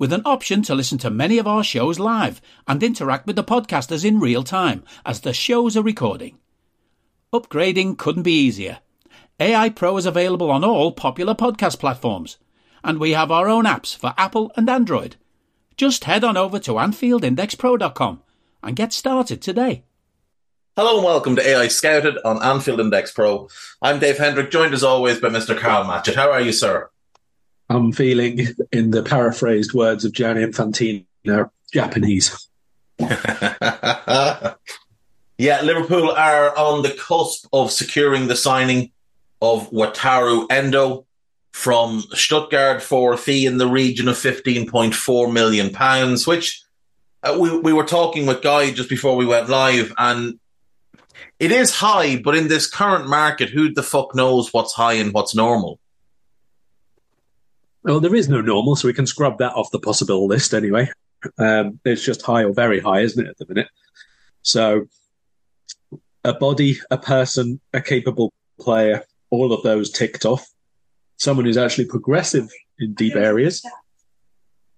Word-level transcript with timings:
with 0.00 0.14
an 0.14 0.22
option 0.24 0.62
to 0.62 0.74
listen 0.74 0.96
to 0.96 1.10
many 1.10 1.36
of 1.36 1.46
our 1.46 1.62
shows 1.62 1.98
live 1.98 2.40
and 2.66 2.82
interact 2.82 3.26
with 3.26 3.36
the 3.36 3.44
podcasters 3.44 4.02
in 4.02 4.18
real 4.18 4.42
time 4.42 4.82
as 5.04 5.20
the 5.20 5.32
shows 5.34 5.76
are 5.76 5.82
recording. 5.82 6.38
Upgrading 7.34 7.98
couldn't 7.98 8.22
be 8.22 8.32
easier. 8.32 8.78
AI 9.38 9.68
Pro 9.68 9.98
is 9.98 10.06
available 10.06 10.50
on 10.50 10.64
all 10.64 10.90
popular 10.90 11.34
podcast 11.34 11.78
platforms, 11.78 12.38
and 12.82 12.98
we 12.98 13.10
have 13.12 13.30
our 13.30 13.46
own 13.46 13.66
apps 13.66 13.94
for 13.94 14.14
Apple 14.16 14.50
and 14.56 14.70
Android. 14.70 15.16
Just 15.76 16.04
head 16.04 16.24
on 16.24 16.36
over 16.36 16.58
to 16.60 16.72
AnfieldIndexPro.com 16.72 18.22
and 18.62 18.76
get 18.76 18.94
started 18.94 19.42
today. 19.42 19.84
Hello 20.76 20.96
and 20.96 21.04
welcome 21.04 21.36
to 21.36 21.42
AEye 21.42 21.70
Scouted 21.70 22.16
on 22.24 22.42
Anfield 22.42 22.80
Index 22.80 23.12
Pro. 23.12 23.50
I'm 23.82 23.98
Dave 23.98 24.16
Hendrick, 24.16 24.50
joined 24.50 24.72
as 24.72 24.82
always 24.82 25.20
by 25.20 25.28
Mr. 25.28 25.58
Karl 25.58 25.84
Matchett. 25.84 26.14
How 26.14 26.30
are 26.30 26.40
you, 26.40 26.52
sir? 26.52 26.88
I'm 27.70 27.92
feeling, 27.92 28.48
in 28.72 28.90
the 28.90 29.04
paraphrased 29.04 29.72
words 29.72 30.04
of 30.04 30.12
Gianni 30.12 30.44
Infantino, 30.44 31.50
Japanese. 31.72 32.48
yeah, 32.98 34.56
Liverpool 35.38 36.10
are 36.10 36.56
on 36.58 36.82
the 36.82 36.90
cusp 36.90 37.46
of 37.52 37.70
securing 37.70 38.26
the 38.26 38.34
signing 38.34 38.90
of 39.40 39.70
Wataru 39.70 40.46
Endo 40.50 41.06
from 41.52 42.00
Stuttgart 42.10 42.82
for 42.82 43.12
a 43.12 43.16
fee 43.16 43.46
in 43.46 43.58
the 43.58 43.68
region 43.68 44.08
of 44.08 44.16
15.4 44.16 45.32
million 45.32 45.70
pounds, 45.70 46.26
which 46.26 46.62
uh, 47.22 47.36
we, 47.38 47.56
we 47.56 47.72
were 47.72 47.84
talking 47.84 48.26
with 48.26 48.42
Guy 48.42 48.72
just 48.72 48.88
before 48.88 49.14
we 49.14 49.26
went 49.26 49.48
live 49.48 49.92
and 49.96 50.40
it 51.38 51.52
is 51.52 51.76
high, 51.76 52.16
but 52.16 52.36
in 52.36 52.48
this 52.48 52.68
current 52.68 53.08
market, 53.08 53.48
who 53.48 53.72
the 53.72 53.82
fuck 53.82 54.14
knows 54.14 54.52
what's 54.52 54.74
high 54.74 54.94
and 54.94 55.12
what's 55.14 55.34
normal? 55.34 55.78
Well, 57.82 58.00
there 58.00 58.14
is 58.14 58.28
no 58.28 58.40
normal, 58.40 58.76
so 58.76 58.88
we 58.88 58.94
can 58.94 59.06
scrub 59.06 59.38
that 59.38 59.54
off 59.54 59.70
the 59.70 59.78
possible 59.78 60.26
list 60.26 60.52
anyway. 60.52 60.90
Um, 61.38 61.80
it's 61.84 62.04
just 62.04 62.22
high 62.22 62.44
or 62.44 62.52
very 62.52 62.80
high, 62.80 63.00
isn't 63.00 63.24
it, 63.24 63.30
at 63.30 63.38
the 63.38 63.46
minute? 63.46 63.68
So, 64.42 64.86
a 66.24 66.34
body, 66.34 66.78
a 66.90 66.98
person, 66.98 67.60
a 67.72 67.80
capable 67.80 68.32
player, 68.58 69.04
all 69.30 69.52
of 69.52 69.62
those 69.62 69.90
ticked 69.90 70.26
off. 70.26 70.46
Someone 71.16 71.46
who's 71.46 71.56
actually 71.56 71.86
progressive 71.86 72.50
in 72.78 72.94
deep 72.94 73.16
areas. 73.16 73.62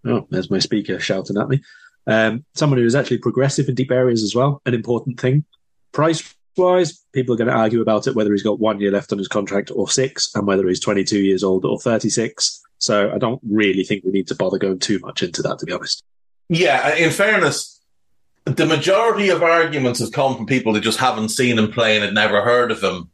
Oh, 0.05 0.27
there's 0.31 0.51
my 0.51 0.59
speaker 0.59 0.99
shouting 0.99 1.39
at 1.39 1.49
me. 1.49 1.63
Um, 2.07 2.45
someone 2.55 2.79
who 2.79 2.87
is 2.87 2.97
actually 2.97 3.19
progressive 3.19 3.69
in 3.69 3.75
deep 3.75 3.93
areas 3.93 4.23
as 4.23 4.35
well, 4.35 4.61
an 4.67 4.75
important 4.75 5.21
thing. 5.21 5.45
Price 5.93 6.35
wise, 6.57 7.05
people 7.13 7.35
are 7.35 7.39
going 7.39 7.49
to 7.49 7.55
argue 7.55 7.81
about 7.81 8.07
it 8.07 8.15
whether 8.15 8.33
he's 8.33 8.43
got 8.43 8.61
one 8.61 8.81
year 8.81 8.91
left 8.91 9.13
on 9.13 9.19
his 9.19 9.29
contract 9.29 9.71
or 9.75 9.89
six, 9.89 10.31
and 10.35 10.47
whether 10.47 10.67
he's 10.69 10.81
22 10.81 11.21
years 11.21 11.45
old 11.45 11.65
or 11.65 11.79
36. 11.79 12.63
So 12.83 13.13
I 13.15 13.19
don't 13.19 13.41
really 13.49 13.85
think 13.85 14.03
we 14.03 14.11
need 14.11 14.27
to 14.27 14.35
bother 14.35 14.59
going 14.59 14.81
too 14.81 14.99
much 14.99 15.23
into 15.23 15.41
that, 15.43 15.61
to 15.61 15.67
be 15.67 15.73
honest. 15.73 16.03
Yeah, 16.49 16.97
in 16.97 17.11
fairness, 17.11 17.81
the 18.45 18.67
majority 18.67 19.29
of 19.29 19.41
arguments 19.41 20.01
have 20.01 20.11
come 20.11 20.37
from 20.37 20.47
people 20.47 20.73
that 20.73 20.81
just 20.81 20.99
haven't 20.99 21.29
seen 21.29 21.61
him 21.61 21.71
play 21.71 21.95
and 21.95 22.05
had 22.05 22.13
never 22.13 22.43
heard 22.43 22.73
of 22.73 22.83
him. 22.83 23.09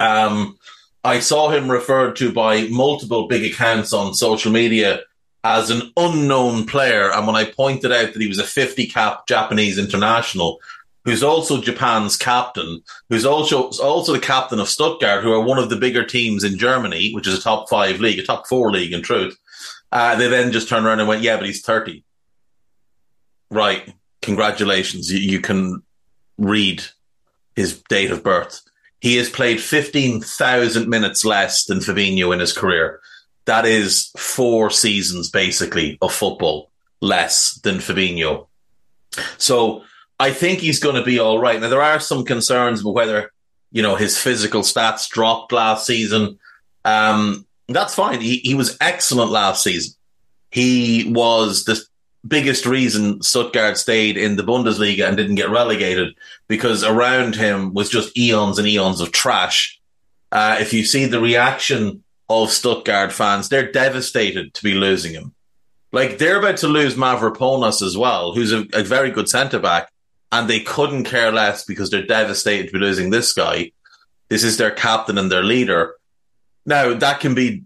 Um, 0.00 0.56
I 1.04 1.20
saw 1.20 1.50
him 1.50 1.70
referred 1.70 2.16
to 2.16 2.32
by 2.32 2.68
multiple 2.68 3.28
big 3.28 3.52
accounts 3.52 3.92
on 3.92 4.14
social 4.14 4.50
media 4.50 5.00
as 5.44 5.68
an 5.68 5.92
unknown 5.98 6.64
player. 6.64 7.12
And 7.12 7.26
when 7.26 7.36
I 7.36 7.44
pointed 7.44 7.92
out 7.92 8.14
that 8.14 8.22
he 8.22 8.28
was 8.28 8.38
a 8.38 8.44
50 8.44 8.86
cap 8.86 9.26
Japanese 9.28 9.76
international, 9.76 10.58
who's 11.06 11.22
also 11.22 11.62
Japan's 11.62 12.16
captain, 12.16 12.82
who's 13.08 13.24
also 13.24 13.70
also 13.82 14.12
the 14.12 14.18
captain 14.18 14.60
of 14.60 14.68
Stuttgart, 14.68 15.22
who 15.22 15.32
are 15.32 15.40
one 15.40 15.58
of 15.58 15.70
the 15.70 15.76
bigger 15.76 16.04
teams 16.04 16.44
in 16.44 16.58
Germany, 16.58 17.12
which 17.14 17.26
is 17.26 17.38
a 17.38 17.42
top 17.42 17.70
five 17.70 18.00
league, 18.00 18.18
a 18.18 18.22
top 18.22 18.46
four 18.46 18.70
league 18.70 18.92
in 18.92 19.02
truth. 19.02 19.38
Uh, 19.92 20.16
they 20.16 20.28
then 20.28 20.52
just 20.52 20.68
turned 20.68 20.84
around 20.84 20.98
and 20.98 21.08
went, 21.08 21.22
"Yeah, 21.22 21.36
but 21.36 21.46
he's 21.46 21.62
30. 21.62 22.04
Right? 23.50 23.94
Congratulations, 24.20 25.10
you, 25.10 25.20
you 25.20 25.40
can 25.40 25.82
read 26.36 26.82
his 27.54 27.80
date 27.88 28.10
of 28.10 28.24
birth. 28.24 28.60
He 29.00 29.16
has 29.16 29.30
played 29.30 29.60
15,000 29.60 30.88
minutes 30.88 31.24
less 31.24 31.64
than 31.64 31.78
Fabinho 31.78 32.34
in 32.34 32.40
his 32.40 32.52
career. 32.52 33.00
That 33.44 33.64
is 33.64 34.10
four 34.16 34.70
seasons 34.70 35.30
basically 35.30 35.96
of 36.02 36.12
football 36.12 36.72
less 37.00 37.54
than 37.62 37.76
Fabinho. 37.76 38.48
So 39.38 39.84
I 40.18 40.32
think 40.32 40.60
he's 40.60 40.80
going 40.80 40.96
to 40.96 41.02
be 41.02 41.18
all 41.18 41.38
right. 41.38 41.60
Now 41.60 41.68
there 41.68 41.82
are 41.82 42.00
some 42.00 42.24
concerns 42.24 42.80
about 42.80 42.94
whether 42.94 43.32
you 43.70 43.82
know 43.82 43.96
his 43.96 44.18
physical 44.18 44.62
stats 44.62 45.08
dropped 45.08 45.52
last 45.52 45.86
season. 45.86 46.38
Um, 46.84 47.46
that's 47.68 47.94
fine. 47.94 48.20
He 48.20 48.38
he 48.38 48.54
was 48.54 48.76
excellent 48.80 49.30
last 49.30 49.62
season. 49.62 49.94
He 50.50 51.12
was 51.12 51.64
the 51.64 51.80
biggest 52.26 52.66
reason 52.66 53.22
Stuttgart 53.22 53.76
stayed 53.76 54.16
in 54.16 54.36
the 54.36 54.42
Bundesliga 54.42 55.06
and 55.06 55.16
didn't 55.16 55.36
get 55.36 55.50
relegated 55.50 56.14
because 56.48 56.82
around 56.82 57.36
him 57.36 57.74
was 57.74 57.90
just 57.90 58.16
eons 58.16 58.58
and 58.58 58.66
eons 58.66 59.00
of 59.00 59.12
trash. 59.12 59.78
Uh, 60.32 60.56
if 60.60 60.72
you 60.72 60.84
see 60.84 61.06
the 61.06 61.20
reaction 61.20 62.02
of 62.28 62.50
Stuttgart 62.50 63.12
fans, 63.12 63.48
they're 63.48 63.70
devastated 63.70 64.54
to 64.54 64.62
be 64.62 64.74
losing 64.74 65.12
him. 65.12 65.34
Like 65.92 66.18
they're 66.18 66.38
about 66.38 66.56
to 66.58 66.68
lose 66.68 66.94
Mavropanos 66.94 67.82
as 67.82 67.96
well, 67.96 68.32
who's 68.32 68.52
a, 68.52 68.66
a 68.72 68.82
very 68.82 69.10
good 69.10 69.28
centre 69.28 69.60
back 69.60 69.90
and 70.36 70.50
they 70.50 70.60
couldn't 70.60 71.04
care 71.04 71.32
less 71.32 71.64
because 71.64 71.88
they're 71.88 72.06
devastated 72.06 72.66
to 72.66 72.72
be 72.74 72.78
losing 72.78 73.08
this 73.08 73.32
guy. 73.32 73.72
This 74.28 74.44
is 74.44 74.58
their 74.58 74.70
captain 74.70 75.16
and 75.16 75.32
their 75.32 75.42
leader. 75.42 75.94
Now 76.66 76.92
that 76.92 77.20
can 77.20 77.34
be 77.34 77.64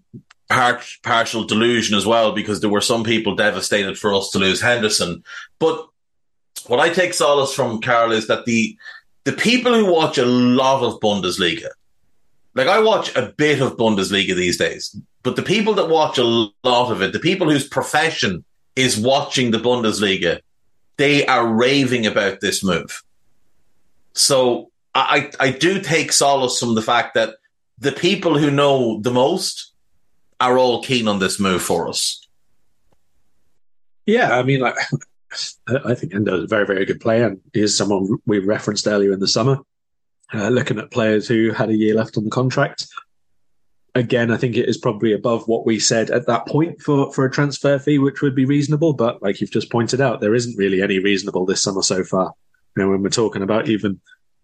part, 0.48 0.84
partial 1.02 1.42
delusion 1.44 1.96
as 1.96 2.06
well 2.06 2.30
because 2.32 2.60
there 2.60 2.70
were 2.70 2.80
some 2.80 3.02
people 3.02 3.34
devastated 3.34 3.98
for 3.98 4.14
us 4.14 4.30
to 4.30 4.38
lose 4.38 4.60
Henderson. 4.60 5.24
But 5.58 5.84
what 6.68 6.78
I 6.78 6.90
take 6.90 7.12
solace 7.12 7.52
from 7.52 7.80
Karl 7.80 8.12
is 8.12 8.28
that 8.28 8.44
the 8.44 8.76
the 9.24 9.32
people 9.32 9.74
who 9.74 9.92
watch 9.92 10.16
a 10.16 10.24
lot 10.24 10.82
of 10.82 11.00
Bundesliga, 11.00 11.70
like 12.54 12.68
I 12.68 12.78
watch 12.78 13.14
a 13.16 13.34
bit 13.36 13.60
of 13.60 13.76
Bundesliga 13.76 14.36
these 14.36 14.56
days, 14.56 14.96
but 15.24 15.34
the 15.34 15.42
people 15.42 15.74
that 15.74 15.88
watch 15.88 16.18
a 16.18 16.24
lot 16.24 16.92
of 16.92 17.02
it, 17.02 17.12
the 17.12 17.18
people 17.18 17.50
whose 17.50 17.68
profession 17.68 18.44
is 18.76 18.96
watching 18.96 19.50
the 19.50 19.58
Bundesliga, 19.58 20.40
they 21.00 21.24
are 21.24 21.46
raving 21.46 22.04
about 22.04 22.40
this 22.40 22.62
move. 22.62 23.02
So 24.12 24.70
I, 24.94 25.30
I 25.40 25.50
do 25.50 25.80
take 25.80 26.12
solace 26.12 26.60
from 26.60 26.74
the 26.74 26.82
fact 26.82 27.14
that 27.14 27.36
the 27.78 27.90
people 27.90 28.36
who 28.36 28.50
know 28.50 29.00
the 29.00 29.10
most 29.10 29.72
are 30.38 30.58
all 30.58 30.82
keen 30.82 31.08
on 31.08 31.18
this 31.18 31.40
move 31.40 31.62
for 31.62 31.88
us. 31.88 32.28
Yeah, 34.04 34.38
I 34.38 34.42
mean, 34.42 34.60
like, 34.60 34.74
I 35.86 35.94
think 35.94 36.14
Endo 36.14 36.36
is 36.36 36.44
a 36.44 36.48
very, 36.48 36.66
very 36.66 36.84
good 36.84 37.00
player 37.00 37.28
and 37.28 37.40
is 37.54 37.74
someone 37.74 38.18
we 38.26 38.38
referenced 38.38 38.86
earlier 38.86 39.12
in 39.12 39.20
the 39.20 39.28
summer. 39.28 39.58
Uh, 40.34 40.50
looking 40.50 40.78
at 40.78 40.90
players 40.90 41.26
who 41.26 41.50
had 41.50 41.70
a 41.70 41.76
year 41.76 41.94
left 41.94 42.18
on 42.18 42.24
the 42.24 42.30
contract, 42.30 42.86
again, 44.00 44.30
I 44.30 44.36
think 44.36 44.56
it 44.56 44.68
is 44.68 44.78
probably 44.78 45.12
above 45.12 45.46
what 45.46 45.66
we 45.66 45.78
said 45.78 46.10
at 46.10 46.26
that 46.26 46.46
point 46.46 46.80
for, 46.80 47.12
for 47.12 47.24
a 47.24 47.30
transfer 47.30 47.78
fee, 47.78 47.98
which 47.98 48.22
would 48.22 48.34
be 48.34 48.44
reasonable. 48.44 48.94
But 48.94 49.22
like 49.22 49.40
you've 49.40 49.52
just 49.52 49.70
pointed 49.70 50.00
out, 50.00 50.20
there 50.20 50.34
isn't 50.34 50.58
really 50.58 50.82
any 50.82 50.98
reasonable 50.98 51.46
this 51.46 51.62
summer 51.62 51.82
so 51.82 52.02
far. 52.02 52.32
You 52.76 52.82
know, 52.82 52.90
when 52.90 53.02
we're 53.02 53.10
talking 53.10 53.42
about 53.42 53.68
even 53.68 54.00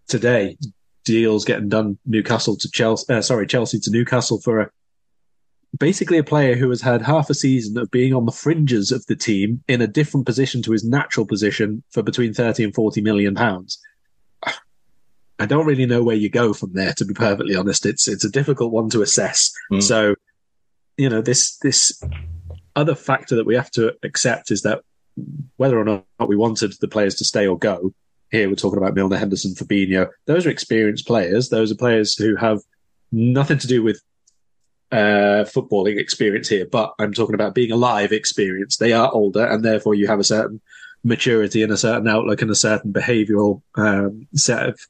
today, 0.06 0.56
deals 1.04 1.44
getting 1.44 1.68
done 1.68 1.98
Newcastle 2.04 2.56
to 2.56 2.70
Chelsea, 2.70 3.12
uh, 3.12 3.22
sorry, 3.22 3.46
Chelsea 3.46 3.80
to 3.80 3.90
Newcastle 3.90 4.40
for 4.40 4.60
a 4.60 4.70
basically 5.78 6.18
a 6.18 6.24
player 6.24 6.54
who 6.54 6.70
has 6.70 6.80
had 6.80 7.02
half 7.02 7.28
a 7.28 7.34
season 7.34 7.76
of 7.76 7.90
being 7.90 8.14
on 8.14 8.24
the 8.24 8.32
fringes 8.32 8.90
of 8.92 9.04
the 9.06 9.16
team 9.16 9.62
in 9.68 9.82
a 9.82 9.86
different 9.86 10.26
position 10.26 10.62
to 10.62 10.72
his 10.72 10.84
natural 10.84 11.26
position 11.26 11.82
for 11.90 12.02
between 12.02 12.32
30 12.32 12.64
and 12.64 12.74
40 12.74 13.00
million 13.02 13.34
pounds. 13.34 13.78
I 15.38 15.46
don't 15.46 15.66
really 15.66 15.86
know 15.86 16.02
where 16.02 16.16
you 16.16 16.30
go 16.30 16.52
from 16.52 16.72
there, 16.72 16.92
to 16.94 17.04
be 17.04 17.14
perfectly 17.14 17.54
honest. 17.54 17.84
It's 17.84 18.08
it's 18.08 18.24
a 18.24 18.30
difficult 18.30 18.72
one 18.72 18.88
to 18.90 19.02
assess. 19.02 19.52
Mm. 19.70 19.82
So, 19.82 20.14
you 20.96 21.08
know, 21.08 21.20
this 21.20 21.58
this 21.58 22.02
other 22.74 22.94
factor 22.94 23.36
that 23.36 23.46
we 23.46 23.54
have 23.54 23.70
to 23.72 23.94
accept 24.02 24.50
is 24.50 24.62
that 24.62 24.82
whether 25.56 25.78
or 25.78 25.84
not 25.84 26.04
we 26.28 26.36
wanted 26.36 26.74
the 26.80 26.88
players 26.88 27.14
to 27.16 27.24
stay 27.24 27.46
or 27.46 27.58
go, 27.58 27.92
here 28.30 28.48
we're 28.48 28.54
talking 28.54 28.78
about 28.78 28.94
Milner, 28.94 29.16
Henderson, 29.16 29.54
Fabinho. 29.54 30.08
Those 30.26 30.46
are 30.46 30.50
experienced 30.50 31.06
players. 31.06 31.48
Those 31.48 31.70
are 31.70 31.76
players 31.76 32.14
who 32.14 32.36
have 32.36 32.60
nothing 33.12 33.58
to 33.58 33.66
do 33.66 33.82
with 33.82 34.00
uh, 34.92 35.44
footballing 35.44 35.98
experience 35.98 36.48
here, 36.48 36.66
but 36.66 36.94
I'm 36.98 37.12
talking 37.12 37.34
about 37.34 37.54
being 37.54 37.72
alive 37.72 38.12
experience. 38.12 38.76
They 38.76 38.92
are 38.92 39.10
older, 39.12 39.44
and 39.44 39.64
therefore 39.64 39.94
you 39.94 40.06
have 40.06 40.20
a 40.20 40.24
certain 40.24 40.60
maturity 41.04 41.62
and 41.62 41.72
a 41.72 41.76
certain 41.76 42.08
outlook 42.08 42.42
and 42.42 42.50
a 42.50 42.54
certain 42.54 42.92
behavioural 42.92 43.62
um, 43.76 44.26
set 44.34 44.68
of 44.68 44.80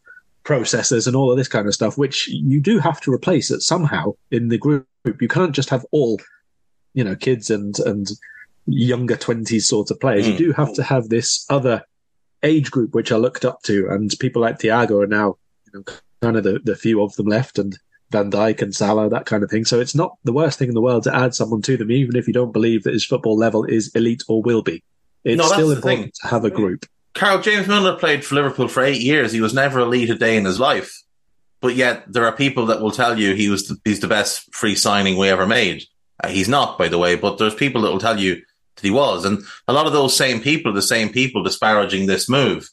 processes 0.46 1.06
and 1.06 1.14
all 1.14 1.30
of 1.30 1.36
this 1.36 1.48
kind 1.48 1.66
of 1.66 1.74
stuff, 1.74 1.98
which 1.98 2.28
you 2.28 2.60
do 2.60 2.78
have 2.78 3.00
to 3.02 3.12
replace 3.12 3.50
it 3.50 3.60
somehow 3.60 4.12
in 4.30 4.48
the 4.48 4.56
group. 4.56 4.86
You 5.20 5.28
can't 5.28 5.54
just 5.54 5.68
have 5.68 5.84
all, 5.90 6.18
you 6.94 7.04
know, 7.04 7.16
kids 7.16 7.50
and 7.50 7.78
and 7.80 8.08
younger 8.66 9.16
twenties 9.16 9.68
sort 9.68 9.90
of 9.90 10.00
players. 10.00 10.26
Mm. 10.26 10.32
You 10.32 10.38
do 10.38 10.52
have 10.52 10.72
to 10.74 10.82
have 10.82 11.08
this 11.08 11.44
other 11.50 11.82
age 12.42 12.70
group 12.70 12.94
which 12.94 13.12
are 13.12 13.18
looked 13.18 13.44
up 13.44 13.62
to, 13.64 13.88
and 13.90 14.10
people 14.18 14.40
like 14.40 14.58
Thiago 14.58 15.02
are 15.02 15.06
now 15.06 15.36
you 15.66 15.72
know, 15.74 15.84
kind 16.22 16.36
of 16.36 16.44
the, 16.44 16.60
the 16.64 16.76
few 16.76 17.02
of 17.02 17.14
them 17.16 17.26
left, 17.26 17.58
and 17.58 17.76
Van 18.10 18.30
Dijk 18.30 18.62
and 18.62 18.74
Salah, 18.74 19.10
that 19.10 19.26
kind 19.26 19.42
of 19.42 19.50
thing. 19.50 19.64
So 19.64 19.80
it's 19.80 19.94
not 19.94 20.16
the 20.24 20.32
worst 20.32 20.58
thing 20.58 20.68
in 20.68 20.74
the 20.74 20.80
world 20.80 21.02
to 21.04 21.14
add 21.14 21.34
someone 21.34 21.62
to 21.62 21.76
them, 21.76 21.90
even 21.90 22.16
if 22.16 22.26
you 22.26 22.32
don't 22.32 22.52
believe 22.52 22.84
that 22.84 22.94
his 22.94 23.04
football 23.04 23.36
level 23.36 23.64
is 23.64 23.90
elite 23.94 24.22
or 24.28 24.42
will 24.42 24.62
be. 24.62 24.82
It's 25.24 25.38
no, 25.38 25.48
still 25.48 25.72
important 25.72 26.04
thing. 26.04 26.12
to 26.22 26.28
have 26.28 26.44
a 26.44 26.50
group. 26.50 26.86
Karl 27.16 27.40
James 27.40 27.66
Milner 27.66 27.96
played 27.96 28.24
for 28.24 28.34
Liverpool 28.34 28.68
for 28.68 28.82
eight 28.82 29.00
years. 29.00 29.32
He 29.32 29.40
was 29.40 29.54
never 29.54 29.80
elite 29.80 30.10
a 30.10 30.14
day 30.14 30.36
in 30.36 30.44
his 30.44 30.60
life, 30.60 31.02
but 31.60 31.74
yet 31.74 32.04
there 32.12 32.26
are 32.26 32.32
people 32.32 32.66
that 32.66 32.80
will 32.80 32.90
tell 32.90 33.18
you 33.18 33.34
he 33.34 33.48
was 33.48 33.68
the, 33.68 33.76
he's 33.84 34.00
the 34.00 34.08
best 34.08 34.54
free 34.54 34.74
signing 34.74 35.16
we 35.16 35.28
ever 35.28 35.46
made. 35.46 35.84
Uh, 36.22 36.28
he's 36.28 36.48
not, 36.48 36.78
by 36.78 36.88
the 36.88 36.98
way, 36.98 37.16
but 37.16 37.38
there's 37.38 37.54
people 37.54 37.82
that 37.82 37.90
will 37.90 37.98
tell 37.98 38.20
you 38.20 38.36
that 38.36 38.82
he 38.82 38.90
was, 38.90 39.24
and 39.24 39.42
a 39.66 39.72
lot 39.72 39.86
of 39.86 39.92
those 39.92 40.14
same 40.14 40.40
people, 40.40 40.72
the 40.72 40.82
same 40.82 41.08
people 41.08 41.42
disparaging 41.42 42.06
this 42.06 42.28
move. 42.28 42.68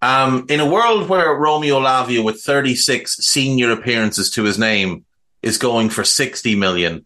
Um, 0.00 0.46
in 0.48 0.60
a 0.60 0.70
world 0.70 1.08
where 1.08 1.34
Romeo 1.34 1.80
Lavia, 1.80 2.22
with 2.22 2.42
36 2.42 3.16
senior 3.16 3.72
appearances 3.72 4.30
to 4.30 4.44
his 4.44 4.58
name, 4.58 5.04
is 5.42 5.58
going 5.58 5.90
for 5.90 6.04
60 6.04 6.54
million, 6.54 7.04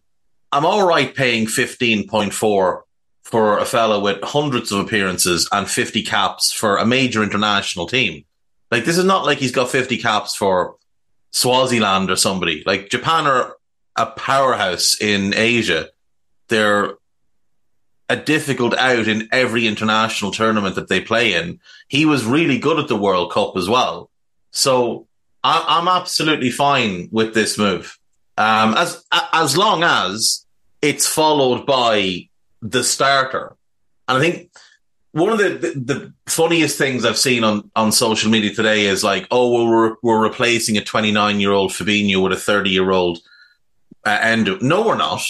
I'm 0.52 0.66
all 0.66 0.86
right 0.86 1.14
paying 1.14 1.46
15.4 1.46 2.82
for 3.30 3.58
a 3.58 3.64
fella 3.64 4.00
with 4.00 4.22
hundreds 4.22 4.72
of 4.72 4.80
appearances 4.80 5.48
and 5.52 5.68
50 5.68 6.02
caps 6.02 6.52
for 6.52 6.76
a 6.76 6.86
major 6.86 7.22
international 7.22 7.86
team. 7.86 8.24
Like, 8.70 8.84
this 8.84 8.98
is 8.98 9.04
not 9.04 9.24
like 9.24 9.38
he's 9.38 9.52
got 9.52 9.70
50 9.70 9.98
caps 9.98 10.34
for 10.34 10.76
Swaziland 11.30 12.10
or 12.10 12.16
somebody. 12.16 12.62
Like, 12.66 12.90
Japan 12.90 13.26
are 13.26 13.56
a 13.96 14.06
powerhouse 14.06 15.00
in 15.00 15.34
Asia. 15.34 15.88
They're 16.48 16.94
a 18.08 18.16
difficult 18.16 18.74
out 18.74 19.06
in 19.06 19.28
every 19.30 19.68
international 19.68 20.32
tournament 20.32 20.74
that 20.74 20.88
they 20.88 21.00
play 21.00 21.34
in. 21.34 21.60
He 21.86 22.06
was 22.06 22.24
really 22.24 22.58
good 22.58 22.80
at 22.80 22.88
the 22.88 22.96
World 22.96 23.30
Cup 23.30 23.56
as 23.56 23.68
well. 23.68 24.10
So 24.50 25.06
I'm 25.44 25.86
absolutely 25.86 26.50
fine 26.50 27.08
with 27.12 27.34
this 27.34 27.56
move. 27.56 27.96
Um, 28.36 28.74
as, 28.76 29.04
as 29.32 29.56
long 29.56 29.84
as 29.84 30.44
it's 30.82 31.06
followed 31.06 31.66
by 31.66 32.28
the 32.62 32.84
starter. 32.84 33.56
And 34.08 34.18
I 34.18 34.20
think 34.20 34.50
one 35.12 35.30
of 35.30 35.38
the, 35.38 35.48
the, 35.48 35.80
the, 35.94 36.12
funniest 36.26 36.78
things 36.78 37.04
I've 37.04 37.18
seen 37.18 37.42
on, 37.42 37.70
on 37.74 37.90
social 37.90 38.30
media 38.30 38.54
today 38.54 38.86
is 38.86 39.02
like, 39.02 39.26
oh, 39.30 39.50
well, 39.50 39.66
we're, 39.66 39.96
we're 40.02 40.22
replacing 40.22 40.76
a 40.76 40.84
29 40.84 41.40
year 41.40 41.50
old 41.50 41.72
Fabinho 41.72 42.22
with 42.22 42.32
a 42.32 42.36
30 42.36 42.70
year 42.70 42.90
old 42.90 43.18
uh, 44.06 44.18
Endo. 44.22 44.58
No, 44.60 44.86
we're 44.86 44.96
not 44.96 45.22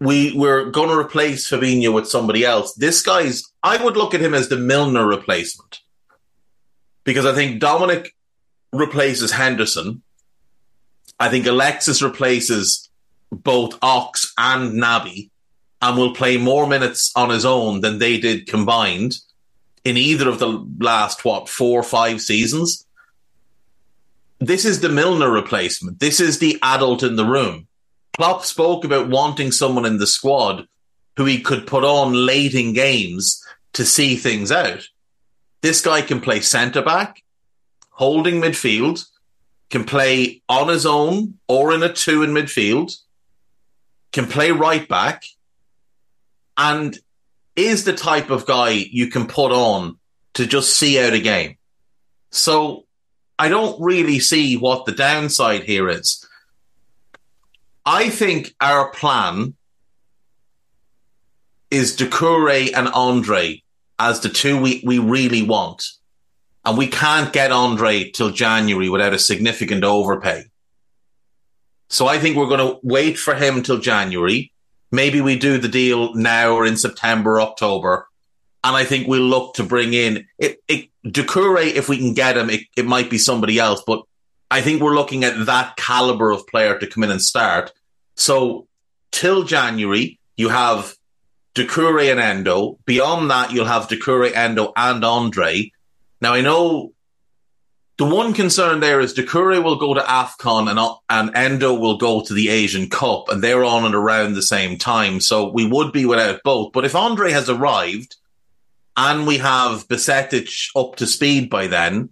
we 0.00 0.32
we're 0.36 0.70
going 0.70 0.88
to 0.88 0.98
replace 0.98 1.48
Fabinho 1.48 1.92
with 1.92 2.08
somebody 2.08 2.44
else. 2.44 2.74
This 2.74 3.02
guy's, 3.02 3.44
I 3.62 3.82
would 3.82 3.96
look 3.96 4.14
at 4.14 4.20
him 4.20 4.34
as 4.34 4.48
the 4.48 4.56
Milner 4.56 5.06
replacement 5.06 5.80
because 7.04 7.26
I 7.26 7.34
think 7.34 7.60
Dominik 7.60 8.10
replaces 8.72 9.32
Henderson. 9.32 10.02
I 11.18 11.28
think 11.28 11.46
Alexis 11.46 12.02
replaces 12.02 12.90
both 13.30 13.78
Ox 13.82 14.32
and 14.36 14.72
Naby 14.72 15.30
and 15.84 15.98
will 15.98 16.14
play 16.14 16.38
more 16.38 16.66
minutes 16.66 17.12
on 17.14 17.28
his 17.28 17.44
own 17.44 17.82
than 17.82 17.98
they 17.98 18.18
did 18.18 18.46
combined 18.46 19.18
in 19.84 19.98
either 19.98 20.30
of 20.30 20.38
the 20.38 20.66
last, 20.78 21.26
what, 21.26 21.46
four 21.46 21.78
or 21.78 21.82
five 21.82 22.22
seasons. 22.22 22.86
This 24.38 24.64
is 24.64 24.80
the 24.80 24.88
Milner 24.88 25.30
replacement. 25.30 26.00
This 26.00 26.20
is 26.20 26.38
the 26.38 26.58
adult 26.62 27.02
in 27.02 27.16
the 27.16 27.26
room. 27.26 27.68
Klopp 28.16 28.46
spoke 28.46 28.86
about 28.86 29.10
wanting 29.10 29.52
someone 29.52 29.84
in 29.84 29.98
the 29.98 30.06
squad 30.06 30.66
who 31.18 31.26
he 31.26 31.42
could 31.42 31.66
put 31.66 31.84
on 31.84 32.14
late 32.14 32.54
in 32.54 32.72
games 32.72 33.44
to 33.74 33.84
see 33.84 34.16
things 34.16 34.50
out. 34.50 34.88
This 35.60 35.82
guy 35.82 36.00
can 36.00 36.22
play 36.22 36.40
centre 36.40 36.82
back, 36.82 37.22
holding 37.90 38.40
midfield, 38.40 39.04
can 39.68 39.84
play 39.84 40.40
on 40.48 40.68
his 40.68 40.86
own 40.86 41.34
or 41.46 41.74
in 41.74 41.82
a 41.82 41.92
two 41.92 42.22
in 42.22 42.30
midfield, 42.30 42.96
can 44.12 44.26
play 44.26 44.50
right 44.50 44.88
back, 44.88 45.24
and 46.56 46.98
is 47.56 47.84
the 47.84 47.92
type 47.92 48.30
of 48.30 48.46
guy 48.46 48.70
you 48.70 49.08
can 49.08 49.26
put 49.26 49.52
on 49.52 49.98
to 50.34 50.46
just 50.46 50.76
see 50.76 50.98
out 51.00 51.12
a 51.12 51.20
game. 51.20 51.56
So 52.30 52.84
I 53.38 53.48
don't 53.48 53.80
really 53.80 54.18
see 54.18 54.56
what 54.56 54.84
the 54.84 54.92
downside 54.92 55.64
here 55.64 55.88
is. 55.88 56.26
I 57.86 58.08
think 58.08 58.54
our 58.60 58.90
plan 58.90 59.54
is 61.70 61.96
Doucouré 61.96 62.72
and 62.74 62.88
Andre 62.88 63.62
as 63.98 64.20
the 64.20 64.28
two 64.28 64.60
we, 64.60 64.82
we 64.84 64.98
really 64.98 65.42
want. 65.42 65.84
And 66.64 66.78
we 66.78 66.86
can't 66.86 67.32
get 67.32 67.52
Andre 67.52 68.10
till 68.10 68.30
January 68.30 68.88
without 68.88 69.12
a 69.12 69.18
significant 69.18 69.84
overpay. 69.84 70.44
So 71.90 72.06
I 72.06 72.18
think 72.18 72.36
we're 72.36 72.46
going 72.46 72.66
to 72.66 72.78
wait 72.82 73.18
for 73.18 73.34
him 73.34 73.62
till 73.62 73.78
January. 73.78 74.50
Maybe 74.94 75.20
we 75.20 75.38
do 75.38 75.58
the 75.58 75.68
deal 75.68 76.14
now 76.14 76.54
or 76.54 76.64
in 76.64 76.76
September, 76.76 77.40
October. 77.40 78.06
And 78.62 78.76
I 78.76 78.84
think 78.84 79.06
we'll 79.06 79.22
look 79.22 79.54
to 79.54 79.62
bring 79.62 79.92
in 79.92 80.26
it, 80.38 80.62
it 80.68 80.88
if 81.04 81.88
we 81.88 81.98
can 81.98 82.14
get 82.14 82.38
him, 82.38 82.48
it, 82.48 82.62
it 82.76 82.86
might 82.86 83.10
be 83.10 83.18
somebody 83.18 83.58
else, 83.58 83.82
but 83.86 84.02
I 84.50 84.62
think 84.62 84.80
we're 84.80 84.94
looking 84.94 85.24
at 85.24 85.46
that 85.46 85.76
caliber 85.76 86.30
of 86.30 86.46
player 86.46 86.78
to 86.78 86.86
come 86.86 87.04
in 87.04 87.10
and 87.10 87.20
start. 87.20 87.72
So 88.14 88.66
till 89.10 89.42
January, 89.42 90.18
you 90.36 90.48
have 90.48 90.96
Doucouré 91.54 92.10
and 92.10 92.20
Endo. 92.20 92.78
Beyond 92.86 93.30
that, 93.30 93.52
you'll 93.52 93.66
have 93.66 93.88
Doucouré, 93.88 94.34
Endo, 94.34 94.72
and 94.76 95.04
Andre. 95.04 95.70
Now, 96.20 96.34
I 96.34 96.40
know 96.40 96.93
the 97.96 98.04
one 98.04 98.32
concern 98.32 98.80
there 98.80 99.00
is 99.00 99.14
Doucouré 99.14 99.62
will 99.62 99.76
go 99.76 99.94
to 99.94 100.00
AFCON 100.00 100.68
and, 100.68 100.98
and 101.08 101.36
Endo 101.36 101.74
will 101.74 101.96
go 101.96 102.22
to 102.22 102.34
the 102.34 102.48
Asian 102.48 102.90
Cup, 102.90 103.28
and 103.28 103.42
they're 103.42 103.64
on 103.64 103.84
and 103.84 103.94
around 103.94 104.34
the 104.34 104.42
same 104.42 104.78
time. 104.78 105.20
So 105.20 105.50
we 105.50 105.66
would 105.66 105.92
be 105.92 106.04
without 106.04 106.40
both. 106.42 106.72
But 106.72 106.84
if 106.84 106.96
Andre 106.96 107.30
has 107.30 107.48
arrived 107.48 108.16
and 108.96 109.26
we 109.26 109.38
have 109.38 109.86
Bajcetic 109.86 110.70
up 110.74 110.96
to 110.96 111.06
speed 111.06 111.48
by 111.48 111.68
then, 111.68 112.10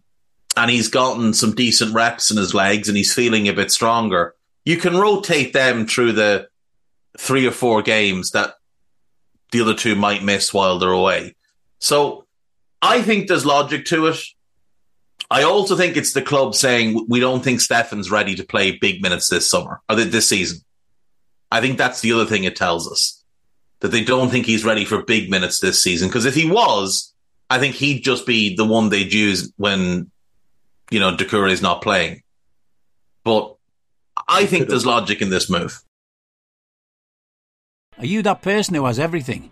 and 0.57 0.71
he's 0.71 0.89
gotten 0.89 1.33
some 1.35 1.55
decent 1.55 1.95
reps 1.95 2.31
in 2.31 2.37
his 2.37 2.55
legs 2.55 2.89
and 2.89 2.97
he's 2.97 3.15
feeling 3.15 3.49
a 3.49 3.53
bit 3.53 3.73
stronger, 3.73 4.35
you 4.65 4.77
can 4.77 4.97
rotate 4.97 5.53
them 5.53 5.87
through 5.87 6.13
the 6.13 6.49
three 7.19 7.47
or 7.47 7.51
four 7.51 7.83
games 7.83 8.31
that 8.31 8.55
the 9.51 9.61
other 9.61 9.75
two 9.75 9.95
might 9.95 10.23
miss 10.23 10.53
while 10.53 10.79
they're 10.79 10.91
away. 10.91 11.35
So 11.79 12.27
I 12.81 13.03
think 13.03 13.27
there's 13.27 13.47
logic 13.47 13.87
to 13.87 14.07
it. 14.07 14.19
I 15.33 15.45
also 15.45 15.77
think 15.77 15.97
it's 15.97 16.13
the 16.13 16.21
club 16.21 16.55
saying 16.55 17.07
we 17.09 17.19
don't 17.19 17.43
think 17.43 17.63
Stefan's 17.63 18.11
ready 18.11 18.35
to 18.35 18.45
play 18.45 18.73
big 18.73 19.01
minutes 19.01 19.31
this 19.31 19.49
summer 19.49 19.81
or 19.89 19.97
this 19.97 20.29
season. 20.29 20.59
I 21.51 21.63
think 21.63 21.79
that's 21.79 22.03
the 22.03 22.13
other 22.13 22.27
thing 22.27 22.45
it 22.45 22.55
tells 22.55 22.91
us 22.91 23.25
that 23.81 23.89
they 23.89 24.05
don't 24.05 24.29
think 24.29 24.45
he's 24.45 24.63
ready 24.63 24.85
for 24.85 25.03
big 25.03 25.31
minutes 25.31 25.59
this 25.59 25.83
season. 25.83 26.09
Because 26.09 26.27
if 26.27 26.35
he 26.35 26.51
was, 26.51 27.15
I 27.49 27.59
think 27.59 27.77
he'd 27.77 28.05
just 28.05 28.27
be 28.27 28.55
the 28.57 28.67
one 28.67 28.91
they'd 28.91 29.11
use 29.11 29.51
when, 29.57 30.11
you 30.91 31.01
know, 31.01 31.17
Doucouré 31.17 31.51
is 31.51 31.63
not 31.63 31.81
playing. 31.81 32.23
But 33.25 33.57
I 34.29 34.45
think 34.45 34.69
there's 34.69 34.85
logic 34.85 35.23
in 35.23 35.31
this 35.31 35.49
move. 35.49 35.81
Are 37.97 38.05
you 38.05 38.21
that 38.23 38.43
person 38.43 38.75
who 38.75 38.85
has 38.85 38.99
everything? 38.99 39.51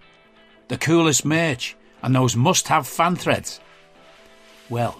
The 0.68 0.76
coolest 0.76 1.24
merch 1.24 1.74
and 2.02 2.14
those 2.14 2.36
must 2.36 2.68
have 2.68 2.86
fan 2.86 3.16
threads? 3.16 3.60
Well, 4.68 4.99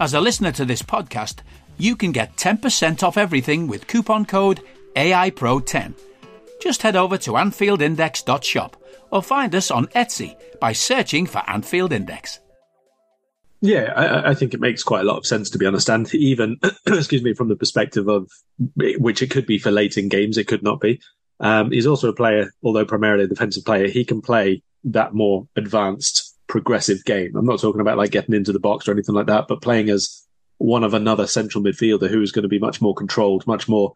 As 0.00 0.14
a 0.14 0.20
listener 0.20 0.50
to 0.52 0.64
this 0.64 0.80
podcast, 0.80 1.40
you 1.76 1.94
can 1.94 2.10
get 2.10 2.34
10% 2.38 3.02
off 3.02 3.18
everything 3.18 3.66
with 3.66 3.86
coupon 3.86 4.24
code 4.24 4.62
AIPRO10. 4.96 5.92
Just 6.58 6.80
head 6.80 6.96
over 6.96 7.18
to 7.18 7.32
AnfieldIndex.shop 7.32 8.82
or 9.10 9.22
find 9.22 9.54
us 9.54 9.70
on 9.70 9.88
Etsy 9.88 10.36
by 10.58 10.72
searching 10.72 11.26
for 11.26 11.42
Anfield 11.46 11.92
Index. 11.92 12.40
Yeah, 13.60 13.92
I, 13.94 14.30
I, 14.30 14.34
think 14.34 14.54
it 14.54 14.60
makes 14.60 14.82
quite 14.82 15.02
a 15.02 15.04
lot 15.04 15.18
of 15.18 15.26
sense 15.26 15.50
to 15.50 15.58
be 15.58 15.66
honest, 15.66 15.90
and 15.90 16.12
even 16.14 16.58
excuse 16.86 17.22
me 17.22 17.34
from 17.34 17.48
the 17.48 17.56
perspective 17.56 18.08
of 18.08 18.30
which 18.76 19.20
it 19.20 19.30
could 19.30 19.44
be 19.44 19.58
for 19.58 19.70
late 19.70 19.98
in 19.98 20.08
games, 20.08 20.38
it 20.38 20.48
could 20.48 20.62
not 20.62 20.80
be. 20.80 20.98
Um, 21.40 21.72
he's 21.72 21.86
also 21.86 22.08
a 22.08 22.14
player, 22.14 22.54
although 22.62 22.86
primarily 22.86 23.24
a 23.24 23.28
defensive 23.28 23.66
player. 23.66 23.86
He 23.86 24.06
can 24.06 24.22
play 24.22 24.62
that 24.84 25.12
more 25.12 25.46
advanced, 25.56 26.29
progressive 26.50 27.04
game. 27.04 27.36
I'm 27.36 27.46
not 27.46 27.60
talking 27.60 27.80
about 27.80 27.96
like 27.96 28.10
getting 28.10 28.34
into 28.34 28.52
the 28.52 28.58
box 28.58 28.88
or 28.88 28.92
anything 28.92 29.14
like 29.14 29.28
that, 29.28 29.46
but 29.46 29.62
playing 29.62 29.88
as 29.88 30.26
one 30.58 30.82
of 30.82 30.94
another 30.94 31.28
central 31.28 31.62
midfielder 31.62 32.10
who 32.10 32.20
is 32.20 32.32
going 32.32 32.42
to 32.42 32.48
be 32.48 32.58
much 32.58 32.82
more 32.82 32.92
controlled, 32.92 33.46
much 33.46 33.68
more 33.68 33.92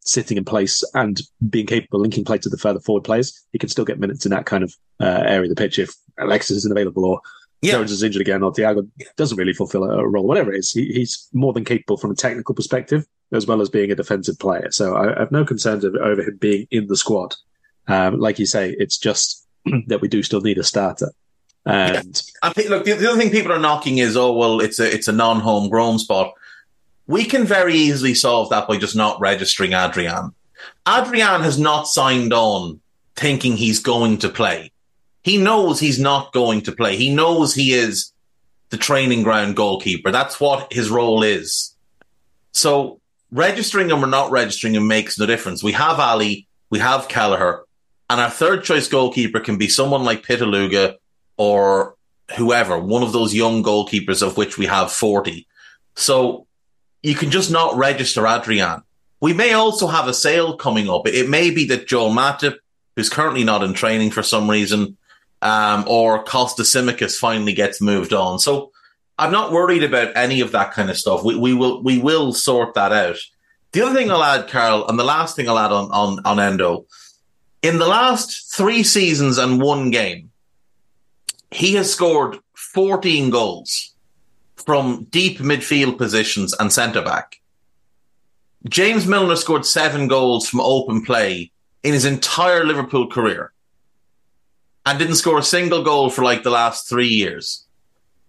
sitting 0.00 0.36
in 0.36 0.44
place 0.44 0.84
and 0.92 1.22
being 1.48 1.66
capable 1.66 1.98
of 1.98 2.02
linking 2.02 2.26
play 2.26 2.36
to 2.36 2.50
the 2.50 2.58
further 2.58 2.78
forward 2.78 3.04
players, 3.04 3.42
he 3.52 3.58
can 3.58 3.70
still 3.70 3.86
get 3.86 3.98
minutes 3.98 4.26
in 4.26 4.30
that 4.30 4.44
kind 4.44 4.62
of 4.62 4.74
uh, 5.00 5.22
area 5.26 5.44
of 5.44 5.48
the 5.48 5.60
pitch 5.60 5.78
if 5.78 5.94
Alexis 6.18 6.58
isn't 6.58 6.72
available 6.72 7.06
or 7.06 7.20
yeah. 7.62 7.72
Jones 7.72 7.92
is 7.92 8.02
injured 8.02 8.20
again 8.20 8.42
or 8.42 8.52
Thiago 8.52 8.86
doesn't 9.16 9.38
really 9.38 9.54
fulfill 9.54 9.84
a, 9.84 10.06
role, 10.06 10.26
whatever 10.26 10.52
it 10.52 10.58
is. 10.58 10.72
He, 10.72 10.92
he's 10.92 11.26
more 11.32 11.54
than 11.54 11.64
capable 11.64 11.96
from 11.96 12.10
a 12.10 12.14
technical 12.14 12.54
perspective 12.54 13.06
as 13.32 13.46
well 13.46 13.62
as 13.62 13.70
being 13.70 13.90
a 13.90 13.94
defensive 13.94 14.38
player. 14.38 14.68
So 14.70 14.94
I, 14.94 15.16
I 15.16 15.20
have 15.20 15.32
no 15.32 15.46
concerns 15.46 15.86
over, 15.86 16.00
over, 16.02 16.22
him 16.22 16.36
being 16.36 16.68
in 16.70 16.86
the 16.86 16.98
squad. 16.98 17.34
Um, 17.88 18.18
like 18.18 18.38
you 18.38 18.46
say, 18.46 18.74
it's 18.78 18.98
just 18.98 19.46
that 19.86 20.00
we 20.00 20.08
do 20.08 20.22
still 20.22 20.40
need 20.40 20.58
a 20.58 20.64
starter. 20.64 21.12
And 21.64 22.22
yeah. 22.44 22.52
Look, 22.68 22.84
the, 22.84 22.92
the 22.92 23.10
other 23.10 23.18
thing 23.18 23.30
people 23.30 23.52
are 23.52 23.58
knocking 23.58 23.98
is, 23.98 24.16
oh 24.16 24.32
well, 24.32 24.60
it's 24.60 24.78
a 24.78 24.92
it's 24.92 25.08
a 25.08 25.12
non 25.12 25.40
homegrown 25.40 25.98
spot 25.98 26.34
we 27.06 27.24
can 27.24 27.44
very 27.44 27.74
easily 27.74 28.14
solve 28.14 28.50
that 28.50 28.66
by 28.66 28.76
just 28.76 28.96
not 28.96 29.20
registering 29.20 29.72
Adrian. 29.72 30.34
Adrian 30.88 31.42
has 31.42 31.58
not 31.58 31.86
signed 31.86 32.32
on 32.32 32.80
thinking 33.14 33.56
he's 33.56 33.78
going 33.78 34.18
to 34.18 34.28
play. 34.28 34.72
He 35.22 35.38
knows 35.38 35.80
he's 35.80 36.00
not 36.00 36.32
going 36.32 36.62
to 36.62 36.72
play. 36.72 36.96
He 36.96 37.14
knows 37.14 37.54
he 37.54 37.72
is 37.72 38.12
the 38.70 38.76
training 38.76 39.22
ground 39.22 39.56
goalkeeper. 39.56 40.10
That's 40.10 40.40
what 40.40 40.72
his 40.72 40.90
role 40.90 41.22
is. 41.22 41.74
So 42.52 43.00
registering 43.30 43.90
him 43.90 44.04
or 44.04 44.08
not 44.08 44.30
registering 44.30 44.74
him 44.74 44.88
makes 44.88 45.18
no 45.18 45.26
difference. 45.26 45.62
We 45.62 45.72
have 45.72 46.00
Ali, 46.00 46.46
we 46.70 46.78
have 46.78 47.08
Kelleher, 47.08 47.64
and 48.08 48.20
our 48.20 48.30
third 48.30 48.64
choice 48.64 48.88
goalkeeper 48.88 49.40
can 49.40 49.58
be 49.58 49.68
someone 49.68 50.04
like 50.04 50.26
Pitaluga 50.26 50.96
or 51.36 51.96
whoever, 52.36 52.78
one 52.78 53.02
of 53.02 53.12
those 53.12 53.34
young 53.34 53.62
goalkeepers 53.62 54.22
of 54.22 54.36
which 54.36 54.58
we 54.58 54.66
have 54.66 54.92
40. 54.92 55.46
So 55.94 56.46
you 57.02 57.14
can 57.14 57.30
just 57.30 57.50
not 57.50 57.76
register 57.76 58.26
Adrian. 58.26 58.82
We 59.20 59.32
may 59.32 59.52
also 59.52 59.86
have 59.86 60.08
a 60.08 60.14
sale 60.14 60.56
coming 60.56 60.88
up. 60.88 61.06
It 61.06 61.28
may 61.28 61.50
be 61.50 61.66
that 61.66 61.86
Joel 61.86 62.10
Matip, 62.10 62.56
who's 62.94 63.08
currently 63.08 63.44
not 63.44 63.62
in 63.62 63.74
training 63.74 64.10
for 64.10 64.22
some 64.22 64.50
reason, 64.50 64.96
um, 65.42 65.84
or 65.86 66.24
Costa 66.24 66.62
Tsimikas 66.62 67.18
finally 67.18 67.52
gets 67.52 67.80
moved 67.80 68.12
on. 68.12 68.38
So 68.38 68.72
I'm 69.18 69.32
not 69.32 69.52
worried 69.52 69.82
about 69.82 70.16
any 70.16 70.40
of 70.40 70.52
that 70.52 70.72
kind 70.72 70.90
of 70.90 70.98
stuff. 70.98 71.24
We, 71.24 71.36
we 71.36 71.54
will 71.54 71.82
we 71.82 71.98
will 71.98 72.32
sort 72.32 72.74
that 72.74 72.92
out. 72.92 73.18
The 73.72 73.82
other 73.82 73.94
thing 73.94 74.10
I'll 74.10 74.22
add, 74.22 74.48
Karl, 74.48 74.86
and 74.88 74.98
the 74.98 75.04
last 75.04 75.36
thing 75.36 75.48
I'll 75.48 75.58
add 75.58 75.72
on, 75.72 75.90
on, 75.90 76.20
on 76.24 76.40
Endo, 76.40 76.86
in 77.66 77.78
the 77.78 77.88
last 77.88 78.54
three 78.54 78.84
seasons 78.84 79.38
and 79.38 79.60
one 79.60 79.90
game, 79.90 80.30
he 81.50 81.74
has 81.74 81.92
scored 81.92 82.38
14 82.54 83.30
goals 83.30 83.92
from 84.54 85.08
deep 85.10 85.38
midfield 85.38 85.98
positions 85.98 86.54
and 86.60 86.72
centre 86.72 87.02
back. 87.02 87.40
James 88.68 89.04
Milner 89.08 89.34
scored 89.34 89.66
seven 89.66 90.06
goals 90.06 90.48
from 90.48 90.60
open 90.60 91.04
play 91.04 91.50
in 91.82 91.92
his 91.92 92.04
entire 92.04 92.64
Liverpool 92.64 93.08
career 93.08 93.52
and 94.84 94.96
didn't 94.96 95.16
score 95.16 95.40
a 95.40 95.42
single 95.42 95.82
goal 95.82 96.08
for 96.08 96.22
like 96.22 96.44
the 96.44 96.50
last 96.50 96.88
three 96.88 97.08
years. 97.08 97.66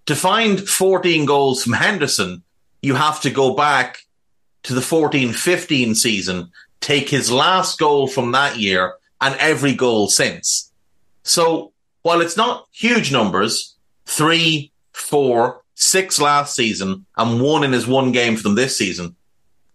To 0.08 0.16
find 0.16 0.68
14 0.68 1.26
goals 1.26 1.64
from 1.64 1.74
Henderson, 1.74 2.42
you 2.82 2.96
have 2.96 3.22
to 3.22 3.30
go 3.30 3.54
back 3.54 4.00
to 4.64 4.74
the 4.74 4.82
14 4.82 5.32
15 5.34 5.94
season, 5.94 6.52
take 6.82 7.10
his 7.10 7.32
last 7.32 7.78
goal 7.78 8.08
from 8.08 8.32
that 8.32 8.58
year 8.58 8.97
and 9.22 9.36
every 9.36 9.74
goal 9.74 10.08
since. 10.08 10.72
So 11.24 11.74
while 12.02 12.22
it's 12.22 12.38
not 12.38 12.68
huge 12.72 13.12
numbers, 13.12 13.76
three, 14.06 14.72
four, 14.94 15.62
six 15.76 16.20
last 16.20 16.56
season 16.56 17.06
and 17.18 17.42
one 17.42 17.64
in 17.64 17.72
his 17.72 17.88
one 17.88 18.12
game 18.12 18.36
for 18.36 18.44
them 18.44 18.56
this 18.56 18.78
season, 18.78 19.16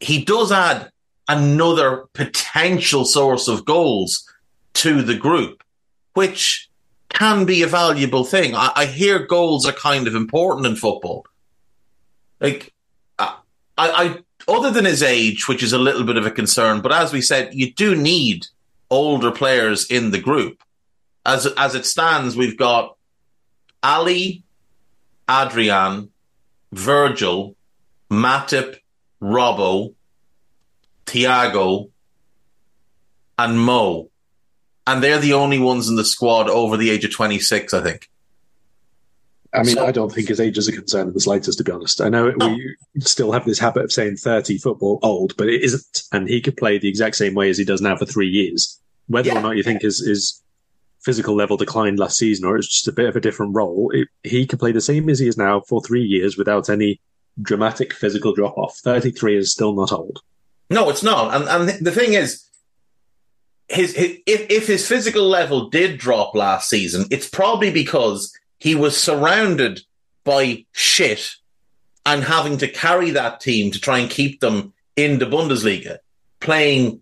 he 0.01 0.25
does 0.25 0.51
add 0.51 0.91
another 1.29 2.05
potential 2.13 3.05
source 3.05 3.49
of 3.49 3.65
goals 3.65 4.29
to 4.75 5.03
the 5.03 5.15
group, 5.15 5.63
which 6.15 6.69
can 7.11 7.45
be 7.45 7.63
a 7.63 7.67
valuable 7.67 8.25
thing. 8.25 8.55
I, 8.55 8.73
I 8.75 8.87
hear 8.87 9.27
goals 9.27 9.67
are 9.67 9.73
kind 9.73 10.09
of 10.09 10.15
important 10.15 10.67
in 10.67 10.77
football. 10.77 11.27
Like, 12.41 12.73
I, 13.19 13.37
I, 13.77 14.19
other 14.49 14.71
than 14.71 14.85
his 14.85 15.03
age, 15.03 15.47
which 15.47 15.63
is 15.63 15.73
a 15.73 15.79
little 15.79 16.05
bit 16.05 16.17
of 16.17 16.27
a 16.27 16.31
concern, 16.31 16.81
but 16.81 16.93
as 16.93 17.13
we 17.13 17.21
said, 17.21 17.55
you 17.55 17.73
do 17.73 17.95
need 17.95 18.47
older 18.93 19.31
players 19.31 19.91
in 19.91 20.11
the 20.11 20.21
group. 20.21 20.63
As 21.25 21.47
as 21.57 21.75
it 21.75 21.87
stands, 21.87 22.37
we've 22.37 22.59
got 22.59 22.97
Ali, 23.83 24.45
Adrian, 25.29 26.11
Virgil, 26.73 27.57
Matip, 28.11 28.77
Robbo, 29.21 29.95
Thiago, 31.07 31.91
and 33.39 33.59
Mo. 33.59 34.11
And 34.87 35.03
they're 35.03 35.21
the 35.21 35.35
only 35.35 35.59
ones 35.59 35.89
in 35.89 35.97
the 35.97 36.05
squad 36.05 36.51
over 36.51 36.77
the 36.77 36.91
age 36.91 37.05
of 37.05 37.13
26, 37.13 37.73
I 37.73 37.83
think. 37.83 38.11
I 39.55 39.63
mean, 39.63 39.77
so, 39.77 39.87
I 39.87 39.93
don't 39.93 40.11
think 40.11 40.29
his 40.29 40.41
age 40.41 40.59
is 40.59 40.67
a 40.67 40.73
concern 40.73 41.09
in 41.09 41.15
the 41.15 41.21
slightest, 41.21 41.59
to 41.59 41.65
be 41.65 41.73
honest. 41.73 42.01
I 42.01 42.09
know 42.09 42.31
no. 42.31 42.49
we 42.49 43.01
still 43.01 43.33
have 43.33 43.45
this 43.45 43.59
habit 43.59 43.85
of 43.85 43.93
saying 43.93 44.17
30 44.17 44.59
football 44.59 44.99
old, 45.03 45.37
but 45.37 45.49
it 45.49 45.63
isn't. 45.63 46.03
And 46.11 46.29
he 46.29 46.41
could 46.41 46.57
play 46.57 46.79
the 46.79 46.89
exact 46.89 47.17
same 47.17 47.35
way 47.35 47.51
as 47.51 47.59
he 47.59 47.65
does 47.65 47.81
now 47.81 47.97
for 47.97 48.07
three 48.07 48.29
years. 48.29 48.81
Whether 49.13 49.29
yeah. 49.29 49.39
or 49.39 49.43
not 49.43 49.57
you 49.57 49.63
think 49.63 49.83
his, 49.83 50.05
his 50.05 50.43
physical 51.01 51.35
level 51.35 51.57
declined 51.57 51.99
last 51.99 52.17
season 52.17 52.45
or 52.45 52.57
it's 52.57 52.69
just 52.69 52.89
a 52.89 52.93
bit 52.93 53.09
of 53.09 53.17
a 53.17 53.21
different 53.21 53.55
role, 53.55 53.91
it, 53.93 54.09
he 54.23 54.47
can 54.47 54.59
play 54.59 54.73
the 54.73 54.81
same 54.81 55.09
as 55.09 55.19
he 55.19 55.29
is 55.29 55.37
now 55.37 55.61
for 55.61 55.83
three 55.83 56.03
years 56.03 56.37
without 56.37 56.69
any 56.69 57.01
dramatic 57.41 57.93
physical 57.93 58.35
drop 58.35 58.57
off. 58.57 58.79
33 58.79 59.37
is 59.37 59.53
still 59.53 59.75
not 59.75 59.93
old. 59.93 60.21
No, 60.71 60.89
it's 60.91 61.03
not. 61.03 61.35
And, 61.35 61.71
and 61.71 61.85
the 61.85 61.91
thing 61.91 62.15
is, 62.15 62.45
his, 63.69 63.95
his 63.95 64.19
if, 64.27 64.47
if 64.51 64.67
his 64.67 64.87
physical 64.87 65.29
level 65.29 65.69
did 65.69 65.99
drop 65.99 66.35
last 66.35 66.69
season, 66.69 67.07
it's 67.11 67.29
probably 67.29 67.71
because 67.71 68.33
he 68.59 68.75
was 68.75 68.97
surrounded 68.97 69.81
by 70.25 70.65
shit 70.73 71.35
and 72.05 72.25
having 72.25 72.59
to 72.59 72.69
carry 72.69 73.11
that 73.11 73.41
team 73.41 73.71
to 73.71 73.81
try 73.81 73.99
and 73.99 74.11
keep 74.11 74.41
them 74.41 74.73
in 74.97 75.19
the 75.19 75.27
Bundesliga, 75.27 75.99
playing 76.41 77.01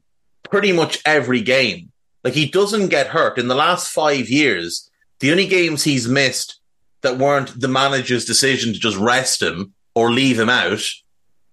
pretty 0.50 0.73
much 0.73 1.00
every 1.05 1.40
game. 1.40 1.89
Like 2.25 2.35
he 2.35 2.47
doesn't 2.47 2.89
get 2.89 3.09
hurt. 3.09 3.39
In 3.39 3.49
the 3.49 3.55
last 3.55 3.91
five 3.91 4.29
years, 4.29 4.91
the 5.21 5.31
only 5.31 5.47
games 5.47 5.85
he's 5.85 6.09
missed 6.09 6.61
that 7.03 7.19
weren't 7.19 7.59
the 7.59 7.69
manager's 7.69 8.25
decision 8.25 8.73
to 8.73 8.79
just 8.79 8.97
rest 8.97 9.43
him 9.43 9.73
or 9.95 10.11
leave 10.11 10.39
him 10.39 10.50
out 10.50 10.83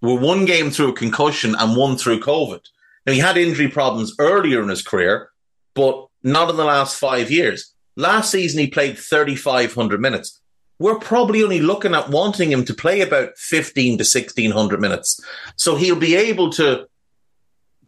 were 0.00 0.18
one 0.18 0.44
game 0.44 0.70
through 0.70 0.90
a 0.90 0.96
concussion 0.96 1.54
and 1.58 1.76
one 1.76 1.96
through 1.96 2.20
COVID. 2.20 2.60
Now 3.06 3.12
he 3.12 3.18
had 3.18 3.36
injury 3.36 3.68
problems 3.68 4.14
earlier 4.18 4.62
in 4.62 4.68
his 4.68 4.82
career, 4.82 5.30
but 5.74 6.06
not 6.22 6.50
in 6.50 6.56
the 6.56 6.64
last 6.64 6.98
five 6.98 7.30
years. 7.30 7.72
Last 7.96 8.30
season, 8.30 8.60
he 8.60 8.68
played 8.68 8.98
3,500 8.98 10.00
minutes. 10.00 10.40
We're 10.78 11.00
probably 11.00 11.42
only 11.42 11.60
looking 11.60 11.94
at 11.94 12.10
wanting 12.10 12.52
him 12.52 12.64
to 12.66 12.74
play 12.74 13.00
about 13.00 13.36
15 13.36 13.98
to 13.98 14.02
1600 14.02 14.80
minutes. 14.80 15.20
So 15.56 15.74
he'll 15.74 15.96
be 15.96 16.14
able 16.14 16.50
to 16.52 16.86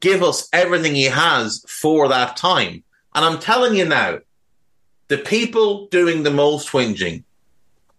give 0.00 0.22
us 0.22 0.48
everything 0.52 0.94
he 0.94 1.04
has 1.04 1.64
for 1.68 2.08
that 2.08 2.36
time. 2.36 2.82
And 3.14 3.24
I'm 3.24 3.38
telling 3.38 3.76
you 3.76 3.84
now, 3.84 4.18
the 5.08 5.18
people 5.18 5.86
doing 5.88 6.22
the 6.22 6.30
most 6.30 6.68
whinging, 6.70 7.24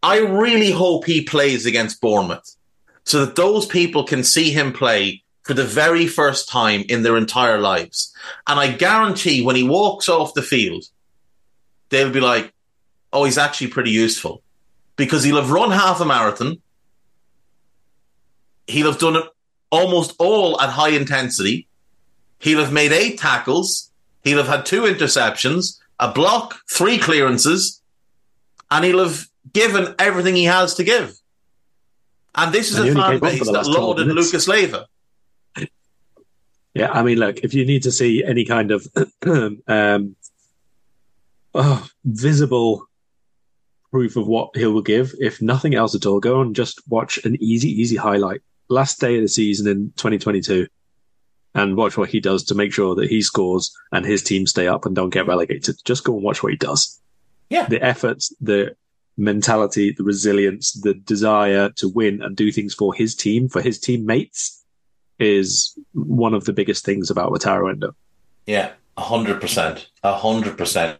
I 0.03 0.19
really 0.19 0.71
hope 0.71 1.05
he 1.05 1.23
plays 1.23 1.65
against 1.65 2.01
Bournemouth 2.01 2.55
so 3.03 3.25
that 3.25 3.35
those 3.35 3.65
people 3.65 4.03
can 4.03 4.23
see 4.23 4.51
him 4.51 4.73
play 4.73 5.23
for 5.43 5.53
the 5.53 5.65
very 5.65 6.07
first 6.07 6.49
time 6.49 6.83
in 6.87 7.03
their 7.03 7.17
entire 7.17 7.59
lives. 7.59 8.13
And 8.47 8.59
I 8.59 8.71
guarantee 8.71 9.43
when 9.43 9.55
he 9.55 9.63
walks 9.63 10.07
off 10.07 10.33
the 10.33 10.41
field, 10.41 10.85
they'll 11.89 12.11
be 12.11 12.19
like, 12.19 12.53
oh, 13.11 13.25
he's 13.25 13.37
actually 13.37 13.67
pretty 13.67 13.91
useful 13.91 14.41
because 14.95 15.23
he'll 15.23 15.41
have 15.41 15.51
run 15.51 15.71
half 15.71 15.99
a 15.99 16.05
marathon. 16.05 16.61
He'll 18.67 18.91
have 18.91 19.01
done 19.01 19.17
it 19.17 19.25
almost 19.71 20.15
all 20.19 20.61
at 20.61 20.69
high 20.69 20.89
intensity. 20.89 21.67
He'll 22.41 22.59
have 22.59 22.73
made 22.73 22.91
eight 22.91 23.19
tackles. 23.19 23.91
He'll 24.23 24.39
have 24.39 24.47
had 24.47 24.65
two 24.65 24.83
interceptions, 24.83 25.79
a 25.99 26.11
block, 26.11 26.59
three 26.69 26.97
clearances, 26.97 27.81
and 28.69 28.83
he'll 28.83 29.03
have 29.03 29.25
given 29.53 29.95
everything 29.99 30.35
he 30.35 30.45
has 30.45 30.75
to 30.75 30.83
give. 30.83 31.15
And 32.35 32.53
this 32.53 32.71
is 32.71 32.79
And 32.79 32.89
a 32.89 32.93
fan 32.93 32.95
came 32.95 33.03
on 33.03 33.19
for 33.19 33.25
base 33.25 33.45
that 33.45 33.51
last 33.51 33.67
12 33.67 33.79
lauded. 33.79 34.07
Lucas 34.07 34.47
Leiva. 34.47 34.87
Yeah, 36.73 36.91
I 36.91 37.03
mean, 37.03 37.17
look, 37.17 37.39
if 37.39 37.53
you 37.53 37.65
need 37.65 37.83
to 37.83 37.91
see 37.91 38.23
any 38.23 38.45
kind 38.45 38.71
of 38.71 38.87
um, 39.67 40.15
oh, 41.53 41.87
visible 42.05 42.87
proof 43.91 44.15
of 44.15 44.25
what 44.25 44.55
he 44.55 44.65
will 44.65 44.81
give, 44.81 45.13
if 45.19 45.41
nothing 45.41 45.75
else 45.75 45.93
at 45.95 46.05
all, 46.05 46.19
go 46.21 46.41
and 46.41 46.55
just 46.55 46.81
watch 46.87 47.17
an 47.25 47.35
easy, 47.41 47.69
easy 47.69 47.97
highlight. 47.97 48.41
Last 48.69 49.01
day 49.01 49.17
of 49.17 49.21
the 49.21 49.27
season 49.27 49.67
in 49.67 49.91
2022, 49.97 50.67
and 51.53 51.75
watch 51.75 51.97
what 51.97 52.09
he 52.09 52.19
does 52.19 52.43
to 52.45 52.55
make 52.55 52.73
sure 52.73 52.95
that 52.95 53.09
he 53.09 53.21
scores 53.21 53.75
and 53.91 54.05
his 54.05 54.23
team 54.23 54.47
stay 54.47 54.67
up 54.67 54.85
and 54.85 54.95
don't 54.95 55.09
get 55.09 55.27
relegated. 55.27 55.75
Just 55.85 56.03
go 56.03 56.13
and 56.15 56.23
watch 56.23 56.41
what 56.41 56.51
he 56.51 56.57
does. 56.57 56.99
Yeah. 57.49 57.67
The 57.67 57.83
efforts, 57.83 58.33
the 58.39 58.75
mentality, 59.17 59.93
the 59.97 60.03
resilience, 60.03 60.73
the 60.73 60.93
desire 60.93 61.69
to 61.77 61.89
win 61.89 62.21
and 62.21 62.35
do 62.35 62.51
things 62.51 62.73
for 62.73 62.93
his 62.93 63.15
team, 63.15 63.49
for 63.49 63.61
his 63.61 63.79
teammates 63.79 64.63
is 65.19 65.77
one 65.93 66.33
of 66.33 66.45
the 66.45 66.53
biggest 66.53 66.85
things 66.85 67.09
about 67.09 67.31
Wataru 67.31 67.69
Endo. 67.69 67.95
Yeah, 68.45 68.71
a 68.97 69.01
hundred 69.01 69.39
percent, 69.39 69.89
a 70.03 70.15
hundred 70.15 70.57
percent. 70.57 70.99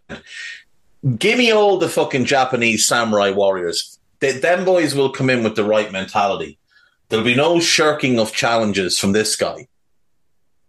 Give 1.17 1.37
me 1.37 1.51
all 1.51 1.77
the 1.77 1.89
fucking 1.89 2.25
Japanese 2.25 2.87
samurai 2.87 3.31
warriors. 3.31 3.97
They, 4.19 4.33
them 4.33 4.63
boys 4.65 4.93
will 4.93 5.09
come 5.09 5.29
in 5.29 5.43
with 5.43 5.55
the 5.55 5.63
right 5.63 5.91
mentality. 5.91 6.59
There'll 7.09 7.25
be 7.25 7.35
no 7.35 7.59
shirking 7.59 8.19
of 8.19 8.31
challenges 8.31 8.99
from 8.99 9.13
this 9.13 9.35
guy. 9.35 9.67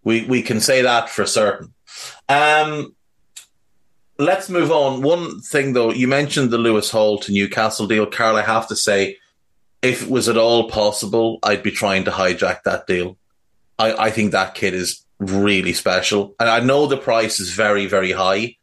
We 0.04 0.24
we 0.24 0.42
can 0.42 0.60
say 0.60 0.82
that 0.82 1.08
for 1.08 1.26
certain. 1.26 1.72
Um, 2.28 2.94
let's 4.18 4.48
move 4.48 4.70
on. 4.70 5.02
One 5.02 5.40
thing 5.40 5.72
though, 5.72 5.92
you 5.92 6.08
mentioned 6.08 6.50
the 6.50 6.58
Lewis 6.58 6.90
Hall 6.90 7.18
to 7.18 7.32
Newcastle 7.32 7.86
deal, 7.86 8.06
Karl. 8.06 8.36
I 8.36 8.42
have 8.42 8.68
to 8.68 8.76
say, 8.76 9.18
if 9.82 10.02
it 10.02 10.10
was 10.10 10.28
at 10.28 10.36
all 10.36 10.68
possible, 10.68 11.38
I'd 11.42 11.62
be 11.62 11.70
trying 11.70 12.04
to 12.04 12.10
hijack 12.10 12.62
that 12.64 12.86
deal. 12.86 13.16
I, 13.78 14.06
I 14.06 14.10
think 14.10 14.32
that 14.32 14.54
kid 14.54 14.74
is 14.74 15.04
really 15.18 15.72
special. 15.72 16.34
And 16.38 16.48
I 16.48 16.60
know 16.60 16.86
the 16.86 16.96
price 16.96 17.40
is 17.40 17.52
very, 17.52 17.86
very 17.86 18.12
high, 18.12 18.56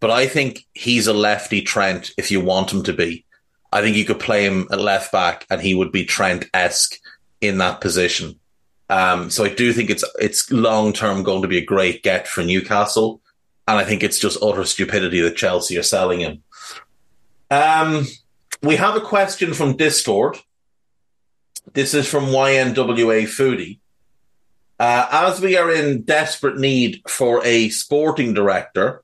but 0.00 0.10
I 0.10 0.26
think 0.26 0.66
he's 0.74 1.06
a 1.06 1.12
lefty 1.12 1.62
Trent 1.62 2.12
if 2.16 2.30
you 2.30 2.40
want 2.40 2.72
him 2.72 2.82
to 2.84 2.92
be. 2.92 3.24
I 3.72 3.80
think 3.80 3.96
you 3.96 4.04
could 4.04 4.20
play 4.20 4.44
him 4.44 4.68
at 4.70 4.80
left 4.80 5.12
back 5.12 5.46
and 5.48 5.60
he 5.60 5.74
would 5.74 5.92
be 5.92 6.04
Trent 6.04 6.44
esque 6.52 6.98
in 7.40 7.58
that 7.58 7.80
position. 7.80 8.38
Um, 8.92 9.30
so 9.30 9.42
I 9.42 9.48
do 9.48 9.72
think 9.72 9.88
it's 9.88 10.04
it's 10.20 10.50
long 10.50 10.92
term 10.92 11.22
going 11.22 11.40
to 11.40 11.48
be 11.48 11.56
a 11.56 11.64
great 11.64 12.02
get 12.02 12.28
for 12.28 12.44
Newcastle, 12.44 13.22
and 13.66 13.78
I 13.78 13.84
think 13.84 14.02
it's 14.02 14.18
just 14.18 14.42
utter 14.42 14.66
stupidity 14.66 15.22
that 15.22 15.34
Chelsea 15.34 15.78
are 15.78 15.82
selling 15.82 16.20
him. 16.20 16.42
Um, 17.50 18.06
we 18.62 18.76
have 18.76 18.94
a 18.94 19.00
question 19.00 19.54
from 19.54 19.78
Discord. 19.78 20.36
This 21.72 21.94
is 21.94 22.06
from 22.06 22.26
YNWA 22.26 23.22
Foodie. 23.22 23.78
Uh, 24.78 25.08
as 25.10 25.40
we 25.40 25.56
are 25.56 25.72
in 25.72 26.02
desperate 26.02 26.58
need 26.58 27.00
for 27.08 27.42
a 27.46 27.70
sporting 27.70 28.34
director, 28.34 29.02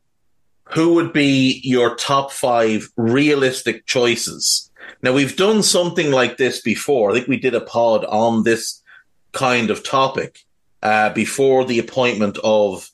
who 0.64 0.95
would 0.97 1.14
be 1.14 1.62
your 1.64 1.95
top 1.95 2.30
five 2.30 2.90
realistic 2.99 3.87
choices? 3.87 4.71
Now, 5.00 5.14
we've 5.14 5.37
done 5.37 5.62
something 5.62 6.11
like 6.11 6.37
this 6.37 6.61
before. 6.61 7.11
I 7.11 7.14
think 7.14 7.28
we 7.28 7.38
did 7.38 7.54
a 7.54 7.62
pod 7.62 8.05
on 8.05 8.42
this 8.42 8.83
kind 9.32 9.70
of 9.70 9.84
topic 9.84 10.40
uh, 10.82 11.10
before 11.10 11.64
the 11.64 11.78
appointment 11.78 12.38
of 12.42 12.90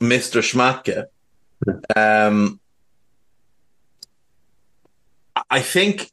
Mr. 0.00 0.42
Schmadtke. 0.42 1.06
Um, 1.96 2.60
I 5.50 5.60
think 5.60 6.10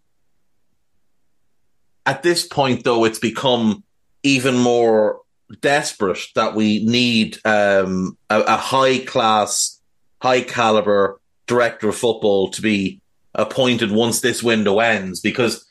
at 2.05 2.23
this 2.23 2.47
point, 2.47 2.83
though, 2.83 3.05
it's 3.05 3.19
become 3.19 3.83
even 4.23 4.57
more 4.57 5.21
desperate 5.61 6.19
that 6.35 6.55
we 6.55 6.83
need 6.85 7.37
um, 7.45 8.17
a, 8.29 8.41
a 8.41 8.57
high 8.57 8.99
class, 8.99 9.81
high 10.21 10.41
caliber 10.41 11.19
director 11.47 11.89
of 11.89 11.95
football 11.95 12.49
to 12.51 12.61
be 12.61 13.01
appointed 13.35 13.91
once 13.91 14.21
this 14.21 14.41
window 14.41 14.79
ends. 14.79 15.19
Because, 15.19 15.65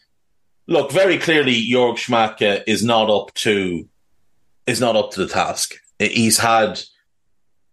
look, 0.70 0.90
very 0.90 1.18
clearly, 1.18 1.54
Jörg 1.54 1.96
Schmadtke 1.96 2.62
is 2.66 2.82
not 2.82 3.10
up 3.10 3.34
to 3.34 3.86
is 4.66 4.80
not 4.80 4.96
up 4.96 5.10
to 5.10 5.20
the 5.20 5.32
task. 5.32 5.74
He's 5.98 6.38
had 6.38 6.80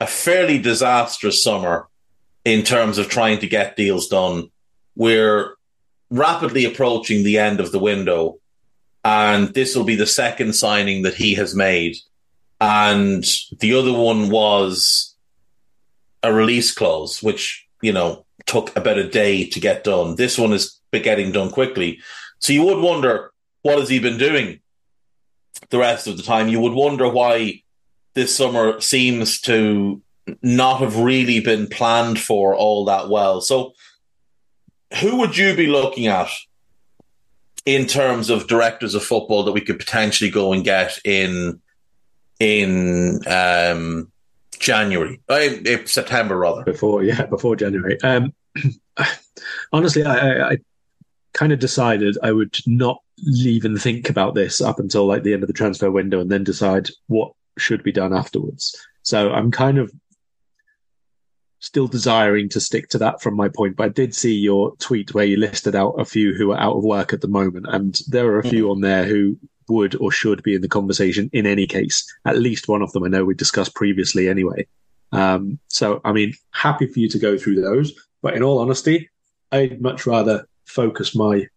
a 0.01 0.07
fairly 0.07 0.57
disastrous 0.57 1.41
summer 1.43 1.87
in 2.43 2.63
terms 2.63 2.97
of 2.97 3.07
trying 3.07 3.39
to 3.39 3.47
get 3.47 3.75
deals 3.75 4.07
done. 4.07 4.49
We're 4.95 5.55
rapidly 6.09 6.65
approaching 6.65 7.23
the 7.23 7.37
end 7.37 7.59
of 7.59 7.71
the 7.71 7.79
window 7.79 8.39
and 9.03 9.53
this 9.53 9.75
will 9.75 9.83
be 9.83 9.95
the 9.95 10.05
second 10.05 10.53
signing 10.53 11.03
that 11.03 11.13
he 11.13 11.35
has 11.35 11.55
made. 11.55 11.95
And 12.59 13.23
the 13.59 13.73
other 13.75 13.93
one 13.93 14.29
was 14.29 15.15
a 16.23 16.33
release 16.33 16.73
clause, 16.73 17.21
which, 17.23 17.65
you 17.81 17.93
know, 17.93 18.25
took 18.47 18.75
about 18.75 18.97
a 18.97 19.07
day 19.07 19.47
to 19.49 19.59
get 19.59 19.83
done. 19.83 20.15
This 20.15 20.37
one 20.37 20.51
is 20.51 20.79
getting 20.91 21.31
done 21.31 21.51
quickly. 21.51 21.99
So 22.39 22.53
you 22.53 22.63
would 22.63 22.79
wonder, 22.79 23.31
what 23.61 23.79
has 23.79 23.89
he 23.89 23.99
been 23.99 24.17
doing 24.17 24.59
the 25.69 25.79
rest 25.79 26.07
of 26.07 26.17
the 26.17 26.23
time? 26.23 26.47
You 26.47 26.59
would 26.61 26.73
wonder 26.73 27.09
why 27.09 27.63
this 28.13 28.35
summer 28.35 28.79
seems 28.81 29.41
to 29.41 30.01
not 30.41 30.79
have 30.79 30.97
really 30.97 31.39
been 31.39 31.67
planned 31.67 32.19
for 32.19 32.55
all 32.55 32.85
that 32.85 33.09
well. 33.09 33.41
So 33.41 33.73
who 35.01 35.17
would 35.17 35.37
you 35.37 35.55
be 35.55 35.67
looking 35.67 36.07
at 36.07 36.29
in 37.65 37.85
terms 37.85 38.29
of 38.29 38.47
directors 38.47 38.95
of 38.95 39.03
football 39.03 39.43
that 39.43 39.51
we 39.51 39.61
could 39.61 39.77
potentially 39.77 40.29
go 40.29 40.53
and 40.53 40.63
get 40.63 40.99
in 41.03 41.61
in 42.39 43.19
um, 43.27 44.11
January, 44.59 45.19
uh, 45.27 45.49
September 45.85 46.37
rather. 46.37 46.63
Before, 46.63 47.03
yeah, 47.03 47.25
before 47.25 47.55
January. 47.55 47.99
Um, 48.01 48.33
honestly, 49.73 50.03
I, 50.03 50.17
I, 50.17 50.49
I 50.51 50.57
kind 51.37 51.53
of 51.53 51.59
decided 51.59 52.17
I 52.21 52.31
would 52.31 52.57
not 52.65 53.01
even 53.25 53.77
think 53.77 54.09
about 54.09 54.35
this 54.35 54.59
up 54.59 54.79
until 54.79 55.05
like 55.05 55.23
the 55.23 55.33
end 55.33 55.43
of 55.43 55.47
the 55.47 55.53
transfer 55.53 55.89
window, 55.89 56.19
and 56.19 56.29
then 56.29 56.43
decide 56.43 56.89
what 57.07 57.31
should 57.57 57.83
be 57.83 57.91
done 57.91 58.13
afterwards. 58.13 58.75
So 59.03 59.31
I'm 59.31 59.51
kind 59.51 59.77
of 59.77 59.91
still 61.59 61.87
desiring 61.87 62.49
to 62.49 62.59
stick 62.59 62.89
to 62.89 62.97
that 62.99 63.21
from 63.21 63.35
my 63.35 63.49
point. 63.49 63.75
But 63.75 63.85
I 63.85 63.89
did 63.89 64.13
see 64.13 64.35
your 64.35 64.75
tweet 64.77 65.13
where 65.13 65.25
you 65.25 65.37
listed 65.37 65.75
out 65.75 65.99
a 65.99 66.05
few 66.05 66.33
who 66.33 66.51
are 66.51 66.59
out 66.59 66.77
of 66.77 66.83
work 66.83 67.13
at 67.13 67.21
the 67.21 67.27
moment, 67.27 67.67
and 67.69 67.99
there 68.07 68.27
are 68.27 68.39
a 68.39 68.49
few 68.49 68.71
on 68.71 68.81
there 68.81 69.05
who 69.05 69.37
would 69.69 69.95
or 69.95 70.11
should 70.11 70.41
be 70.43 70.55
in 70.55 70.61
the 70.61 70.67
conversation 70.67 71.29
in 71.33 71.45
any 71.45 71.67
case. 71.67 72.05
At 72.25 72.39
least 72.39 72.67
one 72.67 72.81
of 72.81 72.91
them 72.91 73.03
I 73.03 73.09
know 73.09 73.25
we 73.25 73.35
discussed 73.35 73.75
previously 73.75 74.27
anyway. 74.29 74.67
Um, 75.11 75.59
so, 75.67 76.01
I 76.03 76.11
mean, 76.13 76.33
happy 76.51 76.87
for 76.87 76.99
you 76.99 77.09
to 77.09 77.19
go 77.19 77.37
through 77.37 77.61
those. 77.61 77.93
But 78.21 78.35
in 78.35 78.43
all 78.43 78.59
honesty, 78.59 79.09
I'd 79.51 79.81
much 79.81 80.05
rather 80.05 80.47
focus 80.77 81.15
my 81.15 81.47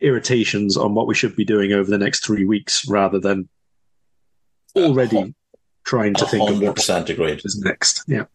irritations 0.00 0.76
on 0.76 0.94
what 0.94 1.08
we 1.08 1.16
should 1.16 1.34
be 1.34 1.44
doing 1.44 1.72
over 1.72 1.90
the 1.90 1.98
next 1.98 2.24
three 2.24 2.44
weeks 2.44 2.88
rather 2.88 3.18
than 3.18 3.48
already 4.76 5.34
trying 5.84 6.14
to 6.14 6.26
think 6.26 6.48
of 6.48 6.60
what 6.60 6.76
100% 6.76 7.08
agreed. 7.08 7.40
is 7.44 7.58
next. 7.58 8.04
Yeah. 8.06 8.26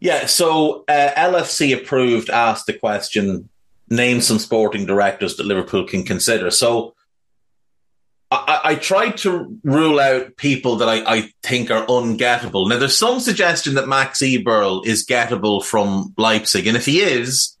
Yeah, 0.00 0.26
so 0.26 0.84
uh, 0.88 1.10
LFC 1.16 1.76
approved 1.76 2.30
asked 2.30 2.66
the 2.66 2.72
question 2.72 3.48
name 3.90 4.20
some 4.20 4.38
sporting 4.38 4.86
directors 4.86 5.36
that 5.36 5.46
Liverpool 5.46 5.84
can 5.84 6.04
consider. 6.04 6.50
So 6.50 6.94
I, 8.30 8.60
I 8.64 8.74
tried 8.76 9.16
to 9.18 9.58
rule 9.64 9.98
out 9.98 10.36
people 10.36 10.76
that 10.76 10.88
I, 10.88 11.16
I, 11.16 11.32
think 11.42 11.70
are 11.70 11.86
ungettable. 11.86 12.68
Now, 12.68 12.78
there's 12.78 12.96
some 12.96 13.20
suggestion 13.20 13.74
that 13.74 13.88
Max 13.88 14.20
Eberl 14.22 14.86
is 14.86 15.06
gettable 15.06 15.64
from 15.64 16.14
Leipzig, 16.16 16.66
and 16.66 16.76
if 16.76 16.86
he 16.86 17.00
is, 17.00 17.57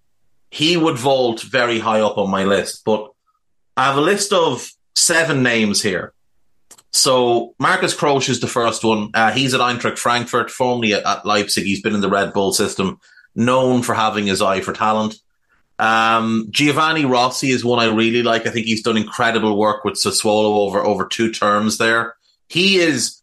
he 0.50 0.76
would 0.76 0.96
vault 0.96 1.42
very 1.42 1.78
high 1.78 2.00
up 2.00 2.18
on 2.18 2.30
my 2.30 2.44
list. 2.44 2.82
But 2.84 3.10
I 3.76 3.84
have 3.84 3.96
a 3.96 4.02
list 4.02 4.32
of 4.32 4.68
seven 4.94 5.42
names 5.42 5.82
here. 5.82 6.12
So 6.92 7.54
Marcus 7.58 7.94
Kroos 7.94 8.28
is 8.28 8.40
the 8.40 8.46
first 8.46 8.82
one. 8.82 9.10
Uh, 9.14 9.30
he's 9.30 9.54
at 9.54 9.60
Eintracht 9.60 9.98
Frankfurt, 9.98 10.50
formerly 10.50 10.94
at, 10.94 11.04
at, 11.04 11.26
Leipzig. 11.26 11.64
He's 11.64 11.82
been 11.82 11.94
in 11.94 12.00
the 12.00 12.08
Red 12.08 12.32
Bull 12.32 12.52
system, 12.52 12.98
known 13.34 13.82
for 13.82 13.94
having 13.94 14.26
his 14.26 14.42
eye 14.42 14.60
for 14.60 14.72
talent. 14.72 15.16
Um, 15.78 16.48
Giovanni 16.50 17.04
Rossi 17.04 17.50
is 17.50 17.64
one 17.64 17.78
I 17.78 17.92
really 17.92 18.22
like. 18.22 18.46
I 18.46 18.50
think 18.50 18.66
he's 18.66 18.82
done 18.82 18.96
incredible 18.96 19.56
work 19.56 19.84
with 19.84 19.94
Sassuolo 19.94 20.66
over 20.66 20.84
over 20.84 21.06
two 21.06 21.30
terms 21.30 21.78
there. 21.78 22.16
He 22.48 22.78
is 22.78 23.22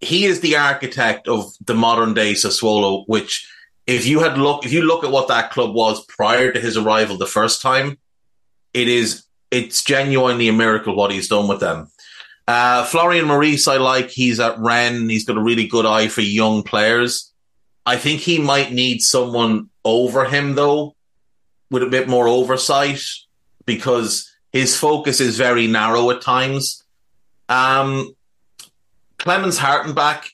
he 0.00 0.24
is 0.24 0.40
the 0.40 0.56
architect 0.56 1.28
of 1.28 1.52
the 1.64 1.74
modern 1.74 2.12
day 2.12 2.32
Sassuolo, 2.32 3.04
which 3.06 3.48
if 3.86 4.06
you 4.06 4.20
had 4.20 4.38
look 4.38 4.64
if 4.64 4.72
you 4.72 4.82
look 4.82 5.04
at 5.04 5.10
what 5.10 5.28
that 5.28 5.50
club 5.50 5.74
was 5.74 6.04
prior 6.06 6.52
to 6.52 6.60
his 6.60 6.76
arrival 6.76 7.16
the 7.16 7.26
first 7.26 7.62
time, 7.62 7.98
it 8.72 8.88
is 8.88 9.24
it's 9.50 9.82
genuinely 9.84 10.48
a 10.48 10.52
miracle 10.52 10.96
what 10.96 11.10
he's 11.10 11.28
done 11.28 11.48
with 11.48 11.60
them. 11.60 11.88
Uh, 12.48 12.84
Florian 12.84 13.26
Maurice, 13.26 13.68
I 13.68 13.76
like. 13.76 14.10
He's 14.10 14.40
at 14.40 14.58
Rennes. 14.58 15.10
He's 15.10 15.24
got 15.24 15.36
a 15.36 15.42
really 15.42 15.66
good 15.66 15.86
eye 15.86 16.08
for 16.08 16.22
young 16.22 16.62
players. 16.62 17.32
I 17.84 17.96
think 17.96 18.20
he 18.20 18.38
might 18.38 18.72
need 18.72 19.00
someone 19.00 19.68
over 19.84 20.24
him 20.24 20.54
though, 20.54 20.94
with 21.70 21.82
a 21.82 21.86
bit 21.86 22.08
more 22.08 22.28
oversight, 22.28 23.02
because 23.66 24.30
his 24.52 24.76
focus 24.76 25.20
is 25.20 25.36
very 25.36 25.66
narrow 25.66 26.10
at 26.10 26.20
times. 26.20 26.82
Um, 27.48 28.14
Clemens 29.18 29.58
Hartenbach, 29.58 30.28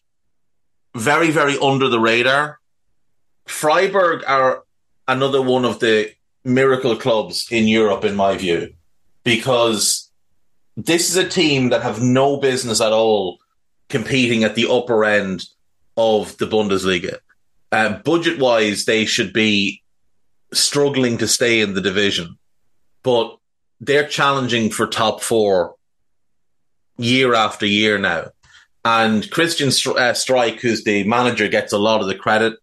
very, 0.94 1.30
very 1.30 1.58
under 1.58 1.88
the 1.88 2.00
radar. 2.00 2.58
Freiburg 3.48 4.24
are 4.26 4.64
another 5.06 5.42
one 5.42 5.64
of 5.64 5.80
the 5.80 6.12
miracle 6.44 6.96
clubs 6.96 7.46
in 7.50 7.66
Europe, 7.66 8.04
in 8.04 8.14
my 8.14 8.36
view, 8.36 8.74
because 9.24 10.10
this 10.76 11.10
is 11.10 11.16
a 11.16 11.28
team 11.28 11.70
that 11.70 11.82
have 11.82 12.00
no 12.00 12.36
business 12.38 12.80
at 12.80 12.92
all 12.92 13.38
competing 13.88 14.44
at 14.44 14.54
the 14.54 14.68
upper 14.70 15.04
end 15.04 15.44
of 15.96 16.36
the 16.38 16.46
Bundesliga. 16.46 17.18
Uh, 17.72 17.98
budget 17.98 18.38
wise, 18.38 18.84
they 18.84 19.04
should 19.04 19.32
be 19.32 19.82
struggling 20.52 21.18
to 21.18 21.28
stay 21.28 21.60
in 21.60 21.74
the 21.74 21.80
division, 21.80 22.38
but 23.02 23.36
they're 23.80 24.06
challenging 24.06 24.70
for 24.70 24.86
top 24.86 25.22
four 25.22 25.74
year 26.96 27.34
after 27.34 27.66
year 27.66 27.98
now. 27.98 28.26
And 28.84 29.30
Christian 29.30 29.68
uh, 29.68 30.14
Streich, 30.14 30.60
who's 30.60 30.84
the 30.84 31.04
manager, 31.04 31.48
gets 31.48 31.72
a 31.72 31.78
lot 31.78 32.00
of 32.00 32.06
the 32.06 32.14
credit. 32.14 32.58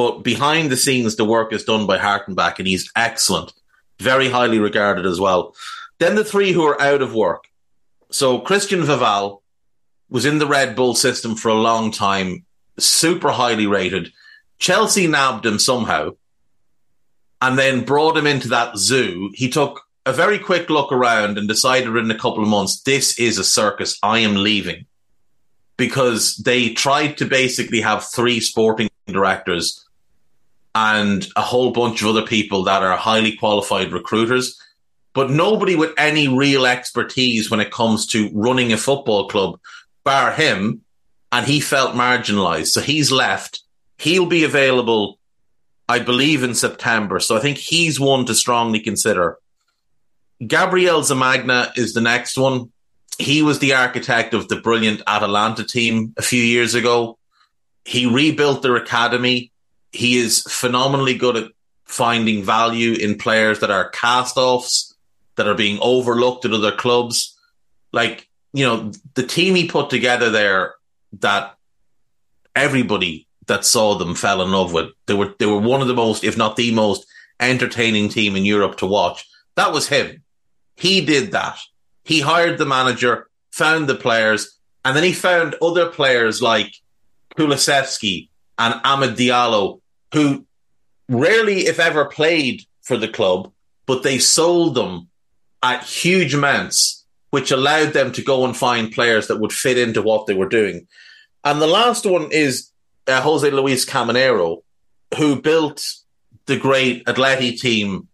But 0.00 0.22
behind 0.22 0.70
the 0.70 0.78
scenes, 0.78 1.16
the 1.16 1.26
work 1.26 1.52
is 1.52 1.64
done 1.64 1.86
by 1.86 1.98
Hartenbach, 1.98 2.58
and 2.58 2.66
he's 2.66 2.90
excellent, 2.96 3.52
very 3.98 4.30
highly 4.30 4.58
regarded 4.58 5.04
as 5.04 5.20
well. 5.20 5.54
Then 5.98 6.14
the 6.14 6.24
three 6.24 6.52
who 6.52 6.64
are 6.64 6.80
out 6.80 7.02
of 7.02 7.14
work. 7.14 7.44
So 8.08 8.38
Christian 8.38 8.80
Vivell 8.80 9.42
was 10.08 10.24
in 10.24 10.38
the 10.38 10.46
Red 10.46 10.74
Bull 10.74 10.94
system 10.94 11.34
for 11.34 11.50
a 11.50 11.64
long 11.68 11.90
time, 11.90 12.46
super 12.78 13.30
highly 13.30 13.66
rated. 13.66 14.10
Chelsea 14.58 15.06
nabbed 15.06 15.44
him 15.44 15.58
somehow 15.58 16.12
and 17.42 17.58
then 17.58 17.84
brought 17.84 18.16
him 18.16 18.26
into 18.26 18.48
that 18.48 18.78
zoo. 18.78 19.30
He 19.34 19.50
took 19.50 19.82
a 20.06 20.14
very 20.14 20.38
quick 20.38 20.70
look 20.70 20.92
around 20.92 21.36
and 21.36 21.46
decided 21.46 21.94
in 21.94 22.10
a 22.10 22.18
couple 22.18 22.42
of 22.42 22.48
months, 22.48 22.80
this 22.80 23.18
is 23.18 23.36
a 23.36 23.44
circus. 23.44 23.98
I 24.02 24.20
am 24.20 24.36
leaving 24.36 24.86
because 25.76 26.36
they 26.36 26.70
tried 26.70 27.18
to 27.18 27.26
basically 27.26 27.82
have 27.82 28.02
three 28.06 28.40
sporting 28.40 28.88
directors 29.06 29.84
and 30.74 31.26
a 31.36 31.40
whole 31.40 31.72
bunch 31.72 32.02
of 32.02 32.08
other 32.08 32.26
people 32.26 32.64
that 32.64 32.82
are 32.82 32.96
highly 32.96 33.36
qualified 33.36 33.92
recruiters, 33.92 34.60
but 35.14 35.30
nobody 35.30 35.74
with 35.74 35.92
any 35.98 36.28
real 36.28 36.66
expertise 36.66 37.50
when 37.50 37.60
it 37.60 37.72
comes 37.72 38.06
to 38.08 38.30
running 38.32 38.72
a 38.72 38.76
football 38.76 39.28
club, 39.28 39.58
bar 40.04 40.32
him. 40.32 40.82
And 41.32 41.46
he 41.46 41.60
felt 41.60 41.94
marginalized. 41.94 42.68
So 42.68 42.80
he's 42.80 43.12
left. 43.12 43.62
He'll 43.98 44.26
be 44.26 44.42
available, 44.42 45.18
I 45.88 46.00
believe, 46.00 46.42
in 46.42 46.54
September. 46.54 47.20
So 47.20 47.36
I 47.36 47.40
think 47.40 47.56
he's 47.56 48.00
one 48.00 48.26
to 48.26 48.34
strongly 48.34 48.80
consider. 48.80 49.38
Gabriel 50.44 51.02
Zamagna 51.02 51.70
is 51.78 51.92
the 51.94 52.00
next 52.00 52.36
one 52.36 52.72
he 53.20 53.42
was 53.42 53.58
the 53.58 53.74
architect 53.74 54.34
of 54.34 54.48
the 54.48 54.56
brilliant 54.56 55.02
Atalanta 55.06 55.64
team 55.64 56.14
a 56.16 56.22
few 56.22 56.42
years 56.42 56.74
ago. 56.74 57.18
He 57.84 58.06
rebuilt 58.06 58.62
their 58.62 58.76
academy. 58.76 59.52
He 59.92 60.18
is 60.18 60.42
phenomenally 60.42 61.14
good 61.14 61.36
at 61.36 61.50
finding 61.84 62.44
value 62.44 62.92
in 62.92 63.18
players 63.18 63.60
that 63.60 63.70
are 63.70 63.88
cast 63.88 64.36
offs, 64.36 64.94
that 65.36 65.48
are 65.48 65.54
being 65.54 65.78
overlooked 65.80 66.44
at 66.44 66.52
other 66.52 66.72
clubs. 66.72 67.36
Like, 67.92 68.28
you 68.52 68.64
know, 68.64 68.92
the 69.14 69.26
team 69.26 69.54
he 69.54 69.68
put 69.68 69.90
together 69.90 70.30
there 70.30 70.74
that 71.20 71.56
everybody 72.54 73.26
that 73.46 73.64
saw 73.64 73.96
them 73.96 74.14
fell 74.14 74.42
in 74.42 74.52
love 74.52 74.72
with. 74.72 74.90
They 75.06 75.14
were 75.14 75.34
they 75.38 75.46
were 75.46 75.58
one 75.58 75.80
of 75.80 75.88
the 75.88 75.94
most, 75.94 76.22
if 76.22 76.36
not 76.36 76.56
the 76.56 76.72
most, 76.72 77.06
entertaining 77.40 78.08
team 78.08 78.36
in 78.36 78.44
Europe 78.44 78.76
to 78.78 78.86
watch. 78.86 79.26
That 79.56 79.72
was 79.72 79.88
him. 79.88 80.22
He 80.76 81.04
did 81.04 81.32
that. 81.32 81.58
He 82.04 82.20
hired 82.20 82.58
the 82.58 82.66
manager, 82.66 83.28
found 83.50 83.88
the 83.88 83.94
players, 83.94 84.58
and 84.84 84.96
then 84.96 85.04
he 85.04 85.12
found 85.12 85.56
other 85.60 85.86
players 85.86 86.40
like 86.40 86.72
Kulusevski 87.36 88.28
and 88.58 88.74
Amad 88.82 89.16
Diallo, 89.16 89.79
who 90.12 90.44
rarely, 91.08 91.66
if 91.66 91.78
ever, 91.78 92.04
played 92.04 92.64
for 92.82 92.96
the 92.96 93.08
club, 93.08 93.52
but 93.86 94.02
they 94.02 94.18
sold 94.18 94.74
them 94.74 95.08
at 95.62 95.84
huge 95.84 96.34
amounts, 96.34 97.04
which 97.30 97.50
allowed 97.50 97.92
them 97.92 98.12
to 98.12 98.22
go 98.22 98.44
and 98.44 98.56
find 98.56 98.92
players 98.92 99.28
that 99.28 99.40
would 99.40 99.52
fit 99.52 99.78
into 99.78 100.02
what 100.02 100.26
they 100.26 100.34
were 100.34 100.48
doing. 100.48 100.86
And 101.44 101.60
the 101.60 101.66
last 101.66 102.06
one 102.06 102.28
is 102.32 102.70
uh, 103.06 103.20
Jose 103.20 103.50
Luis 103.50 103.84
Caminero, 103.84 104.62
who 105.16 105.40
built 105.40 105.84
the 106.46 106.56
great 106.56 107.04
Atleti 107.06 107.58
team 107.58 108.08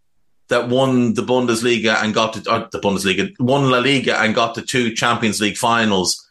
that 0.48 0.68
won 0.68 1.14
the 1.14 1.22
Bundesliga 1.22 2.02
and 2.02 2.14
got 2.14 2.34
to 2.34 2.50
uh, 2.50 2.68
the 2.70 2.78
Bundesliga, 2.78 3.34
won 3.40 3.70
La 3.70 3.78
Liga 3.78 4.18
and 4.20 4.34
got 4.34 4.54
to 4.54 4.62
two 4.62 4.94
Champions 4.94 5.40
League 5.40 5.56
finals 5.56 6.24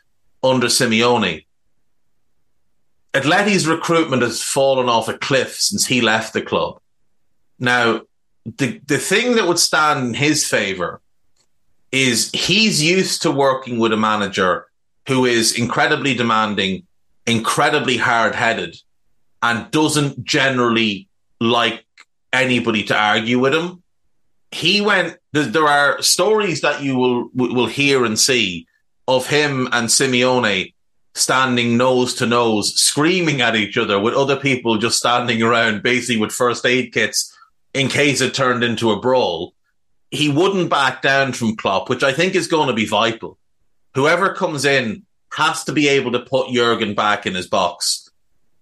under 0.44 0.68
Simeone. 0.68 1.45
Atleti's 3.16 3.68
recruitment 3.68 4.22
has 4.22 4.44
fallen 4.44 4.90
off 4.90 5.08
a 5.08 5.18
cliff 5.18 5.56
since 5.60 5.86
he 5.86 6.02
left 6.02 6.34
the 6.34 6.42
club. 6.42 6.80
Now, 7.60 8.02
the 8.46 8.80
the 8.86 8.98
thing 8.98 9.36
that 9.36 9.48
would 9.48 9.60
stand 9.60 10.08
in 10.08 10.14
his 10.14 10.46
favor 10.46 11.02
is 11.92 12.30
he's 12.32 12.84
used 12.84 13.22
to 13.22 13.32
working 13.32 13.80
with 13.80 13.94
a 13.94 13.98
manager 13.98 14.68
who 15.08 15.26
is 15.26 15.58
incredibly 15.58 16.14
demanding, 16.14 16.86
incredibly 17.26 17.98
hard 17.98 18.36
headed, 18.36 18.76
and 19.42 19.72
doesn't 19.72 20.24
generally 20.24 21.08
like 21.40 21.86
anybody 22.34 22.84
to 22.84 22.96
argue 22.96 23.40
with 23.40 23.54
him 23.54 23.82
he 24.56 24.80
went. 24.80 25.18
There 25.34 25.68
are 25.68 26.02
stories 26.02 26.62
that 26.62 26.82
you 26.82 26.96
will 26.96 27.30
will 27.34 27.68
hear 27.68 28.06
and 28.06 28.18
see 28.18 28.68
of 29.06 29.28
him 29.28 29.68
and 29.74 29.90
Simeone 29.90 30.74
standing 31.16 31.78
nose 31.78 32.14
to 32.16 32.26
nose, 32.26 32.76
screaming 32.76 33.42
at 33.42 33.56
each 33.56 33.78
other, 33.78 34.00
with 34.00 34.14
other 34.14 34.36
people 34.36 34.78
just 34.78 35.00
standing 35.00 35.42
around, 35.42 35.82
basically 35.82 36.20
with 36.20 36.32
first 36.32 36.66
aid 36.66 36.94
kits 36.94 37.36
in 37.74 37.88
case 37.88 38.22
it 38.22 38.34
turned 38.34 38.64
into 38.64 38.92
a 38.92 39.00
brawl. 39.00 39.54
He 40.12 40.30
wouldn't 40.30 40.70
back 40.70 41.02
down 41.02 41.34
from 41.34 41.56
Klopp, 41.56 41.90
which 41.90 42.04
I 42.04 42.14
think 42.14 42.36
is 42.36 42.48
going 42.48 42.68
to 42.68 42.74
be 42.74 42.86
vital. 42.86 43.38
Whoever 43.96 44.34
comes 44.34 44.66
in 44.66 45.04
has 45.32 45.64
to 45.66 45.72
be 45.72 45.88
able 45.88 46.12
to 46.12 46.20
put 46.20 46.52
Jurgen 46.52 46.94
back 46.94 47.26
in 47.26 47.34
his 47.34 47.48
box. 47.48 48.10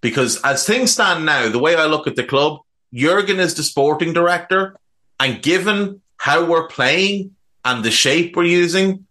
Because 0.00 0.40
as 0.42 0.66
things 0.66 0.92
stand 0.92 1.24
now, 1.24 1.48
the 1.48 1.58
way 1.58 1.76
I 1.76 1.86
look 1.86 2.06
at 2.06 2.16
the 2.16 2.24
club, 2.24 2.60
Jurgen 2.92 3.40
is 3.40 3.54
the 3.54 3.62
sporting 3.62 4.12
director 4.12 4.76
and 5.18 5.42
given 5.42 6.02
how 6.16 6.44
we're 6.44 6.68
playing 6.68 7.34
and 7.64 7.84
the 7.84 7.90
shape 7.90 8.36
we're 8.36 8.44
using, 8.44 9.06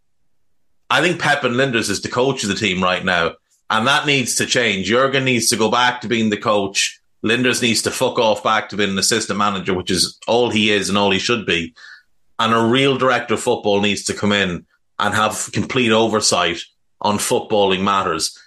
I 0.90 1.02
think 1.02 1.20
Pep 1.20 1.44
and 1.44 1.56
Lijnders 1.56 1.90
is 1.90 2.02
the 2.02 2.10
coach 2.10 2.44
of 2.44 2.50
the 2.50 2.56
team 2.56 2.84
right 2.84 3.04
now. 3.04 3.34
And 3.70 3.88
that 3.88 4.06
needs 4.06 4.36
to 4.36 4.46
change. 4.46 4.88
Jurgen 4.88 5.26
needs 5.26 5.50
to 5.50 5.56
go 5.56 5.72
back 5.72 6.02
to 6.02 6.08
being 6.08 6.30
the 6.30 6.38
coach. 6.38 7.00
Lijnders 7.24 7.62
needs 7.62 7.82
to 7.84 7.92
fuck 7.92 8.20
off 8.20 8.44
back 8.44 8.70
to 8.70 8.78
being 8.78 8.92
an 8.92 9.00
assistant 9.00 9.40
manager, 9.40 9.74
which 9.74 9.90
is 9.90 10.20
all 10.28 10.50
he 10.50 10.72
is 10.72 10.90
and 10.90 10.98
all 10.98 11.12
he 11.12 11.20
should 11.20 11.46
be. 11.46 11.74
And 12.38 12.54
a 12.54 12.66
real 12.66 12.98
director 12.98 13.36
of 13.36 13.40
football 13.40 13.82
needs 13.82 14.04
to 14.06 14.14
come 14.14 14.32
in 14.32 14.66
and 15.00 15.14
have 15.16 15.50
complete 15.54 15.92
oversight 15.92 16.60
on 17.02 17.18
footballing 17.18 17.82
matters. 17.82 18.38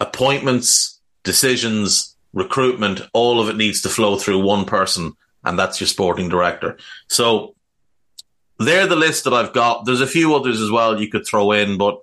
Appointments, 0.00 1.00
decisions, 1.22 2.16
recruitment, 2.32 3.00
all 3.12 3.40
of 3.40 3.48
it 3.48 3.56
needs 3.56 3.80
to 3.82 3.88
flow 3.88 4.16
through 4.16 4.40
one 4.42 4.64
person 4.64 5.14
and 5.46 5.58
that's 5.58 5.80
your 5.80 5.86
sporting 5.86 6.28
director. 6.28 6.76
So 7.08 7.55
they're 8.58 8.86
the 8.86 8.96
list 8.96 9.24
that 9.24 9.34
I've 9.34 9.52
got. 9.52 9.84
There's 9.84 10.00
a 10.00 10.06
few 10.06 10.34
others 10.34 10.60
as 10.60 10.70
well 10.70 11.00
you 11.00 11.08
could 11.08 11.26
throw 11.26 11.52
in, 11.52 11.76
but 11.76 12.00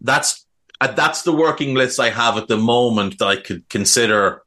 that's 0.00 0.44
uh, 0.80 0.92
that's 0.92 1.22
the 1.22 1.32
working 1.32 1.74
list 1.74 2.00
I 2.00 2.10
have 2.10 2.36
at 2.36 2.48
the 2.48 2.56
moment 2.56 3.18
that 3.18 3.26
I 3.26 3.36
could 3.36 3.68
consider 3.68 4.42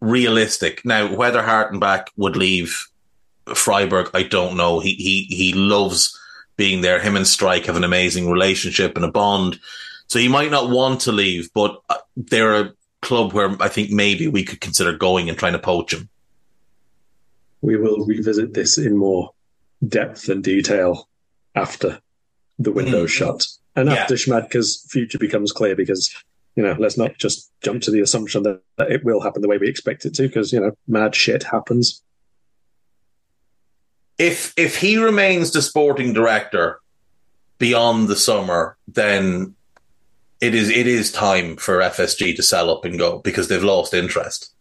realistic. 0.00 0.84
Now, 0.84 1.14
whether 1.14 1.42
Hartenbach 1.42 2.06
would 2.16 2.36
leave 2.36 2.86
Freiburg, 3.54 4.10
I 4.14 4.24
don't 4.24 4.56
know. 4.56 4.80
He 4.80 4.94
he 4.94 5.22
he 5.34 5.52
loves 5.52 6.18
being 6.56 6.80
there. 6.80 7.00
Him 7.00 7.16
and 7.16 7.26
Streich 7.26 7.66
have 7.66 7.76
an 7.76 7.84
amazing 7.84 8.30
relationship 8.30 8.96
and 8.96 9.04
a 9.04 9.10
bond, 9.10 9.60
so 10.08 10.18
he 10.18 10.28
might 10.28 10.50
not 10.50 10.70
want 10.70 11.00
to 11.02 11.12
leave. 11.12 11.50
But 11.54 11.80
uh, 11.88 11.98
they're 12.16 12.54
a 12.54 12.72
club 13.02 13.32
where 13.32 13.54
I 13.60 13.68
think 13.68 13.90
maybe 13.90 14.26
we 14.26 14.42
could 14.42 14.60
consider 14.60 14.96
going 14.96 15.28
and 15.28 15.38
trying 15.38 15.52
to 15.52 15.58
poach 15.58 15.92
him 15.92 16.08
we 17.66 17.76
will 17.76 18.04
revisit 18.06 18.54
this 18.54 18.78
in 18.78 18.96
more 18.96 19.32
depth 19.86 20.28
and 20.28 20.42
detail 20.42 21.08
after 21.54 22.00
the 22.58 22.72
window 22.72 23.04
mm. 23.04 23.08
shut 23.08 23.46
and 23.74 23.88
yeah. 23.88 23.96
after 23.96 24.14
Schmadtke's 24.14 24.86
future 24.90 25.18
becomes 25.18 25.52
clear 25.52 25.76
because 25.76 26.14
you 26.56 26.62
know, 26.62 26.74
let's 26.78 26.96
not 26.96 27.18
just 27.18 27.52
jump 27.62 27.82
to 27.82 27.90
the 27.90 28.00
assumption 28.00 28.42
that, 28.44 28.62
that 28.78 28.90
it 28.90 29.04
will 29.04 29.20
happen 29.20 29.42
the 29.42 29.48
way 29.48 29.58
we 29.58 29.68
expect 29.68 30.06
it 30.06 30.14
to, 30.14 30.22
because 30.22 30.52
you 30.52 30.60
know, 30.60 30.72
mad 30.88 31.14
shit 31.14 31.42
happens. 31.42 32.02
If 34.18 34.54
if 34.56 34.78
he 34.78 34.96
remains 34.96 35.50
the 35.50 35.60
sporting 35.60 36.14
director 36.14 36.80
beyond 37.58 38.08
the 38.08 38.16
summer, 38.16 38.78
then 38.88 39.54
it 40.40 40.54
is 40.54 40.70
it 40.70 40.86
is 40.86 41.12
time 41.12 41.56
for 41.56 41.80
FSG 41.80 42.34
to 42.36 42.42
sell 42.42 42.70
up 42.70 42.86
and 42.86 42.98
go 42.98 43.18
because 43.18 43.48
they've 43.48 43.62
lost 43.62 43.92
interest. 43.92 44.54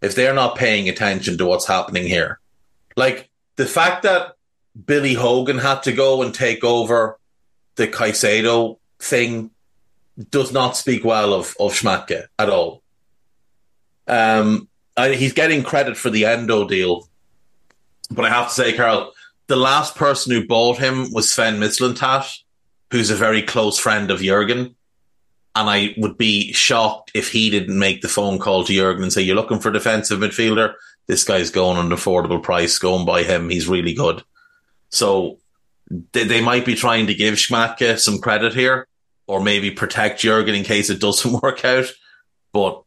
If 0.00 0.14
they're 0.14 0.34
not 0.34 0.56
paying 0.56 0.88
attention 0.88 1.36
to 1.36 1.44
what's 1.44 1.66
happening 1.66 2.06
here, 2.06 2.40
like 2.96 3.28
the 3.56 3.66
fact 3.66 4.04
that 4.04 4.36
Billy 4.86 5.14
Hogan 5.14 5.58
had 5.58 5.82
to 5.84 5.92
go 5.92 6.22
and 6.22 6.34
take 6.34 6.62
over 6.62 7.18
the 7.76 7.88
Caicedo 7.88 8.78
thing 8.98 9.50
does 10.30 10.52
not 10.52 10.76
speak 10.76 11.04
well 11.04 11.32
of 11.32 11.56
of 11.60 11.80
at 12.38 12.50
all. 12.50 12.82
Um, 14.06 14.68
I, 14.96 15.10
he's 15.10 15.32
getting 15.32 15.62
credit 15.62 15.96
for 15.96 16.10
the 16.10 16.24
Endo 16.24 16.66
deal, 16.66 17.08
but 18.10 18.24
I 18.24 18.30
have 18.30 18.48
to 18.48 18.54
say, 18.54 18.76
Karl, 18.76 19.12
the 19.46 19.56
last 19.56 19.94
person 19.94 20.32
who 20.32 20.46
bought 20.46 20.78
him 20.78 21.12
was 21.12 21.30
Sven 21.30 21.58
Mislintat, 21.60 22.38
who's 22.90 23.10
a 23.10 23.16
very 23.16 23.42
close 23.42 23.78
friend 23.78 24.10
of 24.10 24.20
Jurgen. 24.20 24.74
And 25.54 25.68
I 25.68 25.94
would 25.96 26.16
be 26.16 26.52
shocked 26.52 27.10
if 27.14 27.32
he 27.32 27.50
didn't 27.50 27.78
make 27.78 28.00
the 28.00 28.08
phone 28.08 28.38
call 28.38 28.64
to 28.64 28.72
Jurgen 28.72 29.02
and 29.02 29.12
say, 29.12 29.22
You're 29.22 29.36
looking 29.36 29.58
for 29.58 29.70
a 29.70 29.72
defensive 29.72 30.20
midfielder? 30.20 30.74
This 31.06 31.24
guy's 31.24 31.50
going 31.50 31.78
an 31.78 31.90
affordable 31.90 32.42
price. 32.42 32.78
Go 32.78 32.96
and 32.96 33.06
buy 33.06 33.22
him. 33.22 33.48
He's 33.48 33.68
really 33.68 33.94
good. 33.94 34.22
So 34.90 35.38
they, 36.12 36.24
they 36.24 36.40
might 36.40 36.64
be 36.64 36.74
trying 36.74 37.06
to 37.06 37.14
give 37.14 37.34
Schmadtke 37.34 37.98
some 37.98 38.18
credit 38.18 38.54
here 38.54 38.86
or 39.26 39.40
maybe 39.40 39.70
protect 39.70 40.20
Jurgen 40.20 40.54
in 40.54 40.64
case 40.64 40.90
it 40.90 41.00
doesn't 41.00 41.42
work 41.42 41.64
out. 41.64 41.86
But 42.52 42.82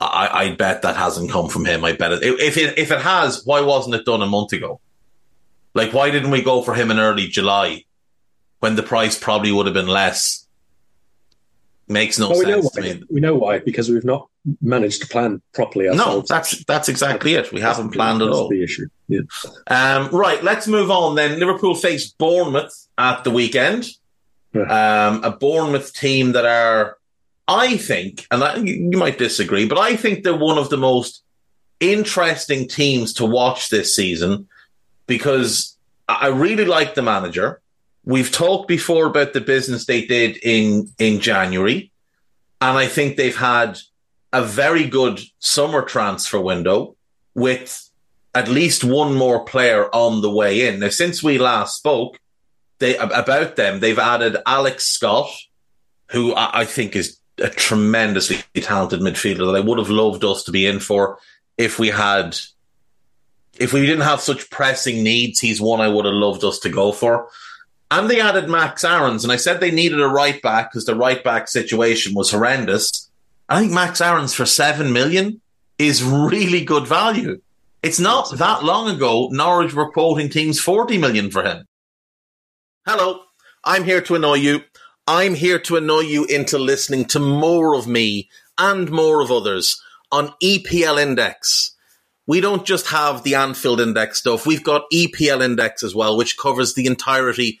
I, 0.00 0.28
I 0.32 0.54
bet 0.54 0.82
that 0.82 0.96
hasn't 0.96 1.30
come 1.30 1.48
from 1.48 1.64
him. 1.64 1.84
I 1.84 1.92
bet 1.92 2.12
it. 2.12 2.22
If 2.22 2.56
it 2.56 2.78
if 2.78 2.90
it 2.90 3.00
has, 3.00 3.42
why 3.44 3.60
wasn't 3.60 3.94
it 3.94 4.04
done 4.04 4.22
a 4.22 4.26
month 4.26 4.52
ago? 4.52 4.80
Like, 5.74 5.92
why 5.92 6.10
didn't 6.10 6.30
we 6.30 6.42
go 6.42 6.62
for 6.62 6.74
him 6.74 6.90
in 6.90 6.98
early 6.98 7.26
July 7.26 7.84
when 8.60 8.76
the 8.76 8.82
price 8.82 9.18
probably 9.18 9.52
would 9.52 9.66
have 9.66 9.74
been 9.74 9.88
less? 9.88 10.45
Makes 11.88 12.18
no 12.18 12.30
well, 12.30 12.42
sense. 12.42 12.46
We 12.76 12.82
know, 12.82 12.94
why. 12.94 13.02
we 13.10 13.20
know 13.20 13.34
why 13.36 13.58
because 13.60 13.88
we've 13.88 14.04
not 14.04 14.28
managed 14.60 15.02
to 15.02 15.08
plan 15.08 15.40
properly. 15.54 15.88
Ourselves. 15.88 16.28
No, 16.28 16.34
that's 16.36 16.64
that's 16.64 16.88
exactly 16.88 17.34
it. 17.34 17.52
We 17.52 17.60
haven't 17.60 17.90
planned 17.90 18.22
at 18.22 18.28
all. 18.28 18.48
The 18.48 18.62
issue. 18.62 18.88
Yeah. 19.06 19.20
Um, 19.68 20.08
right. 20.08 20.42
Let's 20.42 20.66
move 20.66 20.90
on 20.90 21.14
then. 21.14 21.38
Liverpool 21.38 21.76
face 21.76 22.10
Bournemouth 22.10 22.88
at 22.98 23.22
the 23.22 23.30
weekend. 23.30 23.88
Um, 24.54 25.22
a 25.22 25.36
Bournemouth 25.38 25.92
team 25.92 26.32
that 26.32 26.46
are, 26.46 26.96
I 27.46 27.76
think, 27.76 28.26
and 28.30 28.42
I, 28.42 28.56
you 28.56 28.96
might 28.96 29.18
disagree, 29.18 29.68
but 29.68 29.78
I 29.78 29.96
think 29.96 30.24
they're 30.24 30.34
one 30.34 30.56
of 30.56 30.70
the 30.70 30.78
most 30.78 31.22
interesting 31.78 32.66
teams 32.66 33.12
to 33.14 33.26
watch 33.26 33.68
this 33.68 33.94
season 33.94 34.48
because 35.06 35.76
I 36.08 36.28
really 36.28 36.64
like 36.64 36.94
the 36.94 37.02
manager. 37.02 37.60
We've 38.06 38.30
talked 38.30 38.68
before 38.68 39.06
about 39.06 39.32
the 39.32 39.40
business 39.40 39.84
they 39.84 40.06
did 40.06 40.38
in 40.38 40.92
in 40.98 41.20
January, 41.20 41.90
and 42.60 42.78
I 42.78 42.86
think 42.86 43.16
they've 43.16 43.36
had 43.36 43.78
a 44.32 44.42
very 44.42 44.86
good 44.86 45.20
summer 45.40 45.82
transfer 45.82 46.40
window 46.40 46.96
with 47.34 47.90
at 48.34 48.48
least 48.48 48.84
one 48.84 49.14
more 49.14 49.44
player 49.44 49.92
on 49.94 50.22
the 50.22 50.30
way 50.30 50.68
in. 50.68 50.78
Now, 50.80 50.90
since 50.90 51.22
we 51.22 51.38
last 51.38 51.76
spoke, 51.76 52.18
they 52.78 52.96
about 52.96 53.56
them, 53.56 53.80
they've 53.80 53.98
added 53.98 54.36
Alex 54.46 54.84
Scott, 54.86 55.30
who 56.12 56.32
I, 56.32 56.60
I 56.60 56.64
think 56.64 56.94
is 56.94 57.18
a 57.38 57.50
tremendously 57.50 58.38
talented 58.54 59.00
midfielder 59.00 59.52
that 59.52 59.56
I 59.56 59.66
would 59.66 59.78
have 59.78 59.90
loved 59.90 60.24
us 60.24 60.44
to 60.44 60.52
be 60.52 60.64
in 60.66 60.78
for 60.78 61.18
if 61.58 61.78
we 61.78 61.88
had 61.88 62.38
if 63.58 63.72
we 63.72 63.80
didn't 63.80 64.02
have 64.02 64.20
such 64.20 64.50
pressing 64.50 65.02
needs, 65.02 65.40
he's 65.40 65.60
one 65.60 65.80
I 65.80 65.88
would 65.88 66.04
have 66.04 66.14
loved 66.14 66.44
us 66.44 66.60
to 66.60 66.68
go 66.68 66.92
for. 66.92 67.28
And 67.90 68.10
they 68.10 68.20
added 68.20 68.48
Max 68.48 68.84
Aarons, 68.84 69.22
and 69.22 69.32
I 69.32 69.36
said 69.36 69.60
they 69.60 69.70
needed 69.70 70.00
a 70.00 70.08
right 70.08 70.42
back 70.42 70.70
because 70.70 70.86
the 70.86 70.96
right 70.96 71.22
back 71.22 71.48
situation 71.48 72.14
was 72.14 72.30
horrendous. 72.30 73.08
I 73.48 73.60
think 73.60 73.72
Max 73.72 74.00
Aarons 74.00 74.34
for 74.34 74.44
seven 74.44 74.92
million 74.92 75.40
is 75.78 76.02
really 76.02 76.64
good 76.64 76.86
value. 76.88 77.40
It's 77.82 78.00
not 78.00 78.36
that 78.38 78.64
long 78.64 78.88
ago 78.88 79.28
Norwich 79.30 79.72
were 79.72 79.92
quoting 79.92 80.28
teams 80.28 80.58
forty 80.58 80.98
million 80.98 81.30
for 81.30 81.44
him. 81.44 81.66
Hello, 82.84 83.20
I'm 83.62 83.84
here 83.84 84.00
to 84.00 84.16
annoy 84.16 84.34
you. 84.34 84.60
I'm 85.06 85.34
here 85.34 85.60
to 85.60 85.76
annoy 85.76 86.00
you 86.00 86.24
into 86.24 86.58
listening 86.58 87.04
to 87.06 87.20
more 87.20 87.76
of 87.76 87.86
me 87.86 88.28
and 88.58 88.90
more 88.90 89.20
of 89.22 89.30
others 89.30 89.80
on 90.10 90.34
EPL 90.42 91.00
Index. 91.00 91.76
We 92.26 92.40
don't 92.40 92.66
just 92.66 92.88
have 92.88 93.22
the 93.22 93.36
Anfield 93.36 93.80
Index 93.80 94.18
stuff, 94.18 94.46
we've 94.46 94.64
got 94.64 94.90
EPL 94.92 95.44
Index 95.44 95.84
as 95.84 95.94
well, 95.94 96.16
which 96.16 96.36
covers 96.36 96.74
the 96.74 96.86
entirety 96.86 97.60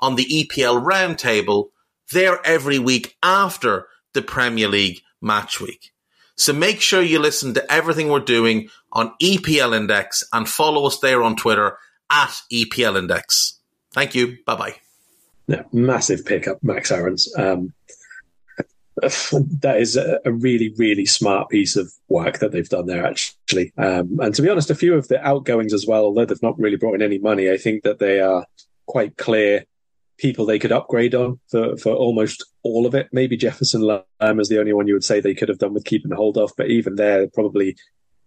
on 0.00 0.16
the 0.16 0.24
EPL 0.24 0.84
roundtable, 0.84 1.70
they're 2.12 2.44
every 2.44 2.78
week 2.78 3.16
after 3.22 3.86
the 4.12 4.22
Premier 4.22 4.68
League 4.68 5.00
match 5.20 5.60
week. 5.60 5.92
So 6.36 6.52
make 6.52 6.80
sure 6.80 7.02
you 7.02 7.18
listen 7.18 7.54
to 7.54 7.72
everything 7.72 8.08
we're 8.08 8.20
doing 8.20 8.70
on 8.92 9.12
EPL 9.22 9.76
Index 9.76 10.24
and 10.32 10.48
follow 10.48 10.86
us 10.86 10.98
there 10.98 11.22
on 11.22 11.36
Twitter 11.36 11.76
at 12.10 12.40
EPL 12.50 12.98
Index. 12.98 13.58
Thank 13.92 14.14
you. 14.14 14.38
Bye 14.46 14.56
bye. 14.56 14.74
Yeah, 15.46 15.64
massive 15.72 16.24
pickup, 16.24 16.62
Max 16.62 16.90
Aarons. 16.90 17.32
Um, 17.36 17.72
that 18.96 19.76
is 19.78 19.96
a, 19.96 20.20
a, 20.24 20.32
really, 20.32 20.74
really 20.76 21.06
smart 21.06 21.48
piece 21.48 21.76
of 21.76 21.92
work 22.08 22.38
that 22.38 22.52
they've 22.52 22.68
done 22.68 22.86
there, 22.86 23.06
actually. 23.06 23.72
Um, 23.76 24.18
and 24.20 24.34
to 24.34 24.42
be 24.42 24.48
honest, 24.48 24.70
a 24.70 24.74
few 24.74 24.94
of 24.94 25.08
the 25.08 25.24
outgoings 25.26 25.72
as 25.72 25.86
well, 25.86 26.04
although 26.04 26.24
they've 26.24 26.42
not 26.42 26.58
really 26.58 26.76
brought 26.76 26.94
in 26.94 27.02
any 27.02 27.18
money, 27.18 27.50
I 27.50 27.56
think 27.56 27.82
that 27.82 27.98
they 27.98 28.20
are 28.20 28.46
quite 28.86 29.16
clear 29.16 29.64
people 30.20 30.44
they 30.44 30.58
could 30.58 30.72
upgrade 30.72 31.14
on 31.14 31.40
for, 31.50 31.76
for 31.78 31.94
almost 31.94 32.44
all 32.62 32.86
of 32.86 32.94
it. 32.94 33.08
Maybe 33.10 33.36
Jefferson 33.36 33.80
Lerma 33.80 34.40
is 34.40 34.48
the 34.48 34.60
only 34.60 34.72
one 34.72 34.86
you 34.86 34.94
would 34.94 35.04
say 35.04 35.20
they 35.20 35.34
could 35.34 35.48
have 35.48 35.58
done 35.58 35.72
with 35.72 35.84
keeping 35.84 36.12
hold 36.12 36.36
of, 36.36 36.52
but 36.56 36.68
even 36.68 36.96
there, 36.96 37.26
probably 37.28 37.76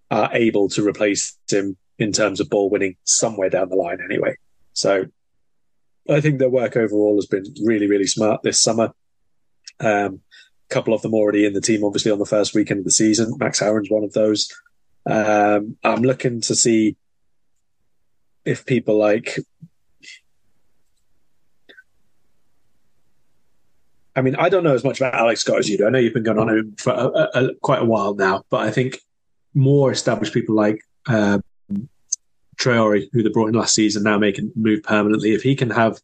are 0.09 0.29
able 0.33 0.69
to 0.69 0.85
replace 0.85 1.37
him 1.49 1.77
in 1.99 2.11
terms 2.11 2.39
of 2.39 2.49
ball 2.49 2.69
winning 2.69 2.95
somewhere 3.03 3.49
down 3.49 3.69
the 3.69 3.75
line 3.75 3.99
anyway. 4.03 4.35
So 4.73 5.05
I 6.09 6.19
think 6.19 6.39
their 6.39 6.49
work 6.49 6.75
overall 6.75 7.15
has 7.15 7.27
been 7.27 7.45
really, 7.63 7.87
really 7.87 8.07
smart 8.07 8.41
this 8.41 8.61
summer. 8.61 8.93
Um, 9.79 10.21
a 10.69 10.73
couple 10.73 10.93
of 10.93 11.03
them 11.03 11.13
already 11.13 11.45
in 11.45 11.53
the 11.53 11.61
team, 11.61 11.83
obviously 11.83 12.11
on 12.11 12.19
the 12.19 12.25
first 12.25 12.55
weekend 12.55 12.79
of 12.79 12.85
the 12.85 12.91
season. 12.91 13.35
Max 13.37 13.61
Aaron's 13.61 13.91
one 13.91 14.03
of 14.03 14.13
those. 14.13 14.51
Um, 15.05 15.77
I'm 15.83 16.01
looking 16.01 16.41
to 16.41 16.55
see 16.55 16.95
if 18.45 18.65
people 18.65 18.97
like. 18.97 19.37
I 24.15 24.21
mean, 24.21 24.35
I 24.35 24.49
don't 24.49 24.63
know 24.63 24.75
as 24.75 24.83
much 24.83 24.99
about 24.99 25.15
Alex 25.15 25.41
Scott 25.41 25.59
as 25.59 25.69
you 25.69 25.77
do. 25.77 25.87
I 25.87 25.89
know 25.89 25.99
you've 25.99 26.13
been 26.13 26.23
going 26.23 26.37
on 26.37 26.49
him 26.49 26.75
for 26.77 26.93
a, 26.93 27.07
a, 27.07 27.29
a, 27.33 27.55
quite 27.61 27.81
a 27.81 27.85
while 27.85 28.13
now, 28.13 28.43
but 28.49 28.61
I 28.61 28.71
think 28.71 28.99
more 29.55 29.91
established 29.91 30.33
people 30.33 30.55
like 30.55 30.81
uh, 31.07 31.39
Traore, 32.57 33.07
who 33.11 33.23
they 33.23 33.29
brought 33.29 33.49
in 33.49 33.55
last 33.55 33.73
season, 33.73 34.03
now 34.03 34.17
making 34.17 34.51
move 34.55 34.83
permanently. 34.83 35.33
If 35.33 35.41
he 35.41 35.55
can 35.55 35.69
have 35.71 35.99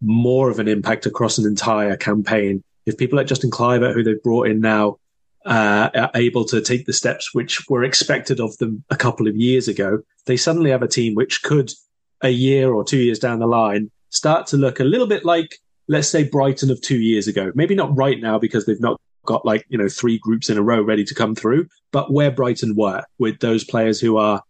more 0.00 0.50
of 0.50 0.58
an 0.58 0.68
impact 0.68 1.06
across 1.06 1.38
an 1.38 1.46
entire 1.46 1.96
campaign, 1.96 2.62
if 2.86 2.98
people 2.98 3.16
like 3.16 3.26
Justin 3.26 3.50
Kluivert, 3.50 3.94
who 3.94 4.02
they've 4.02 4.22
brought 4.22 4.48
in 4.48 4.60
now, 4.60 4.98
uh, 5.46 5.90
are 5.94 6.10
able 6.14 6.44
to 6.46 6.60
take 6.60 6.86
the 6.86 6.92
steps 6.92 7.34
which 7.34 7.68
were 7.68 7.84
expected 7.84 8.40
of 8.40 8.56
them 8.58 8.82
a 8.90 8.96
couple 8.96 9.28
of 9.28 9.36
years 9.36 9.68
ago, 9.68 10.00
they 10.26 10.36
suddenly 10.36 10.70
have 10.70 10.82
a 10.82 10.88
team 10.88 11.14
which 11.14 11.42
could, 11.42 11.72
a 12.22 12.30
year 12.30 12.72
or 12.72 12.84
two 12.84 12.98
years 12.98 13.18
down 13.18 13.38
the 13.38 13.46
line, 13.46 13.90
start 14.10 14.46
to 14.46 14.56
look 14.56 14.80
a 14.80 14.84
little 14.84 15.06
bit 15.06 15.24
like, 15.24 15.58
let's 15.88 16.08
say, 16.08 16.24
Brighton 16.24 16.70
of 16.70 16.80
two 16.80 16.98
years 16.98 17.28
ago. 17.28 17.52
Maybe 17.54 17.74
not 17.74 17.96
right 17.96 18.20
now 18.20 18.38
because 18.38 18.66
they've 18.66 18.80
not 18.80 19.00
got 19.24 19.44
like, 19.44 19.64
you 19.68 19.78
know, 19.78 19.88
three 19.88 20.18
groups 20.18 20.50
in 20.50 20.58
a 20.58 20.62
row 20.62 20.82
ready 20.82 21.04
to 21.04 21.14
come 21.14 21.34
through, 21.34 21.66
but 21.92 22.12
where 22.12 22.30
Brighton 22.30 22.76
were 22.76 23.02
with 23.18 23.40
those 23.40 23.64
players 23.64 24.00
who 24.00 24.16
are 24.16 24.42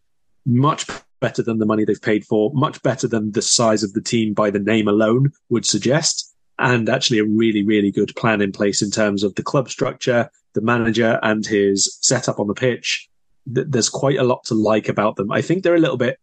much 0.47 0.87
better 1.21 1.43
than 1.43 1.59
the 1.59 1.67
money 1.67 1.85
they've 1.85 2.03
paid 2.03 2.25
for, 2.25 2.51
much 2.55 2.83
better 2.83 3.09
than 3.09 3.33
the 3.33 3.43
size 3.43 3.83
of 3.83 3.93
the 3.93 4.03
team 4.03 4.35
by 4.35 4.51
the 4.51 4.59
name 4.59 4.89
alone 4.89 5.33
would 5.49 5.65
suggest. 5.65 6.35
and 6.59 6.89
actually 6.89 7.19
a 7.19 7.25
really, 7.25 7.65
really 7.65 7.91
good 7.91 8.15
plan 8.17 8.41
in 8.41 8.53
place 8.53 8.81
in 8.81 8.91
terms 8.91 9.23
of 9.25 9.35
the 9.35 9.43
club 9.43 9.69
structure, 9.69 10.31
the 10.55 10.61
manager, 10.61 11.19
and 11.23 11.45
his 11.45 11.99
setup 12.01 12.39
on 12.39 12.47
the 12.47 12.55
pitch. 12.55 13.09
There's 13.47 13.89
quite 13.89 14.19
a 14.19 14.25
lot 14.25 14.45
to 14.45 14.55
like 14.55 14.89
about 14.89 15.17
them. 15.17 15.33
I 15.33 15.43
think 15.43 15.63
they're 15.63 15.75
a 15.75 15.81
little 15.81 15.97
bit 15.97 16.19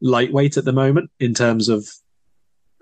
lightweight 0.00 0.56
at 0.56 0.64
the 0.64 0.72
moment 0.72 1.10
in 1.20 1.34
terms 1.34 1.68
of 1.68 1.88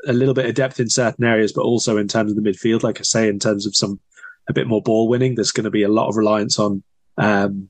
a 0.06 0.12
little 0.12 0.34
bit 0.34 0.46
of 0.46 0.54
depth 0.54 0.80
in 0.80 0.88
certain 0.88 1.24
areas, 1.24 1.52
but 1.52 1.62
also 1.62 1.96
in 1.98 2.08
terms 2.08 2.30
of 2.30 2.42
the 2.42 2.48
midfield. 2.48 2.82
Like 2.82 3.00
I 3.00 3.02
say, 3.02 3.28
in 3.28 3.38
terms 3.38 3.66
of 3.66 3.76
some 3.76 4.00
a 4.48 4.52
bit 4.52 4.66
more 4.66 4.82
ball 4.82 5.08
winning, 5.08 5.34
there's 5.34 5.52
going 5.52 5.64
to 5.64 5.70
be 5.70 5.82
a 5.82 5.88
lot 5.88 6.08
of 6.08 6.16
reliance 6.16 6.58
on 6.58 6.82
um, 7.18 7.68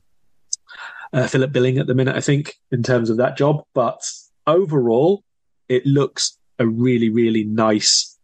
uh, 1.13 1.27
Philip 1.27 1.51
Billing 1.51 1.77
at 1.77 1.87
the 1.87 1.95
minute. 1.95 2.15
I 2.15 2.21
think 2.21 2.55
in 2.71 2.83
terms 2.83 3.09
of 3.09 3.17
that 3.17 3.37
job, 3.37 3.63
but 3.73 3.99
overall, 4.45 5.23
it 5.67 5.85
looks 5.85 6.37
a 6.59 6.67
really, 6.67 7.09
really 7.09 7.43
nice 7.43 8.17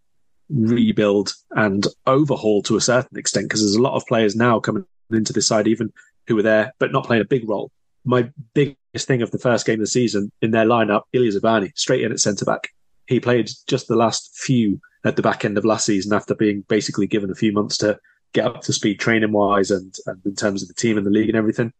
rebuild 0.49 1.33
and 1.51 1.87
overhaul 2.05 2.61
to 2.63 2.75
a 2.75 2.81
certain 2.81 3.17
extent 3.17 3.45
because 3.45 3.61
there's 3.61 3.75
a 3.75 3.81
lot 3.81 3.95
of 3.95 4.05
players 4.07 4.35
now 4.35 4.59
coming 4.59 4.85
into 5.11 5.33
this 5.33 5.47
side, 5.47 5.67
even 5.67 5.91
who 6.27 6.35
were 6.35 6.41
there 6.41 6.73
but 6.79 6.91
not 6.91 7.05
playing 7.05 7.21
a 7.21 7.25
big 7.25 7.47
role. 7.47 7.71
My 8.05 8.29
biggest 8.53 9.07
thing 9.07 9.21
of 9.21 9.31
the 9.31 9.39
first 9.39 9.65
game 9.65 9.75
of 9.75 9.81
the 9.81 9.87
season 9.87 10.31
in 10.41 10.51
their 10.51 10.65
lineup, 10.65 11.03
Ilya 11.13 11.31
Zabarnyi, 11.31 11.71
straight 11.75 12.03
in 12.03 12.11
at 12.11 12.19
centre 12.19 12.45
back. 12.45 12.69
He 13.07 13.19
played 13.19 13.49
just 13.67 13.87
the 13.87 13.95
last 13.95 14.35
few 14.35 14.79
at 15.05 15.15
the 15.15 15.21
back 15.21 15.43
end 15.43 15.57
of 15.57 15.65
last 15.65 15.85
season 15.85 16.13
after 16.13 16.33
being 16.33 16.63
basically 16.67 17.07
given 17.07 17.29
a 17.29 17.35
few 17.35 17.51
months 17.51 17.77
to 17.79 17.99
get 18.33 18.45
up 18.45 18.61
to 18.61 18.73
speed 18.73 18.99
training 18.99 19.31
wise 19.31 19.69
and, 19.71 19.95
and 20.05 20.21
in 20.25 20.35
terms 20.35 20.61
of 20.61 20.67
the 20.67 20.73
team 20.73 20.97
and 20.97 21.05
the 21.05 21.11
league 21.11 21.29
and 21.29 21.37
everything. 21.37 21.73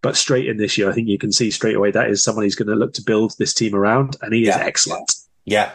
But 0.00 0.16
straight 0.16 0.46
in 0.46 0.58
this 0.58 0.78
year, 0.78 0.88
I 0.88 0.92
think 0.92 1.08
you 1.08 1.18
can 1.18 1.32
see 1.32 1.50
straight 1.50 1.74
away 1.74 1.90
that 1.90 2.08
is 2.08 2.22
someone 2.22 2.44
he's 2.44 2.54
going 2.54 2.68
to 2.68 2.76
look 2.76 2.94
to 2.94 3.02
build 3.02 3.34
this 3.36 3.52
team 3.52 3.74
around, 3.74 4.16
and 4.22 4.32
he 4.32 4.46
yeah. 4.46 4.60
is 4.60 4.66
excellent. 4.66 5.12
Yeah, 5.44 5.72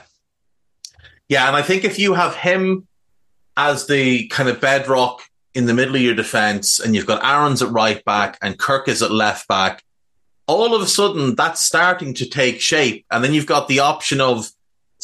yeah, 1.28 1.48
and 1.48 1.56
I 1.56 1.62
think 1.62 1.84
if 1.84 2.00
you 2.00 2.14
have 2.14 2.36
him 2.36 2.88
as 3.58 3.88
the 3.88 4.28
kind 4.28 4.50
of 4.50 4.62
bedrock 4.62 5.22
in 5.54 5.66
the 5.66 5.74
middle 5.74 5.96
of 5.96 6.02
your 6.02 6.16
defense, 6.16 6.80
and 6.80 6.96
you've 6.96 7.06
got 7.06 7.24
Aarons 7.24 7.62
at 7.62 7.70
right 7.70 8.04
back 8.06 8.38
and 8.42 8.58
Kerkez 8.58 9.04
at 9.04 9.12
left 9.12 9.48
back, 9.48 9.84
all 10.48 10.76
of 10.76 10.82
a 10.82 10.88
sudden 10.88 11.36
that's 11.36 11.62
starting 11.62 12.14
to 12.16 12.26
take 12.26 12.62
shape. 12.62 13.06
And 13.12 13.24
then 13.24 13.34
you've 13.34 13.46
got 13.46 13.68
the 13.68 13.80
option 13.80 14.22
of 14.22 14.50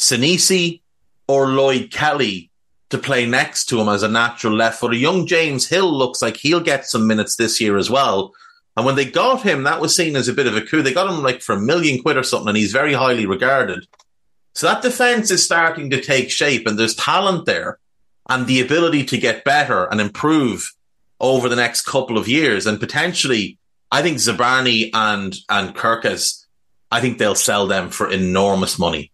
Senesi 0.00 0.80
or 1.28 1.48
Lloyd 1.48 1.90
Kelly 1.90 2.50
to 2.88 2.98
play 2.98 3.26
next 3.26 3.66
to 3.66 3.80
him 3.80 3.88
as 3.88 4.02
a 4.02 4.08
natural 4.08 4.54
left 4.54 4.80
footer. 4.80 4.94
Young 4.94 5.26
James 5.26 5.68
Hill 5.68 5.92
looks 5.92 6.22
like 6.22 6.38
he'll 6.38 6.60
get 6.60 6.86
some 6.86 7.06
minutes 7.06 7.36
this 7.36 7.60
year 7.60 7.76
as 7.76 7.90
well. 7.90 8.32
And 8.76 8.86
when 8.86 8.96
they 8.96 9.04
got 9.04 9.42
him, 9.42 9.64
that 9.64 9.80
was 9.80 9.94
seen 9.94 10.16
as 10.16 10.26
a 10.26 10.32
bit 10.32 10.46
of 10.46 10.56
a 10.56 10.62
coup. 10.62 10.82
They 10.82 10.94
got 10.94 11.12
him 11.12 11.22
like 11.22 11.42
for 11.42 11.54
a 11.54 11.60
million 11.60 12.00
quid 12.00 12.16
or 12.16 12.22
something, 12.22 12.48
and 12.48 12.56
he's 12.56 12.72
very 12.72 12.94
highly 12.94 13.26
regarded. 13.26 13.86
So 14.54 14.66
that 14.66 14.82
defense 14.82 15.30
is 15.30 15.44
starting 15.44 15.90
to 15.90 16.00
take 16.00 16.30
shape 16.30 16.66
and 16.66 16.78
there's 16.78 16.96
talent 16.96 17.44
there 17.46 17.78
and 18.28 18.46
the 18.46 18.60
ability 18.60 19.04
to 19.04 19.18
get 19.18 19.44
better 19.44 19.84
and 19.84 20.00
improve 20.00 20.72
over 21.20 21.48
the 21.48 21.56
next 21.56 21.82
couple 21.82 22.16
of 22.16 22.26
years. 22.26 22.66
And 22.66 22.80
potentially, 22.80 23.58
I 23.92 24.02
think 24.02 24.16
Zabarnyi 24.16 24.90
and, 24.94 25.36
and 25.48 25.74
Kerkez, 25.74 26.46
I 26.90 27.00
think 27.00 27.18
they'll 27.18 27.34
sell 27.34 27.66
them 27.66 27.90
for 27.90 28.10
enormous 28.10 28.78
money. 28.78 29.12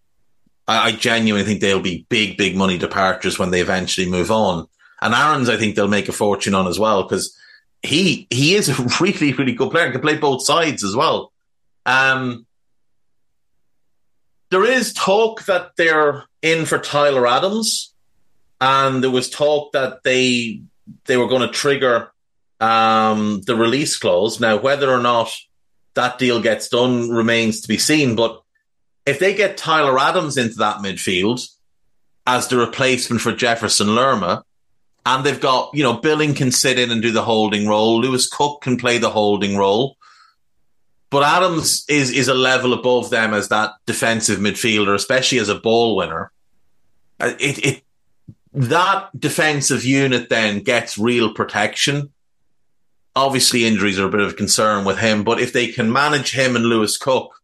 I, 0.66 0.88
I 0.88 0.92
genuinely 0.92 1.46
think 1.46 1.60
they'll 1.60 1.80
be 1.80 2.06
big, 2.08 2.36
big 2.36 2.56
money 2.56 2.78
departures 2.78 3.38
when 3.38 3.50
they 3.50 3.60
eventually 3.60 4.08
move 4.08 4.30
on. 4.30 4.66
And 5.00 5.14
Aarons, 5.14 5.48
I 5.48 5.56
think 5.56 5.74
they'll 5.74 5.88
make 5.88 6.08
a 6.08 6.12
fortune 6.12 6.54
on 6.54 6.66
as 6.66 6.78
well 6.78 7.02
because 7.02 7.36
he 7.82 8.26
he 8.30 8.54
is 8.54 8.68
a 8.78 8.88
really, 9.00 9.32
really 9.32 9.52
good 9.52 9.70
player 9.70 9.84
and 9.84 9.92
can 9.92 10.02
play 10.02 10.16
both 10.16 10.44
sides 10.44 10.84
as 10.84 10.96
well. 10.96 11.32
Um, 11.84 12.46
there 14.50 14.64
is 14.64 14.92
talk 14.92 15.44
that 15.46 15.72
they're 15.76 16.24
in 16.42 16.66
for 16.66 16.78
Tyler 16.78 17.26
Adams, 17.26 17.92
and 18.60 19.02
there 19.02 19.10
was 19.10 19.28
talk 19.28 19.72
that 19.72 20.02
they 20.04 20.62
they 21.06 21.16
were 21.16 21.28
going 21.28 21.42
to 21.42 21.48
trigger 21.48 22.12
um, 22.60 23.42
the 23.46 23.56
release 23.56 23.96
clause. 23.96 24.40
Now, 24.40 24.56
whether 24.56 24.90
or 24.90 25.00
not 25.00 25.32
that 25.94 26.18
deal 26.18 26.40
gets 26.40 26.68
done 26.68 27.10
remains 27.10 27.62
to 27.62 27.68
be 27.68 27.78
seen. 27.78 28.14
But 28.14 28.40
if 29.06 29.20
they 29.20 29.34
get 29.34 29.56
Tyler 29.56 29.98
Adams 29.98 30.36
into 30.36 30.56
that 30.56 30.78
midfield 30.78 31.48
as 32.26 32.48
the 32.48 32.56
replacement 32.56 33.22
for 33.22 33.32
Jefferson 33.32 33.94
Lerma, 33.94 34.44
and 35.06 35.24
they've 35.24 35.40
got, 35.40 35.70
you 35.72 35.84
know, 35.84 35.94
Billing 35.94 36.34
can 36.34 36.50
sit 36.50 36.80
in 36.80 36.90
and 36.90 37.00
do 37.00 37.12
the 37.12 37.22
holding 37.22 37.68
role, 37.68 38.00
Lewis 38.00 38.28
Cook 38.28 38.62
can 38.62 38.76
play 38.76 38.98
the 38.98 39.10
holding 39.10 39.56
role. 39.56 39.96
But 41.08 41.22
Adams 41.22 41.84
is 41.88 42.10
is 42.10 42.26
a 42.26 42.34
level 42.34 42.72
above 42.72 43.10
them 43.10 43.32
as 43.32 43.48
that 43.48 43.74
defensive 43.86 44.40
midfielder, 44.40 44.92
especially 44.92 45.38
as 45.38 45.48
a 45.48 45.54
ball 45.54 45.94
winner. 45.94 46.32
Uh, 47.20 47.34
it, 47.38 47.64
it 47.64 47.82
that 48.52 49.08
defensive 49.18 49.84
unit 49.84 50.28
then 50.28 50.60
gets 50.60 50.98
real 50.98 51.32
protection. 51.32 52.12
Obviously, 53.14 53.64
injuries 53.64 54.00
are 54.00 54.06
a 54.06 54.10
bit 54.10 54.20
of 54.20 54.32
a 54.32 54.34
concern 54.34 54.84
with 54.84 54.98
him, 54.98 55.22
but 55.22 55.40
if 55.40 55.52
they 55.52 55.68
can 55.68 55.92
manage 55.92 56.32
him 56.32 56.56
and 56.56 56.66
Lewis 56.66 56.98
Cook, 56.98 57.40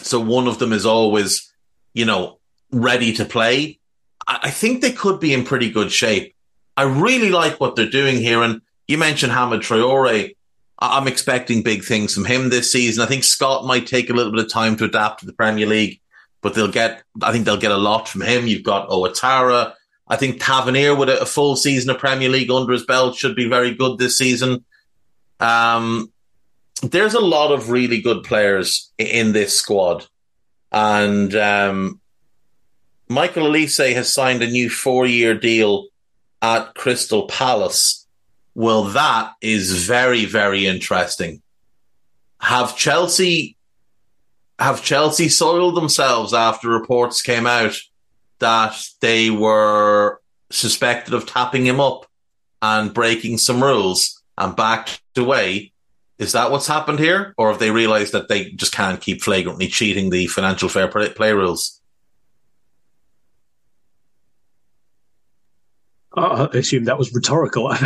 so 0.00 0.20
one 0.20 0.48
of 0.48 0.58
them 0.58 0.72
is 0.72 0.86
always, 0.86 1.52
you 1.94 2.04
know, 2.04 2.38
ready 2.70 3.12
to 3.14 3.24
play, 3.24 3.78
I 4.26 4.50
think 4.50 4.80
they 4.80 4.92
could 4.92 5.20
be 5.20 5.34
in 5.34 5.44
pretty 5.44 5.70
good 5.70 5.90
shape. 5.90 6.34
I 6.76 6.84
really 6.84 7.30
like 7.30 7.60
what 7.60 7.76
they're 7.76 7.90
doing 7.90 8.16
here. 8.16 8.42
And 8.42 8.62
you 8.86 8.98
mentioned 8.98 9.32
Hamed 9.32 9.62
Traore. 9.62 10.34
I'm 10.78 11.08
expecting 11.08 11.62
big 11.62 11.84
things 11.84 12.14
from 12.14 12.24
him 12.24 12.48
this 12.48 12.72
season. 12.72 13.04
I 13.04 13.06
think 13.06 13.24
Scott 13.24 13.66
might 13.66 13.86
take 13.86 14.10
a 14.10 14.12
little 14.12 14.32
bit 14.32 14.44
of 14.44 14.50
time 14.50 14.76
to 14.76 14.84
adapt 14.84 15.20
to 15.20 15.26
the 15.26 15.32
Premier 15.32 15.66
League, 15.66 16.00
but 16.40 16.54
they'll 16.54 16.70
get, 16.70 17.02
I 17.20 17.30
think 17.30 17.44
they'll 17.44 17.56
get 17.56 17.72
a 17.72 17.76
lot 17.76 18.08
from 18.08 18.22
him. 18.22 18.46
You've 18.46 18.64
got 18.64 18.88
Ouattara. 18.88 19.74
I 20.08 20.16
think 20.16 20.42
Tavernier 20.42 20.94
with 20.94 21.08
a, 21.08 21.26
full 21.26 21.56
season 21.56 21.90
of 21.90 21.98
Premier 21.98 22.28
League 22.28 22.50
under 22.50 22.72
his 22.72 22.84
belt 22.84 23.16
should 23.16 23.36
be 23.36 23.48
very 23.48 23.74
good 23.74 23.98
this 23.98 24.18
season. 24.18 24.64
Um, 25.38 26.12
there's 26.82 27.14
a 27.14 27.20
lot 27.20 27.52
of 27.52 27.70
really 27.70 28.00
good 28.00 28.24
players 28.24 28.92
in 28.98 29.32
this 29.32 29.56
squad. 29.56 30.06
And 30.70 31.34
um, 31.34 32.00
Michael 33.08 33.48
Olise 33.48 33.94
has 33.94 34.12
signed 34.12 34.42
a 34.42 34.50
new 34.50 34.68
four 34.68 35.06
year 35.06 35.34
deal 35.34 35.86
at 36.40 36.74
Crystal 36.74 37.26
Palace 37.26 38.02
well, 38.54 38.84
that 38.84 39.32
is 39.40 39.86
very, 39.86 40.24
very 40.24 40.66
interesting. 40.66 41.42
Have 42.40 42.76
Chelsea 42.76 43.56
have 44.58 44.84
Chelsea 44.84 45.28
soiled 45.28 45.74
themselves 45.74 46.32
after 46.34 46.68
reports 46.68 47.22
came 47.22 47.46
out 47.46 47.76
that 48.38 48.80
they 49.00 49.30
were 49.30 50.20
suspected 50.50 51.14
of 51.14 51.26
tapping 51.26 51.66
him 51.66 51.80
up 51.80 52.06
and 52.60 52.94
breaking 52.94 53.38
some 53.38 53.62
rules 53.62 54.22
and 54.36 54.54
backed 54.54 55.00
away? 55.16 55.72
Is 56.22 56.30
that 56.32 56.52
what's 56.52 56.68
happened 56.68 57.00
here? 57.00 57.34
Or 57.36 57.50
have 57.50 57.58
they 57.58 57.72
realized 57.72 58.12
that 58.12 58.28
they 58.28 58.50
just 58.50 58.72
can't 58.72 59.00
keep 59.00 59.22
flagrantly 59.22 59.66
cheating 59.66 60.10
the 60.10 60.28
financial 60.28 60.68
fair 60.68 60.86
play 60.86 61.32
rules? 61.32 61.80
I 66.14 66.48
assume 66.52 66.84
that 66.84 66.96
was 66.96 67.12
rhetorical. 67.12 67.66
I 67.72 67.76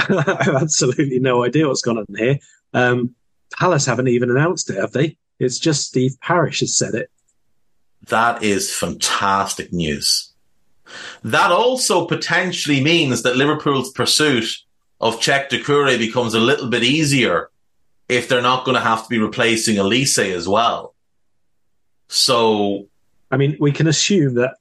have 0.43 0.55
absolutely 0.55 1.19
no 1.19 1.45
idea 1.45 1.67
what's 1.67 1.81
gone 1.81 1.97
on 1.97 2.05
here. 2.15 2.39
Um, 2.75 3.15
Palace 3.59 3.87
haven't 3.87 4.09
even 4.09 4.31
announced 4.31 4.69
it, 4.69 4.77
have 4.77 4.93
they? 4.93 5.17
It's 5.39 5.59
just 5.59 5.87
Steve 5.87 6.21
Parish 6.21 6.61
has 6.61 6.77
said 6.77 6.93
it. 6.93 7.11
That 8.09 8.43
is 8.43 8.71
fantastic 8.77 9.73
news. 9.73 10.35
That 11.25 11.53
also 11.53 12.05
potentially 12.05 12.85
means 12.85 13.23
that 13.23 13.37
Liverpool's 13.37 13.93
pursuit 13.93 14.45
of 15.01 15.21
Cheick 15.21 15.49
Doucouré 15.49 15.99
becomes 15.99 16.35
a 16.35 16.41
little 16.41 16.69
bit 16.69 16.83
easier 16.83 17.49
if 18.09 18.29
they're 18.29 18.43
not 18.43 18.65
going 18.65 18.77
to 18.77 18.81
have 18.81 19.03
to 19.03 19.09
be 19.09 19.19
replacing 19.19 19.77
Olise 19.77 20.33
as 20.33 20.49
well. 20.49 20.95
So, 22.09 22.87
I 23.31 23.37
mean, 23.37 23.57
we 23.59 23.73
can 23.73 23.89
assume 23.89 24.35
that 24.35 24.57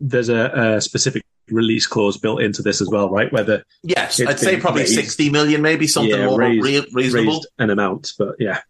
there's 0.00 0.28
a, 0.28 0.76
a 0.76 0.80
specific 0.80 1.24
release 1.48 1.86
clause 1.86 2.16
built 2.16 2.42
into 2.42 2.62
this 2.62 2.80
as 2.80 2.88
well, 2.88 3.08
right? 3.08 3.32
Whether 3.32 3.64
yes, 3.82 4.20
I'd 4.20 4.38
say 4.38 4.58
probably 4.58 4.82
raised, 4.82 4.94
sixty 4.94 5.30
million, 5.30 5.62
maybe 5.62 5.86
something 5.86 6.18
yeah, 6.18 6.26
more 6.26 6.38
raised, 6.38 6.64
re- 6.64 6.86
reasonable. 6.92 7.44
an 7.58 7.70
amount, 7.70 8.12
but 8.18 8.36
yeah. 8.38 8.60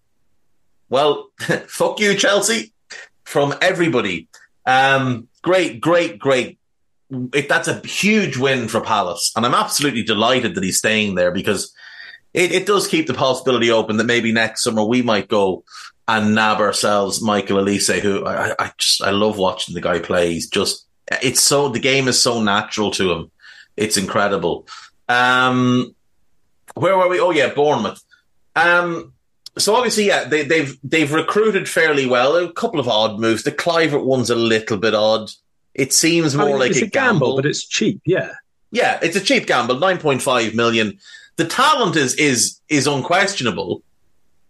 Well, 0.88 1.30
fuck 1.66 1.98
you, 2.00 2.14
Chelsea, 2.14 2.72
from 3.24 3.54
everybody. 3.60 4.28
Um, 4.66 5.28
great, 5.42 5.80
great, 5.80 6.18
great. 6.18 6.58
If 7.10 7.48
that's 7.48 7.68
a 7.68 7.80
huge 7.86 8.36
win 8.36 8.68
for 8.68 8.80
Palace, 8.80 9.32
and 9.36 9.46
I'm 9.46 9.54
absolutely 9.54 10.02
delighted 10.02 10.54
that 10.54 10.64
he's 10.64 10.78
staying 10.78 11.14
there 11.14 11.30
because 11.30 11.72
it, 12.36 12.52
it 12.52 12.66
does 12.66 12.86
keep 12.86 13.06
the 13.06 13.14
possibility 13.14 13.70
open 13.70 13.96
that 13.96 14.04
maybe 14.04 14.32
next 14.32 14.62
summer 14.62 14.84
we 14.84 15.02
might 15.02 15.28
go 15.28 15.64
and 16.06 16.34
nab 16.34 16.60
ourselves 16.60 17.20
Michael 17.20 17.58
Olise, 17.58 17.98
who 17.98 18.24
I, 18.24 18.54
I 18.58 18.72
just 18.78 19.02
I 19.02 19.10
love 19.10 19.38
watching 19.38 19.74
the 19.74 19.80
guy 19.80 19.98
play. 19.98 20.34
He's 20.34 20.48
just 20.48 20.86
it's 21.22 21.42
so 21.42 21.68
the 21.68 21.80
game 21.80 22.06
is 22.06 22.20
so 22.20 22.40
natural 22.40 22.92
to 22.92 23.10
him. 23.12 23.30
It's 23.76 23.96
incredible. 23.96 24.68
Um, 25.08 25.94
where 26.74 26.96
were 26.96 27.08
we? 27.08 27.18
Oh 27.18 27.30
yeah, 27.30 27.52
Bournemouth. 27.52 28.02
Um, 28.54 29.12
so 29.58 29.74
obviously, 29.74 30.06
yeah, 30.06 30.24
they, 30.24 30.44
they've 30.44 30.78
they've 30.84 31.12
recruited 31.12 31.68
fairly 31.68 32.06
well. 32.06 32.36
A 32.36 32.52
couple 32.52 32.78
of 32.78 32.88
odd 32.88 33.18
moves. 33.18 33.42
The 33.42 33.52
Kluivert 33.52 34.04
one's 34.04 34.30
a 34.30 34.36
little 34.36 34.76
bit 34.76 34.94
odd 34.94 35.30
it 35.76 35.92
seems 35.92 36.34
more 36.34 36.46
I 36.46 36.50
mean, 36.50 36.58
like 36.58 36.70
it's 36.70 36.82
a, 36.82 36.86
gamble. 36.86 37.36
but 37.36 37.44
it's 37.44 37.64
cheap. 37.64 38.00
Yeah, 38.06 38.32
yeah, 38.70 38.98
it's 39.02 39.14
a 39.14 39.20
cheap 39.20 39.46
gamble. 39.46 39.78
Nine 39.78 39.98
point 39.98 40.22
five 40.22 40.54
million. 40.54 40.98
The 41.36 41.46
talent 41.46 41.96
is 41.96 42.14
is 42.14 42.60
is 42.68 42.86
unquestionable. 42.86 43.82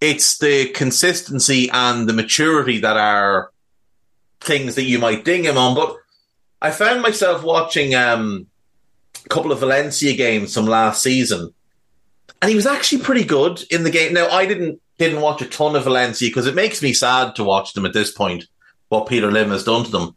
It's 0.01 0.39
the 0.39 0.69
consistency 0.69 1.69
and 1.73 2.09
the 2.09 2.13
maturity 2.13 2.79
that 2.81 2.97
are 2.97 3.51
things 4.41 4.75
that 4.75 4.85
you 4.85 4.99
might 4.99 5.25
ding 5.25 5.45
him 5.45 5.57
on. 5.57 5.75
But 5.75 5.97
I 6.61 6.71
found 6.71 7.03
myself 7.03 7.43
watching 7.43 7.95
um, 7.95 8.47
a 9.25 9.29
couple 9.29 9.53
of 9.53 9.61
Valencia 9.61 10.15
games 10.15 10.55
from 10.55 10.67
last 10.67 11.03
season, 11.03 11.53
and 12.41 12.49
he 12.49 12.55
was 12.55 12.67
actually 12.67 13.03
pretty 13.03 13.25
good 13.25 13.65
in 13.71 13.83
the 13.83 13.91
game. 13.91 14.13
Now 14.13 14.29
I 14.29 14.47
didn't 14.47 14.81
didn't 14.99 15.23
watch 15.23 15.43
a 15.43 15.47
ton 15.47 15.77
of 15.77 15.85
Valencia 15.85 16.29
because 16.29 16.47
it 16.47 16.55
makes 16.55 16.83
me 16.83 16.93
sad 16.93 17.35
to 17.37 17.45
watch 17.45 17.73
them 17.73 17.87
at 17.87 17.93
this 17.93 18.13
point. 18.13 18.45
What 18.89 19.09
Peter 19.09 19.33
Lim 19.33 19.51
has 19.51 19.65
done 19.65 19.85
to 19.85 19.91
them, 19.91 20.17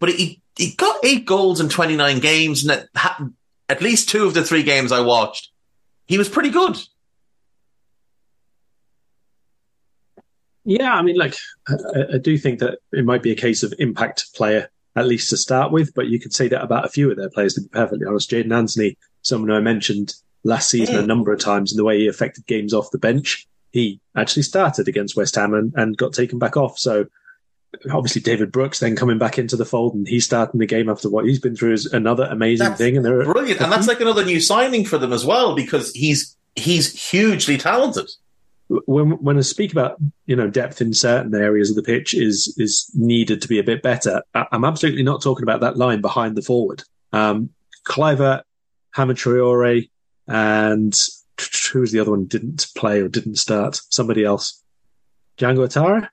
but 0.00 0.08
he 0.08 0.42
he 0.56 0.72
got 0.72 1.04
eight 1.04 1.26
goals 1.26 1.60
in 1.60 1.68
twenty 1.68 1.94
nine 1.94 2.18
games, 2.18 2.64
and 2.64 2.72
at, 2.72 3.20
at 3.68 3.80
least 3.80 4.08
two 4.08 4.26
of 4.26 4.34
the 4.34 4.44
three 4.44 4.64
games 4.64 4.90
I 4.90 5.00
watched, 5.00 5.49
he 6.10 6.18
was 6.18 6.28
pretty 6.28 6.50
good. 6.50 6.76
Yeah, 10.64 10.92
I 10.92 11.02
mean, 11.02 11.16
like 11.16 11.36
I, 11.68 12.14
I, 12.14 12.18
do 12.18 12.36
think 12.36 12.58
that 12.58 12.80
it 12.92 13.04
might 13.04 13.22
be 13.22 13.30
a 13.30 13.36
case 13.36 13.62
of 13.62 13.72
impact 13.78 14.34
player 14.34 14.70
at 14.96 15.06
least 15.06 15.30
to 15.30 15.36
start 15.36 15.70
with, 15.70 15.94
but 15.94 16.08
you 16.08 16.18
could 16.18 16.34
say 16.34 16.48
that 16.48 16.64
about 16.64 16.84
a 16.84 16.88
few 16.88 17.12
of 17.12 17.16
their 17.16 17.30
players. 17.30 17.54
To 17.54 17.60
be 17.60 17.68
perfectly 17.68 18.06
honest, 18.08 18.28
Jaidon 18.28 18.52
Anthony, 18.52 18.98
someone 19.22 19.52
I 19.52 19.60
mentioned 19.60 20.14
last 20.42 20.68
season 20.68 20.96
a 20.96 21.02
mm. 21.02 21.06
number 21.06 21.32
of 21.32 21.38
times 21.38 21.72
in 21.72 21.76
the 21.76 21.84
way 21.84 22.00
he 22.00 22.08
affected 22.08 22.44
games 22.46 22.74
off 22.74 22.90
the 22.90 22.98
bench. 22.98 23.46
He 23.70 24.00
actually 24.16 24.42
started 24.42 24.88
against 24.88 25.16
West 25.16 25.36
Ham 25.36 25.54
and, 25.54 25.72
and 25.76 25.96
got 25.96 26.12
taken 26.12 26.40
back 26.40 26.56
off. 26.56 26.76
So 26.76 27.06
obviously 27.92 28.20
David 28.20 28.52
Brooks 28.52 28.80
then 28.80 28.96
coming 28.96 29.18
back 29.18 29.38
into 29.38 29.56
the 29.56 29.64
fold 29.64 29.94
and 29.94 30.06
he's 30.06 30.24
starting 30.24 30.58
the 30.58 30.66
game 30.66 30.88
after 30.88 31.08
what 31.08 31.24
he's 31.24 31.38
been 31.38 31.56
through 31.56 31.72
is 31.72 31.86
another 31.86 32.24
amazing 32.24 32.68
that's 32.68 32.78
thing. 32.78 32.96
And 32.96 33.04
they're 33.04 33.24
brilliant, 33.24 33.60
and 33.60 33.72
that's 33.72 33.88
like 33.88 34.00
another 34.00 34.24
new 34.24 34.40
signing 34.40 34.84
for 34.84 34.98
them 34.98 35.12
as 35.12 35.24
well 35.24 35.54
because 35.54 35.92
he's 35.92 36.36
he's 36.56 37.10
hugely 37.10 37.56
talented 37.56 38.10
when 38.86 39.10
when 39.22 39.36
I 39.36 39.40
speak 39.40 39.72
about 39.72 39.96
you 40.26 40.36
know 40.36 40.48
depth 40.48 40.80
in 40.80 40.94
certain 40.94 41.34
areas 41.34 41.70
of 41.70 41.76
the 41.76 41.82
pitch 41.82 42.14
is 42.14 42.54
is 42.56 42.90
needed 42.94 43.42
to 43.42 43.48
be 43.48 43.58
a 43.58 43.64
bit 43.64 43.82
better, 43.82 44.22
I'm 44.34 44.64
absolutely 44.64 45.02
not 45.02 45.22
talking 45.22 45.42
about 45.42 45.60
that 45.60 45.76
line 45.76 46.00
behind 46.00 46.36
the 46.36 46.42
forward. 46.42 46.82
Um, 47.12 47.50
Kluivert, 47.84 48.42
Hamed 48.94 49.18
Traore, 49.18 49.90
and 50.28 50.96
who 51.72 51.80
was 51.80 51.90
the 51.90 52.00
other 52.00 52.12
one 52.12 52.26
didn't 52.26 52.68
play 52.76 53.00
or 53.00 53.08
didn't 53.08 53.36
start? 53.36 53.80
Somebody 53.88 54.24
else. 54.24 54.62
Django 55.36 55.66
Ouattara? 55.66 56.08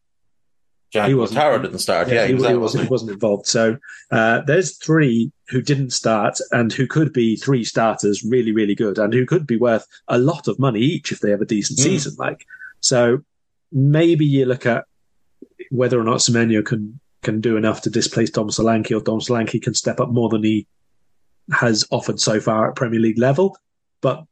Django 0.93 1.07
he 1.07 1.13
wasn't, 1.13 1.39
Ouattara 1.39 1.61
didn't 1.61 1.79
start. 1.79 2.07
Yeah, 2.07 2.13
yeah 2.13 2.27
he, 2.27 2.33
was, 2.33 2.47
he, 2.47 2.55
wasn't, 2.55 2.83
he 2.85 2.89
wasn't 2.89 3.11
involved. 3.11 3.45
So 3.45 3.77
uh, 4.11 4.41
there's 4.47 4.77
three 4.77 5.31
who 5.49 5.61
didn't 5.61 5.91
start 5.91 6.39
and 6.51 6.71
who 6.71 6.87
could 6.87 7.11
be 7.13 7.35
three 7.35 7.63
starters 7.63 8.23
really, 8.23 8.51
really 8.51 8.75
good 8.75 8.97
and 8.97 9.13
who 9.13 9.25
could 9.25 9.45
be 9.45 9.57
worth 9.57 9.85
a 10.07 10.17
lot 10.17 10.47
of 10.47 10.59
money 10.59 10.79
each 10.79 11.11
if 11.11 11.19
they 11.19 11.31
have 11.31 11.41
a 11.41 11.45
decent 11.45 11.79
mm. 11.79 11.83
season. 11.83 12.15
Like, 12.17 12.45
so 12.79 13.19
maybe 13.71 14.25
you 14.25 14.45
look 14.45 14.65
at 14.65 14.85
whether 15.71 15.99
or 15.99 16.03
not 16.03 16.17
Semenyo 16.17 16.65
can 16.65 16.99
can 17.23 17.41
do 17.41 17.57
enough 17.57 17.81
to 17.81 17.89
displace 17.89 18.29
Dom 18.29 18.49
Solanke 18.49 18.95
or 18.95 19.01
Dom 19.01 19.19
Solanke 19.19 19.61
can 19.61 19.73
step 19.73 19.99
up 19.99 20.09
more 20.09 20.29
than 20.29 20.43
he 20.43 20.67
has 21.51 21.85
offered 21.91 22.19
so 22.19 22.39
far 22.39 22.69
at 22.69 22.75
Premier 22.75 22.99
League 22.99 23.17
level. 23.17 23.57
But 24.01 24.23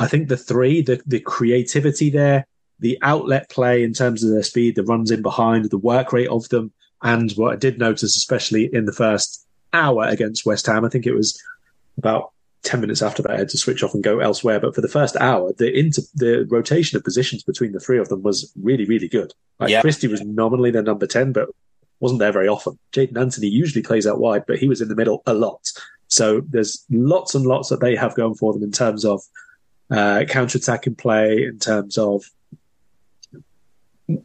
I 0.00 0.06
think 0.06 0.28
the 0.28 0.36
three, 0.36 0.82
the, 0.82 1.00
the 1.06 1.20
creativity 1.20 2.10
there, 2.10 2.46
the 2.80 2.98
outlet 3.02 3.48
play 3.50 3.82
in 3.82 3.92
terms 3.92 4.24
of 4.24 4.30
their 4.30 4.42
speed, 4.42 4.74
the 4.74 4.84
runs 4.84 5.10
in 5.10 5.22
behind, 5.22 5.66
the 5.66 5.78
work 5.78 6.12
rate 6.12 6.28
of 6.28 6.48
them, 6.48 6.72
and 7.02 7.30
what 7.32 7.52
I 7.52 7.56
did 7.56 7.78
notice, 7.78 8.16
especially 8.16 8.68
in 8.72 8.84
the 8.84 8.92
first 8.92 9.46
hour 9.72 10.04
against 10.04 10.46
West 10.46 10.66
Ham, 10.66 10.84
I 10.84 10.88
think 10.88 11.06
it 11.06 11.14
was 11.14 11.40
about 11.96 12.32
10 12.62 12.80
minutes 12.80 13.00
after 13.02 13.22
that, 13.22 13.32
I 13.32 13.38
had 13.38 13.48
to 13.50 13.58
switch 13.58 13.82
off 13.82 13.94
and 13.94 14.02
go 14.02 14.18
elsewhere. 14.18 14.60
But 14.60 14.74
for 14.74 14.80
the 14.80 14.88
first 14.88 15.16
hour, 15.16 15.52
the 15.56 15.72
inter- 15.72 16.02
the 16.14 16.46
rotation 16.50 16.96
of 16.96 17.04
positions 17.04 17.42
between 17.42 17.72
the 17.72 17.80
three 17.80 17.98
of 17.98 18.08
them 18.08 18.22
was 18.22 18.52
really, 18.60 18.84
really 18.84 19.08
good. 19.08 19.32
Like 19.58 19.70
yeah. 19.70 19.80
Christie 19.80 20.08
was 20.08 20.20
nominally 20.22 20.70
their 20.70 20.82
number 20.82 21.06
10, 21.06 21.32
but 21.32 21.48
wasn't 22.00 22.20
there 22.20 22.32
very 22.32 22.48
often. 22.48 22.78
Jaidon 22.92 23.18
Anthony 23.18 23.46
usually 23.46 23.82
plays 23.82 24.06
out 24.06 24.20
wide, 24.20 24.44
but 24.46 24.58
he 24.58 24.68
was 24.68 24.80
in 24.80 24.88
the 24.88 24.96
middle 24.96 25.22
a 25.26 25.34
lot. 25.34 25.70
So 26.08 26.42
there's 26.48 26.84
lots 26.90 27.34
and 27.34 27.46
lots 27.46 27.68
that 27.68 27.80
they 27.80 27.94
have 27.96 28.14
going 28.14 28.34
for 28.34 28.52
them 28.52 28.62
in 28.62 28.72
terms 28.72 29.04
of 29.04 29.22
uh, 29.90 30.24
counter-attacking 30.28 30.96
play, 30.96 31.44
in 31.44 31.58
terms 31.58 31.96
of 31.96 32.24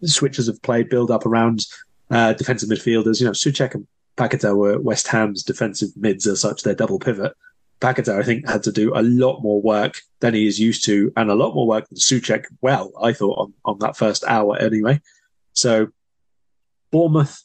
switches 0.03 0.47
of 0.47 0.61
play, 0.61 0.83
build 0.83 1.11
up 1.11 1.25
around 1.25 1.65
uh, 2.09 2.33
defensive 2.33 2.69
midfielders. 2.69 3.19
You 3.19 3.27
know, 3.27 3.31
Soucek 3.31 3.73
and 3.73 3.87
Paqueta 4.17 4.55
were 4.55 4.79
West 4.79 5.07
Ham's 5.07 5.43
defensive 5.43 5.89
mids 5.95 6.27
as 6.27 6.41
such, 6.41 6.63
their 6.63 6.75
double 6.75 6.99
pivot. 6.99 7.33
Paqueta, 7.81 8.17
I 8.17 8.23
think, 8.23 8.47
had 8.47 8.63
to 8.63 8.71
do 8.71 8.93
a 8.95 9.03
lot 9.03 9.41
more 9.41 9.61
work 9.61 9.99
than 10.21 10.33
he 10.33 10.47
is 10.47 10.59
used 10.59 10.85
to, 10.85 11.11
and 11.17 11.29
a 11.29 11.35
lot 11.35 11.53
more 11.53 11.67
work 11.67 11.87
than 11.89 11.97
Soucek, 11.97 12.45
well, 12.61 12.91
I 13.01 13.13
thought, 13.13 13.37
on, 13.37 13.53
on 13.65 13.79
that 13.79 13.97
first 13.97 14.23
hour 14.25 14.57
anyway. 14.57 15.01
So, 15.53 15.87
Bournemouth, 16.91 17.41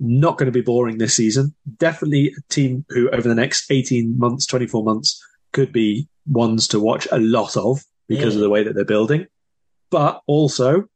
not 0.00 0.38
going 0.38 0.46
to 0.46 0.52
be 0.52 0.62
boring 0.62 0.98
this 0.98 1.14
season. 1.14 1.54
Definitely 1.76 2.28
a 2.28 2.52
team 2.52 2.84
who, 2.88 3.10
over 3.10 3.28
the 3.28 3.34
next 3.34 3.70
18 3.70 4.18
months, 4.18 4.46
24 4.46 4.84
months, 4.84 5.22
could 5.52 5.72
be 5.72 6.08
ones 6.26 6.68
to 6.68 6.80
watch 6.80 7.06
a 7.10 7.18
lot 7.18 7.56
of 7.56 7.82
because 8.06 8.34
of 8.34 8.40
the 8.40 8.50
way 8.50 8.62
that 8.62 8.74
they're 8.74 8.84
building. 8.84 9.26
But 9.90 10.22
also, 10.26 10.88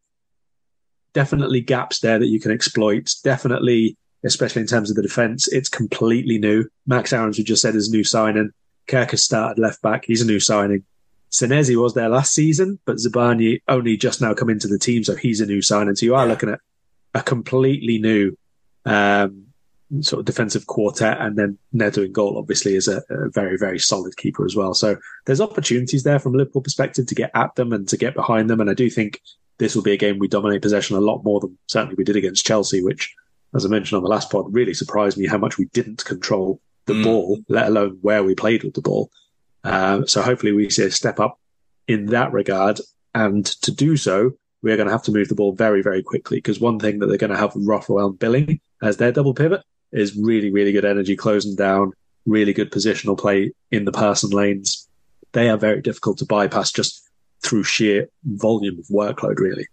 definitely 1.12 1.60
gaps 1.60 2.00
there 2.00 2.18
that 2.18 2.26
you 2.26 2.40
can 2.40 2.50
exploit. 2.50 3.10
Definitely, 3.24 3.96
especially 4.24 4.62
in 4.62 4.68
terms 4.68 4.90
of 4.90 4.96
the 4.96 5.02
defense, 5.02 5.48
it's 5.48 5.68
completely 5.68 6.38
new. 6.38 6.66
Max 6.86 7.12
Aarons, 7.12 7.38
we 7.38 7.44
just 7.44 7.62
said, 7.62 7.74
is 7.74 7.88
a 7.88 7.92
new 7.92 8.04
signing. 8.04 8.50
Kerkez 8.88 9.10
has 9.12 9.24
started 9.24 9.60
left 9.60 9.82
back. 9.82 10.04
He's 10.04 10.22
a 10.22 10.26
new 10.26 10.40
signing. 10.40 10.84
Senesi 11.30 11.80
was 11.80 11.94
there 11.94 12.10
last 12.10 12.32
season, 12.32 12.78
but 12.84 12.96
Zabarnyi 12.96 13.62
only 13.66 13.96
just 13.96 14.20
now 14.20 14.34
come 14.34 14.50
into 14.50 14.68
the 14.68 14.78
team, 14.78 15.02
so 15.02 15.16
he's 15.16 15.40
a 15.40 15.46
new 15.46 15.62
signing. 15.62 15.96
So 15.96 16.04
you 16.04 16.14
are 16.14 16.26
looking 16.26 16.50
at 16.50 16.60
a 17.14 17.22
completely 17.22 17.98
new 17.98 18.36
um, 18.84 19.46
sort 20.00 20.20
of 20.20 20.26
defensive 20.26 20.66
quartet, 20.66 21.18
and 21.20 21.38
then 21.38 21.58
Neto 21.72 22.02
in 22.02 22.12
goal 22.12 22.36
obviously 22.36 22.74
is 22.74 22.86
a, 22.86 23.02
a, 23.08 23.30
very 23.30 23.56
very 23.56 23.78
solid 23.78 24.16
keeper 24.18 24.44
as 24.44 24.54
well. 24.54 24.74
So 24.74 24.96
there's 25.24 25.40
opportunities 25.40 26.02
there 26.02 26.18
from 26.18 26.34
a 26.34 26.38
Liverpool 26.38 26.62
perspective 26.62 27.06
to 27.06 27.14
get 27.14 27.30
at 27.34 27.54
them 27.54 27.72
and 27.72 27.88
to 27.88 27.96
get 27.96 28.14
behind 28.14 28.50
them, 28.50 28.60
and 28.60 28.68
I 28.68 28.74
do 28.74 28.90
think 28.90 29.20
this 29.62 29.76
will 29.76 29.82
be 29.82 29.92
a 29.92 29.96
game 29.96 30.18
we 30.18 30.26
dominate 30.26 30.60
possession 30.60 30.96
a 30.96 31.00
lot 31.00 31.22
more 31.22 31.38
than 31.38 31.56
certainly 31.68 31.94
we 31.94 32.02
did 32.02 32.16
against 32.16 32.44
Chelsea, 32.44 32.82
which, 32.82 33.14
as 33.54 33.64
I 33.64 33.68
mentioned 33.68 33.96
on 33.96 34.02
the 34.02 34.08
last 34.08 34.28
pod, 34.28 34.52
really 34.52 34.74
surprised 34.74 35.16
me 35.16 35.28
how 35.28 35.38
much 35.38 35.56
we 35.56 35.66
didn't 35.66 36.04
control 36.04 36.60
the 36.86 36.94
mm. 36.94 37.04
ball, 37.04 37.38
let 37.48 37.68
alone 37.68 37.98
where 38.02 38.24
we 38.24 38.34
played 38.34 38.64
with 38.64 38.74
the 38.74 38.80
ball. 38.80 39.08
Uh, 39.62 40.04
so 40.04 40.20
hopefully 40.20 40.50
we 40.50 40.68
see 40.68 40.82
a 40.82 40.90
step 40.90 41.20
up 41.20 41.38
in 41.86 42.06
that 42.06 42.32
regard. 42.32 42.80
And 43.14 43.46
to 43.46 43.70
do 43.70 43.96
so, 43.96 44.32
we're 44.62 44.76
going 44.76 44.88
to 44.88 44.92
have 44.92 45.04
to 45.04 45.12
move 45.12 45.28
the 45.28 45.36
ball 45.36 45.52
very, 45.52 45.80
very 45.80 46.02
quickly 46.02 46.38
because 46.38 46.58
one 46.58 46.80
thing 46.80 46.98
that 46.98 47.06
they're 47.06 47.16
going 47.16 47.30
to 47.30 47.38
have 47.38 47.52
from 47.52 47.64
Rothwell 47.64 48.08
and 48.08 48.18
Billing 48.18 48.60
as 48.82 48.96
their 48.96 49.12
double 49.12 49.32
pivot 49.32 49.62
is 49.92 50.16
really, 50.16 50.50
really 50.50 50.72
good 50.72 50.84
energy 50.84 51.14
closing 51.14 51.54
down, 51.54 51.92
really 52.26 52.52
good 52.52 52.72
positional 52.72 53.16
play 53.16 53.52
in 53.70 53.84
the 53.84 53.92
person 53.92 54.30
lanes. 54.30 54.88
They 55.30 55.48
are 55.50 55.56
very 55.56 55.82
difficult 55.82 56.18
to 56.18 56.26
bypass 56.26 56.72
just 56.72 57.01
through 57.42 57.64
sheer 57.64 58.08
volume 58.24 58.78
of 58.78 58.86
workload, 58.86 59.38
really. 59.38 59.66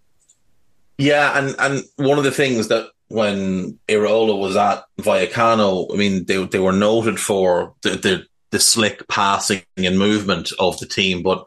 Yeah, 0.97 1.38
and 1.38 1.55
and 1.59 1.84
one 1.95 2.17
of 2.17 2.24
the 2.24 2.32
things 2.32 2.67
that 2.67 2.89
when 3.07 3.80
Iraola 3.88 4.38
was 4.38 4.55
at 4.55 4.84
Vallecano, 4.99 5.93
I 5.93 5.97
mean, 5.97 6.26
they 6.26 6.43
they 6.45 6.59
were 6.59 6.74
noted 6.74 7.20
for 7.20 7.74
the, 7.82 7.91
the 7.91 8.26
the 8.51 8.59
slick 8.59 9.07
passing 9.07 9.61
and 9.78 9.97
movement 9.97 10.51
of 10.59 10.80
the 10.80 10.86
team, 10.86 11.24
but 11.24 11.45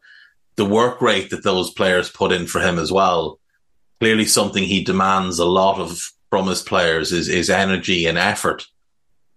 the 0.57 0.65
work 0.65 1.01
rate 1.01 1.31
that 1.31 1.45
those 1.45 1.71
players 1.71 2.11
put 2.11 2.33
in 2.33 2.47
for 2.47 2.61
him 2.61 2.79
as 2.79 2.93
well. 2.93 3.39
Clearly, 4.01 4.25
something 4.25 4.65
he 4.65 4.85
demands 4.85 5.39
a 5.39 5.45
lot 5.45 5.79
of 5.79 6.01
from 6.31 6.47
his 6.47 6.63
players 6.63 7.13
is 7.13 7.29
is 7.29 7.51
energy 7.51 8.07
and 8.07 8.19
effort, 8.19 8.67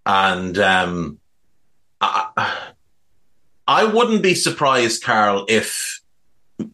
and 0.04 0.58
um, 0.58 1.18
I, 2.00 2.72
I 3.68 3.84
wouldn't 3.84 4.22
be 4.22 4.34
surprised, 4.34 5.02
Karl, 5.02 5.44
if 5.48 6.00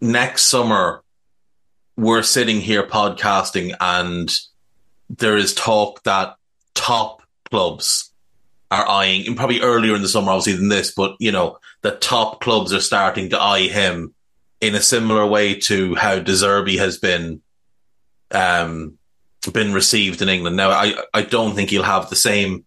next 0.01 0.45
summer 0.45 1.03
we're 1.97 2.23
sitting 2.23 2.61
here 2.61 2.83
podcasting 2.83 3.75
and 3.81 4.35
there 5.11 5.37
is 5.37 5.55
talk 5.55 6.03
that 6.05 6.37
top 6.75 7.23
clubs 7.51 8.13
are 8.71 8.89
eyeing, 8.89 9.37
probably 9.37 9.61
earlier 9.61 9.95
in 9.95 10.03
the 10.03 10.09
summer, 10.09 10.31
obviously, 10.31 10.55
than 10.55 10.69
this, 10.69 10.93
but 10.93 11.15
you 11.19 11.31
know, 11.31 11.59
the 11.83 11.91
top 11.91 12.41
clubs 12.41 12.73
are 12.73 12.81
starting 12.81 13.29
to 13.31 13.41
eye 13.41 13.69
him 13.69 14.15
in 14.61 14.75
a 14.75 14.81
similar 14.81 15.27
way 15.27 15.55
to 15.55 15.95
how 15.97 16.19
De 16.19 16.33
Zerbi 16.33 16.79
has 16.79 16.97
been, 16.97 17.43
um, 18.31 18.97
been 19.53 19.75
received 19.75 20.23
in 20.23 20.29
England. 20.29 20.57
Now, 20.57 20.71
I, 20.71 20.95
I 21.13 21.23
don't 21.23 21.55
think 21.55 21.71
he'll 21.71 21.83
have 21.83 22.09
the 22.09 22.17
same 22.17 22.65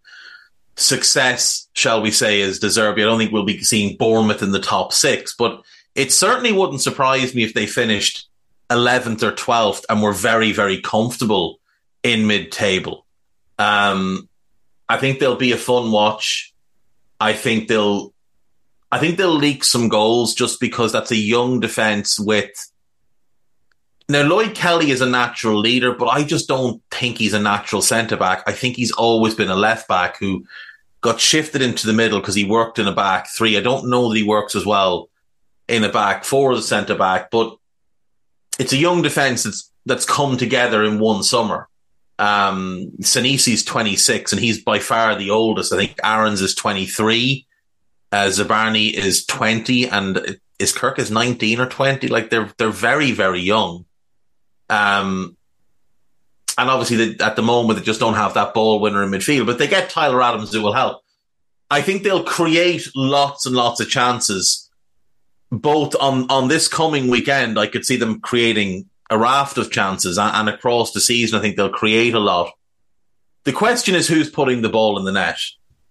success, 0.76 1.68
shall 1.74 2.01
we 2.01 2.11
say, 2.11 2.41
as 2.41 2.59
De 2.59 2.68
Zerbi. 2.68 3.01
I 3.01 3.05
don't 3.05 3.18
think 3.18 3.32
we'll 3.32 3.45
be 3.45 3.63
seeing 3.63 3.97
Bournemouth 3.97 4.43
in 4.43 4.51
the 4.51 4.59
top 4.59 4.93
six, 4.93 5.34
but 5.34 5.63
it 5.96 6.12
certainly 6.12 6.52
wouldn't 6.52 6.82
surprise 6.82 7.34
me 7.34 7.43
if 7.43 7.54
they 7.54 7.66
finished 7.66 8.28
11th 8.70 9.24
or 9.24 9.32
12th 9.32 9.86
and 9.89 10.02
were 10.02 10.14
very, 10.14 10.52
very 10.52 10.82
comfortable 10.82 11.60
in 12.04 12.28
mid 12.28 12.52
table. 12.52 13.06
Um, 13.58 14.28
I 14.89 14.98
think 14.98 15.20
they'll 15.20 15.38
be 15.38 15.54
a 15.54 15.58
fun 15.58 15.91
watch. 15.91 16.54
I 17.20 17.34
think 17.34 17.70
they'll, 17.70 18.14
I 18.91 19.00
think 19.00 19.18
they'll 19.18 19.36
leak 19.36 19.64
some 19.64 19.88
goals 19.88 20.36
just 20.36 20.60
because 20.60 20.91
that's 20.91 21.12
a 21.12 21.16
young 21.16 21.62
defense 21.62 22.20
with. 22.20 22.72
Now 24.08 24.22
Lloyd 24.22 24.54
Kelly 24.54 24.91
is 24.91 25.02
a 25.02 25.10
natural 25.10 25.58
leader, 25.58 25.93
but 25.93 26.08
I 26.08 26.24
just 26.24 26.48
don't 26.48 26.82
think 26.91 27.18
he's 27.18 27.34
a 27.34 27.39
natural 27.39 27.82
centre 27.82 28.18
back. 28.18 28.43
I 28.46 28.52
think 28.52 28.76
he's 28.76 28.91
always 28.91 29.34
been 29.34 29.50
a 29.50 29.56
left 29.56 29.88
back 29.88 30.20
who 30.20 30.46
got 31.02 31.20
shifted 31.20 31.62
into 31.62 31.88
the 31.88 31.93
middle 31.93 32.20
because 32.20 32.36
he 32.36 32.43
worked 32.43 32.78
in 32.78 32.88
a 32.88 32.93
back 32.93 33.28
three. 33.30 33.58
I 33.58 33.62
don't 33.62 33.89
know 33.89 34.10
that 34.10 34.18
he 34.18 34.24
works 34.24 34.56
as 34.56 34.66
well 34.66 35.10
in 35.68 35.84
a 35.84 35.91
back 35.91 36.26
as 36.26 36.59
a 36.59 36.61
centre 36.61 36.95
back, 36.95 37.32
but 37.32 37.57
it's 38.59 38.74
a 38.74 38.78
young 38.78 39.01
defence 39.01 39.43
that's 39.43 39.72
that's 39.86 40.05
come 40.05 40.38
together 40.38 40.84
in 40.84 40.99
one 40.99 41.24
summer. 41.24 41.68
Um, 42.18 42.91
Senesi's 43.01 43.63
26 43.63 44.32
and 44.32 44.41
he's 44.41 44.63
by 44.63 44.80
far 44.80 45.16
the 45.16 45.32
oldest. 45.32 45.74
I 45.74 45.78
think 45.78 45.99
Aarons 46.03 46.41
is 46.41 46.55
23. 46.55 47.45
Uh, 48.11 48.26
Zabarnyi 48.28 48.93
is 48.93 49.26
20 49.26 49.89
and 49.89 50.38
is 50.57 50.74
Kerkez 50.74 50.99
is 50.99 51.11
19 51.11 51.59
or 51.59 51.68
20. 51.68 52.07
Like 52.07 52.30
they're, 52.30 52.49
they're 52.57 52.70
very, 52.70 53.11
very 53.11 53.41
young. 53.41 53.86
Um, 54.70 55.36
and 56.57 56.70
obviously 56.70 57.13
they, 57.13 57.24
at 57.24 57.36
the 57.36 57.41
moment 57.41 57.78
they 57.78 57.86
just 57.86 57.99
don't 57.99 58.13
have 58.13 58.36
that 58.36 58.53
ball 58.53 58.80
winner 58.80 59.03
in 59.03 59.11
midfield, 59.11 59.45
but 59.45 59.59
they 59.59 59.68
get 59.68 59.89
Tyler 59.89 60.22
Adams, 60.22 60.53
who 60.53 60.61
will 60.61 60.74
help. 60.74 61.01
I 61.70 61.82
think 61.82 62.03
they'll 62.03 62.24
create 62.24 62.88
lots 62.95 63.45
and 63.45 63.55
lots 63.55 63.82
of 63.82 63.89
chances 63.89 64.64
both 65.52 65.96
on, 66.00 66.30
on 66.30 66.48
this 66.48 66.68
coming 66.68 67.08
weekend. 67.08 67.60
I 67.60 67.68
could 67.68 67.86
see 67.86 67.98
them 67.98 68.20
creating 68.20 68.89
a 69.10 69.18
raft 69.18 69.58
of 69.58 69.72
chances 69.72 70.18
and, 70.18 70.36
and 70.36 70.50
across 70.50 70.91
the 70.91 71.02
season. 71.02 71.38
I 71.38 71.41
think 71.41 71.56
they'll 71.56 71.70
create 71.70 72.14
a 72.14 72.20
lot. 72.20 72.52
The 73.43 73.54
question 73.54 73.96
is 73.96 74.08
who's 74.08 74.30
putting 74.30 74.62
the 74.62 74.70
ball 74.70 74.98
in 74.98 75.06
the 75.06 75.12
net. 75.12 75.39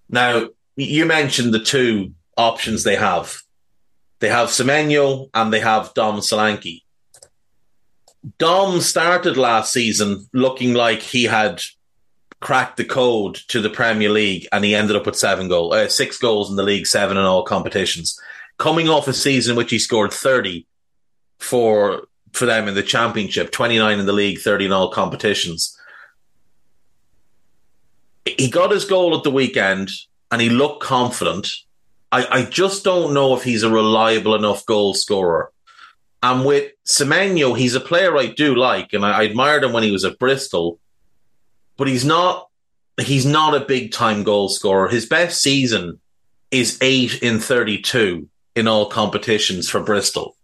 Now, 0.09 0.49
you 0.77 1.07
mentioned 1.07 1.55
the 1.55 1.61
two 1.61 2.15
options 2.37 2.83
they 2.83 2.97
have. 2.97 3.41
They 4.19 4.29
have 4.29 4.49
Semenyo 4.49 5.31
and 5.35 5.53
they 5.53 5.61
have 5.61 5.95
Dom 5.95 6.17
Solanke. 6.17 6.83
Dom 8.39 8.81
started 8.81 9.37
last 9.37 9.73
season 9.73 10.27
looking 10.33 10.75
like 10.75 11.01
he 11.01 11.25
had 11.25 11.63
cracked 12.41 12.77
the 12.77 12.85
code 12.85 13.37
to 13.49 13.61
the 13.61 13.71
Premier 13.71 14.11
League, 14.11 14.47
and 14.53 14.65
he 14.65 14.75
ended 14.75 14.97
up 14.97 15.07
with 15.07 15.17
seven 15.17 15.49
goals, 15.49 15.75
uh, 15.75 15.89
six 15.89 16.19
goals 16.19 16.51
in 16.51 16.57
the 16.57 16.63
league, 16.63 16.87
seven 16.87 17.17
in 17.17 17.23
all 17.23 17.43
competitions. 17.43 18.21
Coming 18.57 18.89
off 18.89 19.09
a 19.09 19.13
season 19.13 19.53
in 19.53 19.57
which 19.57 19.71
he 19.71 19.79
scored 19.79 20.13
thirty 20.13 20.67
for 21.39 22.07
for 22.35 22.47
them 22.47 22.67
in 22.67 22.75
the 22.75 22.83
championship, 22.83 23.53
29 23.53 24.01
in 24.01 24.07
the 24.07 24.13
league, 24.13 24.41
30 24.41 24.67
in 24.67 24.73
all 24.73 24.91
competitions. 24.91 25.79
He 28.25 28.51
got 28.51 28.73
his 28.73 28.85
goal 28.85 29.17
at 29.17 29.23
the 29.23 29.31
weekend 29.31 29.91
and 30.33 30.43
he 30.43 30.49
looked 30.49 30.83
confident. 30.83 31.49
I, 32.11 32.27
I 32.31 32.45
just 32.45 32.83
don't 32.83 33.15
know 33.15 33.37
if 33.37 33.45
he's 33.45 33.63
a 33.63 33.71
reliable 33.71 34.35
enough 34.35 34.67
goal 34.67 34.95
scorer. 34.95 35.53
And 36.25 36.45
with 36.45 36.73
Semenyo, 36.85 37.57
he's 37.57 37.75
a 37.75 37.81
player 37.81 38.17
I 38.17 38.27
do 38.27 38.55
like, 38.55 38.95
and 38.95 39.05
I, 39.05 39.21
I 39.21 39.23
admired 39.25 39.63
him 39.63 39.73
when 39.73 39.83
he 39.83 39.91
was 39.91 40.05
at 40.05 40.19
Bristol, 40.19 40.79
but 41.77 41.87
he's 41.87 42.05
not 42.05 42.49
he's 43.01 43.27
not 43.27 43.55
a 43.55 43.65
big 43.65 43.93
time 43.93 44.23
goal 44.23 44.49
scorer. 44.49 44.89
His 44.89 45.07
best 45.07 45.43
season 45.43 46.01
is 46.51 46.79
eight 46.81 47.23
in 47.23 47.41
32 47.41 48.27
in 48.55 48.69
all 48.69 48.87
competitions 48.87 49.69
for 49.69 49.81
Bristol. 49.81 50.37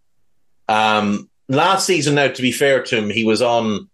Um, 0.69 1.29
last 1.49 1.87
season, 1.87 2.15
now 2.15 2.29
to 2.29 2.43
be 2.43 2.53
fair 2.53 2.83
to 2.83 2.97
him, 2.97 3.11
he 3.11 3.25
was 3.25 3.43
on 3.43 3.89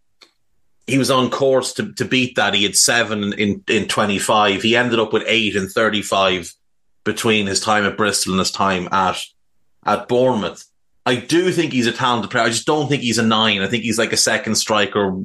he 0.87 0.99
was 0.99 1.11
on 1.11 1.31
course 1.31 1.75
to, 1.75 1.93
to 1.95 2.05
beat 2.05 2.37
that. 2.37 2.55
He 2.55 2.62
had 2.62 2.77
seven 2.77 3.33
in, 3.33 3.64
in 3.67 3.89
25. 3.89 4.62
He 4.62 4.77
ended 4.77 5.01
up 5.01 5.12
with 5.12 5.25
eight 5.27 5.57
in 5.57 5.69
35 5.69 6.55
between 7.03 7.49
his 7.49 7.59
time 7.59 7.85
at 7.85 7.97
Bristol 7.97 8.35
and 8.35 8.39
his 8.39 8.53
time 8.53 8.89
at 8.93 9.21
at 9.85 10.09
Bournemouth. 10.09 10.64
I 11.05 11.17
do 11.17 11.53
think 11.53 11.73
he's 11.73 11.87
a 11.87 11.93
talented 11.93 12.31
player. 12.31 12.45
I 12.45 12.51
just 12.51 12.67
don't 12.67 12.89
think 12.89 13.03
he's 13.03 13.19
a 13.19 13.23
nine. 13.23 13.62
I 13.62 13.69
think 13.69 13.85
he's 13.85 13.99
like 13.99 14.12
a 14.12 14.17
second 14.17 14.57
striker, 14.57 15.17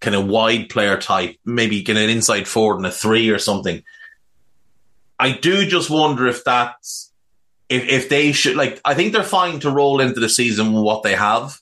kind 0.00 0.16
of 0.16 0.26
wide 0.26 0.68
player 0.68 0.96
type, 0.96 1.36
maybe 1.44 1.82
get 1.82 1.96
an 1.96 2.10
inside 2.10 2.48
forward 2.48 2.78
and 2.78 2.86
a 2.86 2.90
three 2.90 3.30
or 3.30 3.38
something. 3.38 3.84
I 5.18 5.30
do 5.30 5.66
just 5.66 5.88
wonder 5.88 6.26
if 6.26 6.42
that's 6.42 7.12
if 7.68 7.88
if 7.88 8.08
they 8.08 8.32
should 8.32 8.56
like 8.56 8.80
I 8.84 8.94
think 8.94 9.12
they're 9.12 9.22
fine 9.22 9.60
to 9.60 9.70
roll 9.70 10.00
into 10.00 10.20
the 10.20 10.28
season 10.28 10.72
what 10.72 11.02
they 11.02 11.14
have 11.14 11.60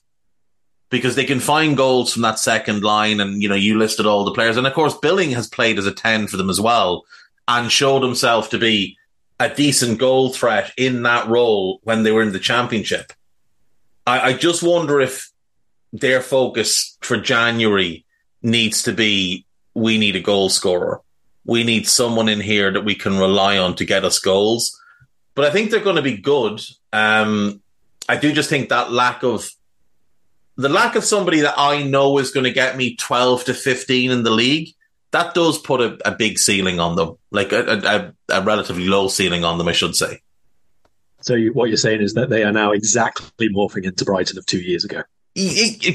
because 0.89 1.15
they 1.15 1.25
can 1.25 1.39
find 1.39 1.75
goals 1.75 2.13
from 2.13 2.21
that 2.23 2.39
second 2.39 2.83
line 2.83 3.19
and 3.19 3.41
you 3.41 3.49
know 3.49 3.55
you 3.55 3.77
listed 3.77 4.05
all 4.05 4.25
the 4.25 4.33
players 4.33 4.57
and 4.57 4.67
of 4.67 4.73
course 4.73 4.97
Billing 4.97 5.31
has 5.31 5.47
played 5.47 5.79
as 5.79 5.85
a 5.85 5.93
10 5.93 6.27
for 6.27 6.37
them 6.37 6.49
as 6.49 6.59
well 6.59 7.05
and 7.47 7.71
showed 7.71 8.03
himself 8.03 8.49
to 8.49 8.57
be 8.57 8.97
a 9.39 9.49
decent 9.49 9.99
goal 9.99 10.29
threat 10.29 10.71
in 10.77 11.03
that 11.03 11.27
role 11.27 11.79
when 11.83 12.03
they 12.03 12.11
were 12.11 12.21
in 12.21 12.31
the 12.31 12.39
championship. 12.39 13.11
I, 14.05 14.19
I 14.29 14.33
just 14.33 14.63
wonder 14.63 15.01
if 15.01 15.31
their 15.91 16.21
focus 16.21 16.97
for 17.01 17.17
January 17.17 18.05
needs 18.41 18.83
to 18.83 18.93
be 18.93 19.45
we 19.73 19.97
need 19.97 20.15
a 20.15 20.21
goal 20.21 20.49
scorer. 20.49 21.01
We 21.45 21.63
need 21.63 21.87
someone 21.87 22.29
in 22.29 22.39
here 22.39 22.71
that 22.71 22.85
we 22.85 22.95
can 22.95 23.17
rely 23.17 23.57
on 23.57 23.75
to 23.75 23.85
get 23.85 24.05
us 24.05 24.19
goals 24.19 24.79
but 25.35 25.45
I 25.45 25.51
think 25.51 25.71
they're 25.71 25.79
going 25.79 25.95
to 25.95 26.01
be 26.01 26.17
good. 26.17 26.61
Um, 26.91 27.61
I 28.07 28.17
do 28.17 28.33
just 28.33 28.49
think 28.49 28.69
that 28.69 28.91
lack 28.91 29.23
of 29.23 29.49
the 30.55 30.69
lack 30.69 30.95
of 30.95 31.03
somebody 31.03 31.41
that 31.41 31.55
I 31.57 31.83
know 31.83 32.17
is 32.19 32.31
going 32.31 32.43
to 32.43 32.51
get 32.51 32.77
me 32.77 32.95
12 32.95 33.45
to 33.45 33.53
15 33.53 34.11
in 34.11 34.23
the 34.23 34.29
league, 34.29 34.69
that 35.11 35.33
does 35.33 35.57
put 35.57 35.81
a, 35.81 35.97
a 36.05 36.11
big 36.11 36.37
ceiling 36.37 36.79
on 36.79 36.95
them, 36.95 37.17
like 37.31 37.51
a, 37.51 38.13
a, 38.29 38.35
a, 38.35 38.41
relatively 38.41 38.87
low 38.87 39.07
ceiling 39.07 39.43
on 39.43 39.57
them, 39.57 39.67
I 39.67 39.71
should 39.71 39.95
say. 39.95 40.21
So 41.21 41.35
you, 41.35 41.53
what 41.53 41.69
you're 41.69 41.77
saying 41.77 42.01
is 42.01 42.13
that 42.15 42.29
they 42.29 42.43
are 42.43 42.51
now 42.51 42.71
exactly 42.71 43.49
morphing 43.49 43.85
into 43.85 44.05
Brighton 44.05 44.37
of 44.37 44.45
two 44.45 44.59
years 44.59 44.83
ago. 44.83 45.03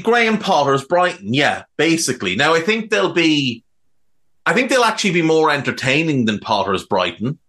Graham 0.03 0.39
Potter's 0.39 0.83
Brighton, 0.83 1.33
yeah, 1.33 1.63
basically. 1.77 2.35
Now 2.35 2.53
I 2.53 2.61
think 2.61 2.89
they'll 2.89 3.13
be, 3.13 3.63
I 4.45 4.53
think 4.53 4.69
they'll 4.69 4.83
actually 4.83 5.11
be 5.11 5.21
more 5.21 5.51
entertaining 5.51 6.25
than 6.25 6.39
Potter's 6.39 6.85
Brighton. 6.85 7.39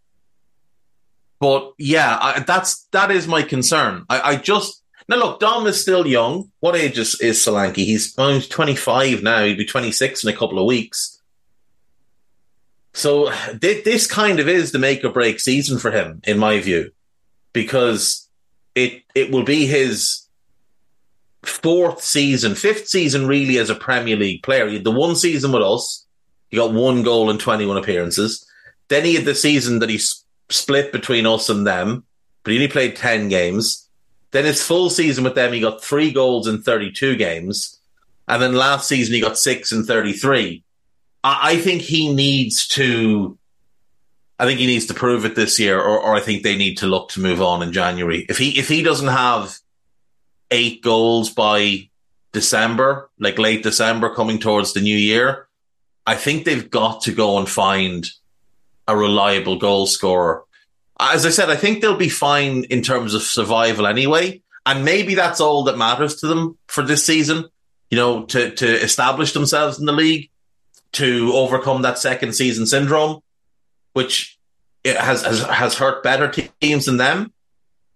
But 1.40 1.72
yeah, 1.78 2.18
I, 2.20 2.40
that's 2.40 2.86
that 2.92 3.10
is 3.10 3.26
my 3.26 3.42
concern. 3.42 4.04
I, 4.10 4.20
I, 4.20 4.36
just 4.36 4.82
now 5.08 5.16
look. 5.16 5.40
Dom 5.40 5.66
is 5.66 5.80
still 5.80 6.06
young. 6.06 6.52
What 6.60 6.76
age 6.76 6.98
is, 6.98 7.18
is 7.20 7.38
Solanke? 7.38 7.76
He's, 7.76 8.14
well, 8.16 8.40
twenty 8.42 8.76
five 8.76 9.22
now. 9.22 9.42
He'll 9.42 9.56
be 9.56 9.64
twenty 9.64 9.90
six 9.90 10.22
in 10.22 10.28
a 10.28 10.36
couple 10.36 10.58
of 10.58 10.66
weeks. 10.66 11.18
So 12.92 13.32
th- 13.58 13.84
this 13.84 14.06
kind 14.06 14.38
of 14.38 14.48
is 14.48 14.72
the 14.72 14.78
make 14.78 15.02
or 15.02 15.10
break 15.10 15.40
season 15.40 15.78
for 15.78 15.90
him, 15.90 16.20
in 16.24 16.38
my 16.38 16.60
view, 16.60 16.90
because 17.54 18.28
it 18.74 19.02
it 19.14 19.30
will 19.30 19.44
be 19.44 19.66
his 19.66 20.28
fourth 21.42 22.02
season, 22.02 22.54
fifth 22.54 22.88
season 22.88 23.26
really 23.26 23.56
as 23.56 23.70
a 23.70 23.74
Premier 23.74 24.16
League 24.16 24.42
player. 24.42 24.68
He 24.68 24.74
had 24.74 24.84
the 24.84 24.90
one 24.90 25.16
season 25.16 25.52
with 25.52 25.62
us. 25.62 26.04
He 26.50 26.58
got 26.58 26.74
one 26.74 27.02
goal 27.02 27.30
in 27.30 27.38
21 27.38 27.78
appearances. 27.78 28.46
Then 28.88 29.04
he 29.04 29.14
had 29.14 29.24
the 29.24 29.34
season 29.34 29.78
that 29.78 29.88
he 29.88 29.98
split 30.50 30.92
between 30.92 31.26
us 31.26 31.48
and 31.48 31.66
them, 31.66 32.04
but 32.42 32.52
he 32.52 32.58
only 32.58 32.68
played 32.68 32.96
10 32.96 33.28
games. 33.28 33.88
Then 34.30 34.44
his 34.44 34.62
full 34.62 34.90
season 34.90 35.24
with 35.24 35.34
them, 35.34 35.52
he 35.52 35.60
got 35.60 35.82
three 35.82 36.12
goals 36.12 36.46
in 36.46 36.62
32 36.62 37.16
games. 37.16 37.80
And 38.28 38.40
then 38.40 38.54
last 38.54 38.88
season, 38.88 39.14
he 39.14 39.20
got 39.20 39.38
six 39.38 39.72
in 39.72 39.84
33. 39.84 40.62
I, 41.24 41.38
I 41.42 41.56
think 41.56 41.82
he 41.82 42.12
needs 42.12 42.66
to. 42.68 43.36
I 44.38 44.46
think 44.46 44.58
he 44.58 44.66
needs 44.66 44.86
to 44.86 44.94
prove 44.94 45.26
it 45.26 45.34
this 45.34 45.58
year, 45.58 45.78
or, 45.78 46.00
or 46.00 46.14
I 46.14 46.20
think 46.20 46.42
they 46.42 46.56
need 46.56 46.78
to 46.78 46.86
look 46.86 47.10
to 47.10 47.20
move 47.20 47.42
on 47.42 47.62
in 47.62 47.74
January. 47.74 48.24
If 48.28 48.38
he 48.38 48.58
if 48.58 48.68
he 48.68 48.82
doesn't 48.82 49.08
have 49.08 49.58
eight 50.50 50.82
goals 50.82 51.28
by 51.28 51.90
December, 52.32 53.10
like 53.18 53.38
late 53.38 53.62
December, 53.62 54.14
coming 54.14 54.38
towards 54.38 54.72
the 54.72 54.80
new 54.80 54.96
year, 54.96 55.48
I 56.06 56.14
think 56.14 56.44
they've 56.44 56.70
got 56.70 57.02
to 57.02 57.12
go 57.12 57.38
and 57.38 57.48
find 57.48 58.08
a 58.90 58.96
reliable 58.96 59.56
goal 59.56 59.86
scorer. 59.86 60.42
As 60.98 61.24
I 61.24 61.30
said, 61.30 61.48
I 61.48 61.56
think 61.56 61.80
they'll 61.80 61.96
be 61.96 62.08
fine 62.08 62.64
in 62.64 62.82
terms 62.82 63.14
of 63.14 63.22
survival 63.22 63.86
anyway. 63.86 64.42
And 64.66 64.84
maybe 64.84 65.14
that's 65.14 65.40
all 65.40 65.64
that 65.64 65.78
matters 65.78 66.16
to 66.16 66.26
them 66.26 66.58
for 66.66 66.82
this 66.82 67.04
season, 67.04 67.46
you 67.88 67.96
know, 67.96 68.24
to, 68.26 68.50
to 68.50 68.66
establish 68.66 69.32
themselves 69.32 69.78
in 69.78 69.86
the 69.86 69.92
league, 69.92 70.28
to 70.92 71.32
overcome 71.34 71.82
that 71.82 71.98
second 71.98 72.34
season 72.34 72.66
syndrome, 72.66 73.20
which 73.92 74.38
has, 74.84 75.22
has, 75.22 75.42
has 75.44 75.74
hurt 75.78 76.02
better 76.02 76.28
teams 76.60 76.86
than 76.86 76.98
them. 76.98 77.32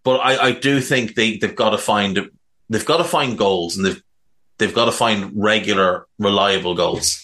But 0.05 0.19
I, 0.19 0.49
I 0.49 0.53
do 0.53 0.81
think 0.81 1.15
they, 1.15 1.37
they've 1.37 1.55
got 1.55 1.71
to 1.71 1.79
find, 1.79 2.31
they've 2.71 2.87
got 2.87 2.99
to 2.99 3.05
find 3.05 3.37
goals 3.37 3.77
and 3.77 3.85
they've, 3.85 4.03
they've 4.59 4.75
got 4.75 4.85
to 4.85 4.93
find 4.93 5.33
regular, 5.35 6.07
reliable 6.19 6.75
goals. 6.75 7.24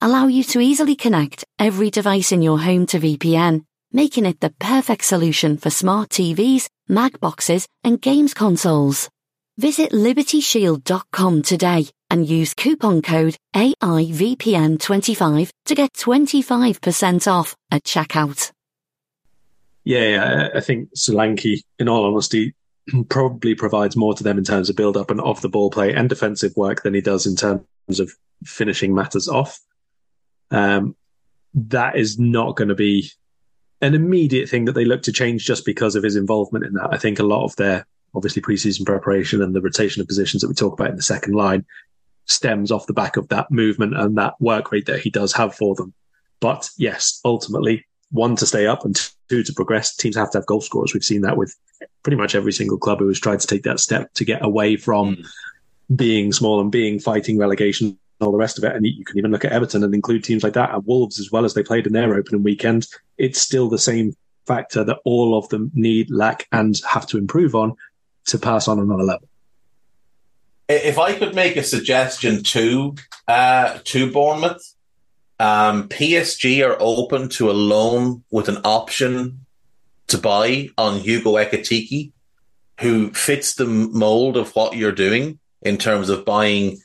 allow 0.00 0.26
you 0.26 0.42
to 0.44 0.60
easily 0.60 0.96
connect 0.96 1.44
every 1.58 1.90
device 1.90 2.32
in 2.32 2.42
your 2.42 2.58
home 2.58 2.86
to 2.86 2.98
VPN, 2.98 3.64
making 3.92 4.26
it 4.26 4.40
the 4.40 4.50
perfect 4.58 5.04
solution 5.04 5.56
for 5.56 5.70
smart 5.70 6.10
TVs, 6.10 6.68
Mac 6.88 7.18
boxes, 7.20 7.66
and 7.84 8.00
games 8.00 8.34
consoles. 8.34 9.08
Visit 9.58 9.92
libertyshield.com 9.92 11.42
today 11.42 11.86
and 12.10 12.28
use 12.28 12.54
coupon 12.54 13.02
code 13.02 13.36
AIVPN25 13.54 15.50
to 15.64 15.74
get 15.74 15.92
25% 15.94 17.32
off 17.32 17.56
at 17.70 17.82
checkout. 17.84 18.52
Yeah, 19.84 20.48
I 20.54 20.60
think 20.60 20.90
Solanke, 20.94 21.60
in 21.78 21.88
all 21.88 22.04
honesty, 22.04 22.54
probably 23.08 23.54
provides 23.54 23.96
more 23.96 24.14
to 24.14 24.24
them 24.24 24.36
in 24.36 24.44
terms 24.44 24.68
of 24.68 24.76
build 24.76 24.96
up 24.96 25.10
and 25.10 25.20
off 25.20 25.40
the 25.40 25.48
ball 25.48 25.70
play 25.70 25.94
and 25.94 26.08
defensive 26.08 26.52
work 26.56 26.82
than 26.82 26.92
he 26.92 27.00
does 27.00 27.24
in 27.26 27.36
terms 27.36 28.00
of 28.00 28.12
finishing 28.44 28.94
matters 28.94 29.28
off. 29.28 29.60
Um, 30.50 30.96
that 31.54 31.96
is 31.96 32.18
not 32.18 32.56
going 32.56 32.68
to 32.68 32.74
be 32.74 33.10
an 33.80 33.94
immediate 33.94 34.48
thing 34.48 34.64
that 34.66 34.72
they 34.72 34.84
look 34.84 35.02
to 35.02 35.12
change 35.12 35.44
just 35.44 35.64
because 35.64 35.96
of 35.96 36.02
his 36.02 36.16
involvement 36.16 36.64
in 36.64 36.74
that. 36.74 36.88
I 36.92 36.98
think 36.98 37.18
a 37.18 37.24
lot 37.24 37.44
of 37.44 37.56
their 37.56 37.86
obviously 38.14 38.42
preseason 38.42 38.86
preparation 38.86 39.42
and 39.42 39.54
the 39.54 39.60
rotation 39.60 40.00
of 40.00 40.08
positions 40.08 40.42
that 40.42 40.48
we 40.48 40.54
talk 40.54 40.72
about 40.72 40.90
in 40.90 40.96
the 40.96 41.02
second 41.02 41.34
line 41.34 41.64
stems 42.24 42.72
off 42.72 42.86
the 42.86 42.92
back 42.92 43.16
of 43.16 43.28
that 43.28 43.50
movement 43.50 43.96
and 43.96 44.16
that 44.18 44.34
work 44.40 44.72
rate 44.72 44.86
that 44.86 45.00
he 45.00 45.10
does 45.10 45.32
have 45.32 45.54
for 45.54 45.74
them. 45.74 45.92
But 46.40 46.68
yes, 46.76 47.20
ultimately, 47.24 47.86
one 48.10 48.36
to 48.36 48.46
stay 48.46 48.66
up 48.66 48.84
and 48.84 48.96
two 49.28 49.42
to 49.42 49.52
progress, 49.52 49.94
teams 49.94 50.16
have 50.16 50.30
to 50.32 50.38
have 50.38 50.46
goal 50.46 50.60
scorers. 50.60 50.92
We've 50.94 51.04
seen 51.04 51.22
that 51.22 51.36
with 51.36 51.54
pretty 52.02 52.16
much 52.16 52.34
every 52.34 52.52
single 52.52 52.78
club 52.78 52.98
who 52.98 53.08
has 53.08 53.20
tried 53.20 53.40
to 53.40 53.46
take 53.46 53.62
that 53.64 53.80
step 53.80 54.12
to 54.14 54.24
get 54.24 54.44
away 54.44 54.76
from 54.76 55.16
mm. 55.16 55.26
being 55.94 56.32
small 56.32 56.60
and 56.60 56.72
being 56.72 56.98
fighting 56.98 57.38
relegation 57.38 57.98
all 58.20 58.32
the 58.32 58.38
rest 58.38 58.58
of 58.58 58.64
it. 58.64 58.74
And 58.74 58.86
you 58.86 59.04
can 59.04 59.18
even 59.18 59.30
look 59.30 59.44
at 59.44 59.52
Everton 59.52 59.84
and 59.84 59.94
include 59.94 60.24
teams 60.24 60.42
like 60.42 60.54
that 60.54 60.74
and 60.74 60.86
Wolves 60.86 61.20
as 61.20 61.30
well 61.30 61.44
as 61.44 61.54
they 61.54 61.62
played 61.62 61.86
in 61.86 61.92
their 61.92 62.14
opening 62.14 62.42
weekend. 62.42 62.86
It's 63.18 63.40
still 63.40 63.68
the 63.68 63.78
same 63.78 64.16
factor 64.46 64.84
that 64.84 64.98
all 65.04 65.36
of 65.36 65.48
them 65.48 65.70
need, 65.74 66.10
lack, 66.10 66.46
and 66.52 66.80
have 66.88 67.06
to 67.08 67.18
improve 67.18 67.54
on 67.54 67.76
to 68.26 68.38
pass 68.38 68.68
on 68.68 68.78
another 68.78 69.02
level. 69.02 69.28
If 70.68 70.98
I 70.98 71.12
could 71.12 71.34
make 71.34 71.56
a 71.56 71.62
suggestion 71.62 72.42
to 72.44 72.96
uh, 73.28 73.78
to 73.84 74.10
Bournemouth, 74.10 74.74
um, 75.38 75.88
PSG 75.88 76.66
are 76.66 76.76
open 76.80 77.28
to 77.30 77.50
a 77.50 77.52
loan 77.52 78.24
with 78.30 78.48
an 78.48 78.58
option 78.64 79.46
to 80.08 80.18
buy 80.18 80.68
on 80.76 80.98
Hugo 80.98 81.34
Ekitike, 81.34 82.12
who 82.80 83.12
fits 83.12 83.54
the 83.54 83.66
mold 83.66 84.36
of 84.36 84.54
what 84.56 84.76
you're 84.76 84.92
doing 84.92 85.38
in 85.62 85.78
terms 85.78 86.08
of 86.08 86.24
buying 86.24 86.78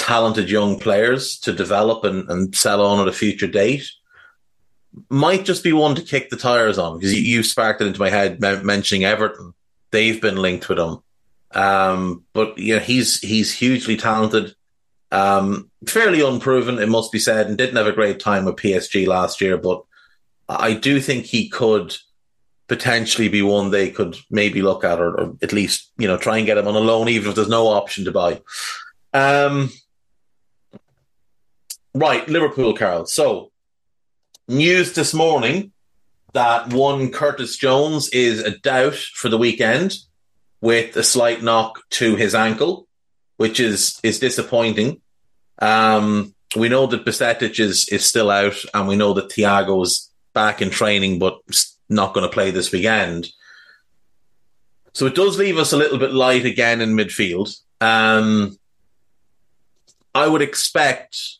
talented 0.00 0.48
young 0.48 0.78
players 0.78 1.38
to 1.40 1.52
develop 1.52 2.04
and, 2.04 2.28
and 2.30 2.56
sell 2.56 2.84
on 2.84 3.00
at 3.00 3.08
a 3.08 3.12
future 3.12 3.46
date. 3.46 3.86
Might 5.10 5.44
just 5.44 5.62
be 5.62 5.74
one 5.74 5.94
to 5.94 6.02
kick 6.02 6.30
the 6.30 6.36
tires 6.36 6.78
on 6.78 6.98
because 6.98 7.14
you, 7.14 7.20
you 7.20 7.42
sparked 7.42 7.82
it 7.82 7.86
into 7.86 8.00
my 8.00 8.08
head 8.08 8.40
mentioning 8.40 9.04
Everton. 9.04 9.52
They've 9.90 10.20
been 10.20 10.36
linked 10.36 10.68
with 10.70 10.78
him. 10.78 10.98
Um, 11.52 12.24
but 12.32 12.56
you 12.56 12.74
know, 12.74 12.80
he's, 12.80 13.20
he's 13.20 13.52
hugely 13.52 13.96
talented. 13.96 14.54
Um, 15.12 15.70
fairly 15.86 16.22
unproven, 16.22 16.78
it 16.78 16.88
must 16.88 17.12
be 17.12 17.18
said, 17.18 17.48
and 17.48 17.58
didn't 17.58 17.76
have 17.76 17.86
a 17.86 17.92
great 17.92 18.20
time 18.20 18.46
with 18.46 18.56
PSG 18.56 19.06
last 19.06 19.40
year, 19.40 19.58
but 19.58 19.84
I 20.48 20.74
do 20.74 21.00
think 21.00 21.26
he 21.26 21.48
could 21.48 21.94
potentially 22.68 23.28
be 23.28 23.42
one 23.42 23.70
they 23.70 23.90
could 23.90 24.16
maybe 24.30 24.62
look 24.62 24.82
at, 24.82 24.98
or, 24.98 25.20
or, 25.20 25.36
at 25.42 25.52
least 25.52 25.90
you 25.98 26.08
know 26.08 26.16
try 26.16 26.38
and 26.38 26.46
get 26.46 26.56
him 26.56 26.68
on 26.68 26.76
a 26.76 26.80
loan, 26.80 27.08
even 27.08 27.30
if 27.30 27.34
there's 27.34 27.48
no 27.48 27.66
option 27.66 28.04
to 28.04 28.12
buy. 28.12 28.40
Um, 29.12 29.70
right, 31.94 32.28
Liverpool, 32.28 32.74
Karl. 32.74 33.06
So 33.06 33.50
news 34.48 34.92
this 34.94 35.14
morning 35.14 35.72
that 36.32 36.72
one 36.72 37.10
Curtis 37.10 37.56
Jones 37.56 38.08
is 38.10 38.40
a 38.40 38.56
doubt 38.58 38.94
for 38.94 39.28
the 39.28 39.38
weekend 39.38 39.96
with 40.60 40.96
a 40.96 41.02
slight 41.02 41.42
knock 41.42 41.80
to 41.90 42.16
his 42.16 42.34
ankle 42.34 42.86
which 43.40 43.58
is 43.58 43.98
is 44.02 44.18
disappointing. 44.18 45.00
Um, 45.60 46.34
we 46.56 46.68
know 46.68 46.86
that 46.88 47.06
Bajcetic 47.06 47.58
is 47.58 47.88
is 47.88 48.04
still 48.04 48.30
out, 48.30 48.62
and 48.74 48.86
we 48.86 48.96
know 48.96 49.14
that 49.14 49.30
Thiago's 49.30 50.10
back 50.34 50.60
in 50.60 50.68
training, 50.68 51.18
but 51.18 51.38
not 51.88 52.12
going 52.12 52.28
to 52.28 52.34
play 52.34 52.50
this 52.50 52.70
weekend. 52.70 53.28
So 54.92 55.06
it 55.06 55.14
does 55.14 55.38
leave 55.38 55.56
us 55.56 55.72
a 55.72 55.78
little 55.78 55.96
bit 55.96 56.12
light 56.12 56.44
again 56.44 56.82
in 56.82 56.94
midfield. 56.94 57.58
Um, 57.80 58.58
I 60.14 60.28
would 60.28 60.42
expect 60.42 61.38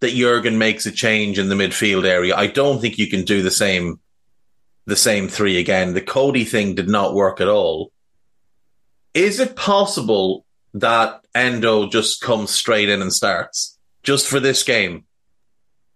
that 0.00 0.12
Jurgen 0.12 0.58
makes 0.58 0.86
a 0.86 0.92
change 0.92 1.38
in 1.38 1.48
the 1.48 1.54
midfield 1.54 2.06
area. 2.06 2.36
I 2.36 2.46
don't 2.46 2.80
think 2.80 2.98
you 2.98 3.08
can 3.08 3.24
do 3.24 3.42
the 3.42 3.50
same 3.50 4.00
the 4.86 4.96
same 4.96 5.28
three 5.28 5.58
again. 5.58 5.92
The 5.92 6.00
Cody 6.00 6.44
thing 6.44 6.74
did 6.74 6.88
not 6.88 7.14
work 7.14 7.40
at 7.40 7.48
all. 7.48 7.92
Is 9.12 9.38
it 9.38 9.54
possible 9.54 10.46
that 10.74 11.20
Endo 11.34 11.88
just 11.88 12.22
comes 12.22 12.50
straight 12.50 12.88
in 12.88 13.02
and 13.02 13.12
starts 13.12 13.78
just 14.02 14.26
for 14.26 14.40
this 14.40 14.62
game? 14.62 15.04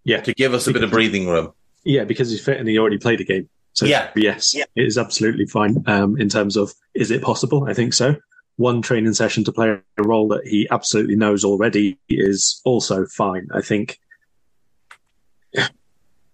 Yeah. 0.05 0.20
To 0.20 0.34
give 0.34 0.53
us 0.53 0.66
a 0.66 0.72
bit 0.72 0.84
of 0.84 0.90
breathing 0.90 1.26
room. 1.26 1.53
Yeah, 1.84 2.05
because 2.05 2.30
he's 2.30 2.44
fit 2.44 2.59
and 2.59 2.68
he 2.68 2.78
already 2.78 2.98
played 2.98 3.20
a 3.20 3.24
game. 3.24 3.48
So 3.72 3.86
yeah. 3.86 4.11
yes, 4.14 4.55
yeah. 4.55 4.64
it 4.76 4.84
is 4.84 4.98
absolutely 4.98 5.46
fine. 5.46 5.82
Um, 5.86 6.20
in 6.20 6.28
terms 6.28 6.57
of 6.57 6.72
is 6.94 7.11
it 7.11 7.22
possible? 7.22 7.64
I 7.68 7.74
think 7.74 7.94
so. 7.94 8.16
One 8.62 8.80
training 8.80 9.14
session 9.14 9.42
to 9.42 9.52
play 9.52 9.70
a 9.70 10.02
role 10.04 10.28
that 10.28 10.46
he 10.46 10.68
absolutely 10.70 11.16
knows 11.16 11.44
already 11.44 11.98
is 12.08 12.60
also 12.64 13.06
fine. 13.06 13.48
I 13.52 13.60
think. 13.60 13.98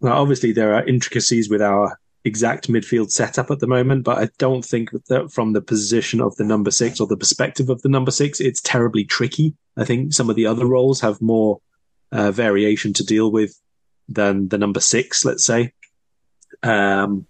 Well, 0.01 0.13
obviously 0.13 0.53
there 0.53 0.75
are 0.75 0.87
intricacies 0.87 1.49
with 1.49 1.63
our 1.63 1.99
exact 2.27 2.69
midfield 2.69 3.11
setup 3.11 3.51
at 3.51 3.61
the 3.61 3.67
moment, 3.67 4.05
but 4.05 4.19
I 4.19 4.29
don't 4.37 4.63
think 4.63 4.91
that 5.09 5.33
from 5.33 5.55
the 5.55 5.63
position 5.63 6.21
of 6.21 6.37
the 6.37 6.45
number 6.45 6.71
six 6.71 7.01
or 7.01 7.07
the 7.07 7.17
perspective 7.17 7.71
of 7.71 7.81
the 7.81 7.89
number 7.89 8.11
six, 8.11 8.41
it's 8.41 8.61
terribly 8.61 9.05
tricky. 9.07 9.55
I 9.79 9.85
think 9.87 10.13
some 10.13 10.29
of 10.29 10.37
the 10.37 10.45
other 10.45 10.67
roles 10.67 11.01
have 11.01 11.23
more 11.23 11.63
uh, 12.13 12.31
variation 12.31 12.93
to 12.93 13.05
deal 13.07 13.33
with 13.33 13.59
than 14.07 14.49
the 14.49 14.59
number 14.59 14.81
six, 14.81 15.25
let's 15.25 15.47
say. 15.47 15.73
Um, 16.63 17.27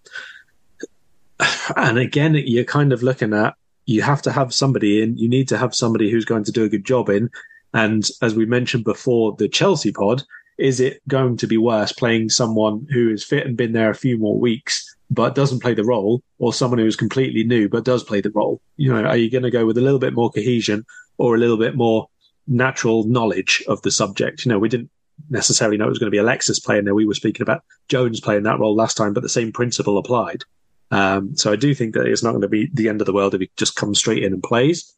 and 1.77 1.99
again, 1.99 2.35
you're 2.35 2.65
kind 2.65 2.93
of 2.93 3.05
looking 3.05 3.33
at 3.33 3.55
you 3.89 4.03
have 4.03 4.21
to 4.21 4.31
have 4.31 4.53
somebody 4.53 5.03
in, 5.03 5.17
you 5.17 5.31
need 5.31 5.49
to 5.49 5.57
have 5.57 5.75
somebody 5.75 6.11
who's 6.11 6.27
going 6.27 6.45
to 6.45 6.53
do 6.53 6.65
a 6.65 6.69
good 6.69 6.85
job 6.85 7.09
in. 7.09 7.31
And 7.73 8.07
as 8.21 8.35
we 8.35 8.45
mentioned 8.45 8.85
before, 8.85 9.35
the 9.39 9.49
Chelsea 9.49 9.93
pod, 9.93 10.23
is 10.59 10.79
it 10.79 11.01
going 11.09 11.39
to 11.39 11.47
be 11.47 11.57
worse 11.57 11.91
playing 11.91 12.29
someone 12.29 12.87
who 12.93 13.09
is 13.09 13.25
fit 13.25 13.47
and 13.47 13.57
been 13.57 13.73
there 13.73 13.89
a 13.89 13.95
few 13.95 14.19
more 14.19 14.39
weeks 14.39 14.95
but 15.11 15.35
doesn't 15.35 15.63
play 15.63 15.73
the 15.73 15.85
role, 15.85 16.23
or 16.39 16.53
someone 16.53 16.79
who 16.79 16.85
is 16.85 16.97
completely 16.97 17.45
new 17.45 17.67
but 17.67 17.87
does 17.87 18.05
play 18.05 18.21
the 18.21 18.31
role? 18.33 18.61
You 18.77 18.93
know, 18.93 19.05
are 19.05 19.17
you 19.17 19.31
going 19.31 19.45
to 19.45 19.51
go 19.51 19.65
with 19.65 19.79
a 19.79 19.81
little 19.81 19.99
bit 19.99 20.13
more 20.13 20.31
cohesion 20.31 20.85
or 21.17 21.35
a 21.35 21.39
little 21.39 21.57
bit 21.57 21.75
more 21.75 22.09
natural 22.47 23.05
knowledge 23.05 23.65
of 23.69 23.81
the 23.81 23.91
subject? 23.91 24.45
You 24.45 24.51
know, 24.51 24.59
we 24.59 24.69
didn't 24.69 24.91
necessarily 25.31 25.79
know 25.79 25.87
it 25.87 25.89
was 25.89 25.99
going 25.99 26.09
to 26.09 26.15
be 26.15 26.19
Alexis 26.19 26.61
playing 26.61 26.85
there. 26.85 26.95
We 26.95 27.07
were 27.07 27.15
speaking 27.15 27.41
about 27.41 27.63
Jones 27.89 28.21
playing 28.21 28.43
that 28.43 28.59
role 28.59 28.77
last 28.77 28.99
time, 28.99 29.15
but 29.15 29.23
the 29.23 29.31
same 29.31 29.51
principle 29.51 29.97
applied. 29.97 30.45
Um, 30.91 31.37
so 31.37 31.53
I 31.53 31.57
do 31.57 31.75
think 31.75 31.95
that 31.95 32.07
it's 32.07 32.23
not 32.23 32.31
going 32.31 32.43
to 32.43 32.49
be 32.49 32.71
the 32.73 32.89
end 32.89 33.01
of 33.01 33.07
the 33.07 33.13
world 33.13 33.35
if 33.35 33.41
he 33.41 33.51
just 33.57 33.77
comes 33.77 33.99
straight 33.99 34.25
in 34.25 34.33
and 34.33 34.43
plays. 34.43 34.95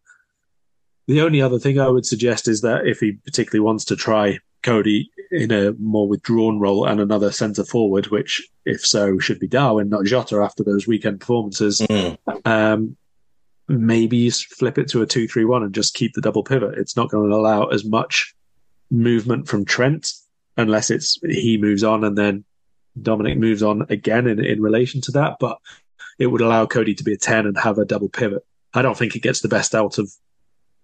The 1.09 1.23
only 1.23 1.43
other 1.43 1.59
thing 1.59 1.81
I 1.81 1.89
would 1.89 2.07
suggest 2.07 2.47
is 2.47 2.61
that 2.61 2.87
if 2.87 3.01
he 3.01 3.13
particularly 3.13 3.65
wants 3.65 3.85
to 3.87 3.97
try 3.97 4.39
Cody 4.63 5.11
in 5.31 5.51
a 5.51 5.73
more 5.73 6.07
withdrawn 6.09 6.59
role 6.59 6.87
and 6.87 7.01
another 7.01 7.33
centre 7.33 7.65
forward, 7.65 8.09
which, 8.09 8.47
if 8.65 8.85
so, 8.85 9.19
should 9.19 9.41
be 9.41 9.49
Darwin, 9.49 9.89
not 9.89 10.05
Jota, 10.05 10.37
after 10.37 10.63
those 10.63 10.87
weekend 10.87 11.21
performances. 11.21 11.81
Mm. 11.81 12.19
Um, 12.45 12.97
maybe 13.69 14.29
flip 14.31 14.79
it 14.79 14.89
to 14.89 15.03
a 15.03 15.07
2 15.07 15.29
3 15.29 15.45
1 15.45 15.63
and 15.63 15.75
just 15.75 15.95
keep 15.95 16.13
the 16.15 16.21
double 16.21 16.43
pivot. 16.43 16.79
It's 16.79 16.97
not 16.97 17.09
going 17.09 17.29
to 17.29 17.37
allow 17.37 17.67
as 17.67 17.85
much 17.85 18.35
movement 18.91 19.49
from 19.49 19.65
Trent 19.65 20.13
unless 20.57 20.91
it's 20.91 21.19
he 21.23 21.57
moves 21.57 21.85
on 21.85 22.05
and 22.05 22.19
then 22.19 22.45
Dominik 23.03 23.39
moves 23.39 23.63
on 23.63 23.87
again 23.89 24.27
in, 24.27 24.45
in 24.45 24.61
relation 24.61 25.01
to 25.03 25.13
that, 25.13 25.37
but 25.41 25.59
it 26.19 26.27
would 26.27 26.41
allow 26.41 26.67
Cody 26.67 26.95
to 26.95 27.05
be 27.05 27.15
a 27.15 27.17
10 27.17 27.47
and 27.47 27.59
have 27.59 27.79
a 27.79 27.85
double 27.85 28.09
pivot. 28.09 28.45
I 28.75 28.83
don't 28.83 28.97
think 28.97 29.17
it 29.17 29.23
gets 29.23 29.41
the 29.41 29.49
best 29.49 29.75
out 29.75 29.99
of 29.99 30.11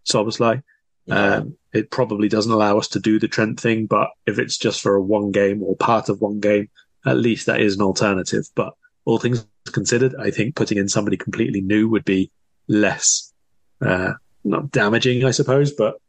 Szoboszlai. 0.06 0.62
Um, 1.08 1.56
it 1.72 1.90
probably 1.90 2.28
doesn't 2.28 2.50
allow 2.50 2.78
us 2.78 2.88
to 2.88 3.00
do 3.00 3.18
the 3.18 3.28
Trent 3.28 3.60
thing, 3.60 3.86
but 3.86 4.08
if 4.26 4.38
it's 4.38 4.56
just 4.56 4.80
for 4.80 4.96
a 4.96 5.02
one 5.02 5.30
game 5.30 5.62
or 5.62 5.76
part 5.76 6.08
of 6.08 6.20
one 6.20 6.40
game, 6.40 6.68
at 7.04 7.18
least 7.18 7.46
that 7.46 7.60
is 7.60 7.76
an 7.76 7.82
alternative. 7.82 8.46
But 8.54 8.74
all 9.04 9.18
things 9.18 9.46
considered, 9.72 10.14
I 10.18 10.30
think 10.30 10.56
putting 10.56 10.78
in 10.78 10.88
somebody 10.88 11.16
completely 11.16 11.60
new 11.60 11.88
would 11.88 12.04
be 12.04 12.30
less, 12.66 13.32
uh, 13.80 14.14
not 14.42 14.72
damaging, 14.72 15.24
I 15.24 15.30
suppose, 15.30 15.72
but 15.72 16.00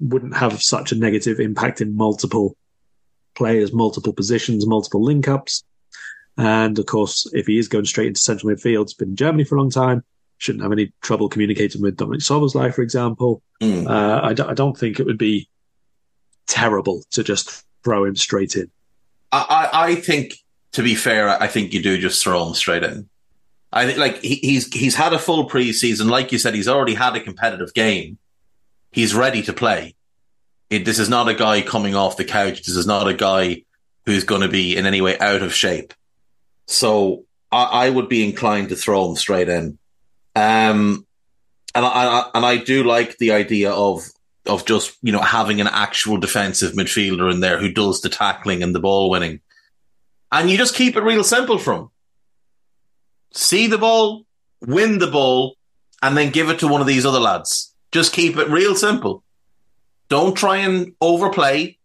wouldn't 0.00 0.36
have 0.36 0.62
such 0.62 0.92
a 0.92 0.96
negative 0.96 1.40
impact 1.40 1.80
in 1.80 1.96
multiple 1.96 2.56
players, 3.36 3.72
multiple 3.72 4.12
positions, 4.12 4.66
multiple 4.66 5.02
link 5.02 5.28
ups. 5.28 5.62
And 6.36 6.78
of 6.78 6.86
course, 6.86 7.30
if 7.32 7.46
he 7.46 7.58
is 7.58 7.68
going 7.68 7.84
straight 7.84 8.08
into 8.08 8.20
central 8.20 8.52
midfield, 8.52 8.86
he's 8.86 8.94
been 8.94 9.10
in 9.10 9.16
Germany 9.16 9.44
for 9.44 9.56
a 9.56 9.60
long 9.60 9.70
time 9.70 10.02
shouldn't 10.38 10.62
have 10.62 10.72
any 10.72 10.92
trouble 11.00 11.28
communicating 11.28 11.80
with 11.80 11.96
Dominik 11.96 12.22
Szoboszlai, 12.22 12.74
for 12.74 12.82
example. 12.82 13.42
Mm. 13.62 13.88
Uh, 13.88 14.20
I 14.22 14.34
d- 14.34 14.42
I 14.42 14.54
don't 14.54 14.76
think 14.76 15.00
it 15.00 15.06
would 15.06 15.18
be 15.18 15.48
terrible 16.46 17.02
to 17.12 17.24
just 17.24 17.64
throw 17.84 18.04
him 18.04 18.16
straight 18.16 18.54
in. 18.54 18.70
I, 19.32 19.68
I 19.72 19.94
think, 19.96 20.34
to 20.72 20.82
be 20.82 20.94
fair, 20.94 21.28
I 21.28 21.46
think 21.46 21.72
you 21.72 21.82
do 21.82 21.98
just 21.98 22.22
throw 22.22 22.46
him 22.46 22.54
straight 22.54 22.84
in. 22.84 23.08
I 23.72 23.86
think, 23.86 23.98
like 23.98 24.22
he, 24.22 24.36
he's 24.36 24.72
he's 24.72 24.94
had 24.94 25.12
a 25.12 25.18
full 25.18 25.48
preseason, 25.48 26.08
like 26.08 26.32
you 26.32 26.38
said, 26.38 26.54
he's 26.54 26.68
already 26.68 26.94
had 26.94 27.16
a 27.16 27.20
competitive 27.20 27.74
game. 27.74 28.18
He's 28.92 29.14
ready 29.14 29.42
to 29.42 29.52
play. 29.52 29.94
It, 30.70 30.84
this 30.84 30.98
is 30.98 31.08
not 31.08 31.28
a 31.28 31.34
guy 31.34 31.62
coming 31.62 31.94
off 31.94 32.16
the 32.16 32.24
couch. 32.24 32.62
This 32.62 32.76
is 32.76 32.86
not 32.86 33.08
a 33.08 33.14
guy 33.14 33.62
who's 34.04 34.24
going 34.24 34.42
to 34.42 34.48
be 34.48 34.76
in 34.76 34.86
any 34.86 35.00
way 35.00 35.18
out 35.18 35.42
of 35.42 35.54
shape. 35.54 35.94
So 36.66 37.24
I, 37.52 37.64
I 37.64 37.90
would 37.90 38.08
be 38.08 38.24
inclined 38.24 38.70
to 38.70 38.76
throw 38.76 39.08
him 39.08 39.16
straight 39.16 39.48
in. 39.48 39.78
Um, 40.34 41.06
and 41.74 41.84
I, 41.84 42.30
and 42.34 42.44
I 42.44 42.56
do 42.56 42.84
like 42.84 43.18
the 43.18 43.32
idea 43.32 43.70
of 43.70 44.02
of 44.46 44.64
just 44.64 44.96
you 45.02 45.10
know 45.10 45.20
having 45.20 45.60
an 45.60 45.66
actual 45.66 46.18
defensive 46.18 46.72
midfielder 46.72 47.32
in 47.32 47.40
there 47.40 47.58
who 47.58 47.72
does 47.72 48.00
the 48.00 48.08
tackling 48.08 48.62
and 48.62 48.74
the 48.74 48.80
ball 48.80 49.10
winning, 49.10 49.40
and 50.30 50.48
you 50.48 50.56
just 50.56 50.74
keep 50.74 50.96
it 50.96 51.02
real 51.02 51.24
simple 51.24 51.58
from 51.58 51.90
see 53.32 53.66
the 53.66 53.78
ball, 53.78 54.24
win 54.60 54.98
the 54.98 55.06
ball, 55.06 55.56
and 56.02 56.16
then 56.16 56.30
give 56.30 56.48
it 56.50 56.60
to 56.60 56.68
one 56.68 56.80
of 56.80 56.86
these 56.86 57.06
other 57.06 57.20
lads. 57.20 57.74
Just 57.92 58.12
keep 58.12 58.36
it 58.36 58.48
real 58.48 58.74
simple. 58.74 59.22
Don't 60.08 60.36
try 60.36 60.58
and 60.58 60.94
overplay. 61.00 61.78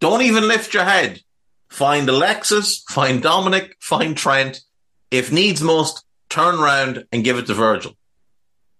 Don't 0.00 0.22
even 0.22 0.48
lift 0.48 0.74
your 0.74 0.84
head. 0.84 1.22
Find 1.68 2.08
Alexis, 2.08 2.84
find 2.88 3.22
Dominik, 3.22 3.72
find 3.80 4.16
Trent. 4.16 4.60
If 5.10 5.32
needs 5.32 5.62
must, 5.62 6.04
turn 6.28 6.56
around 6.56 7.06
and 7.12 7.24
give 7.24 7.38
it 7.38 7.46
to 7.46 7.54
Virgil. 7.54 7.96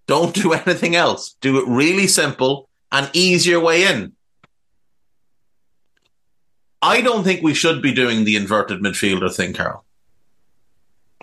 Don't 0.06 0.34
do 0.34 0.52
anything 0.66 0.96
else. 0.96 1.36
Do 1.40 1.58
it 1.58 1.68
really 1.68 2.06
simple 2.06 2.68
and 2.90 3.08
ease 3.12 3.46
your 3.46 3.60
way 3.60 3.84
in. 3.84 4.12
I 6.82 7.02
don't 7.02 7.24
think 7.24 7.42
we 7.42 7.54
should 7.54 7.82
be 7.82 7.92
doing 7.92 8.24
the 8.24 8.36
inverted 8.36 8.80
midfielder 8.80 9.34
thing, 9.34 9.52
Karl. 9.52 9.84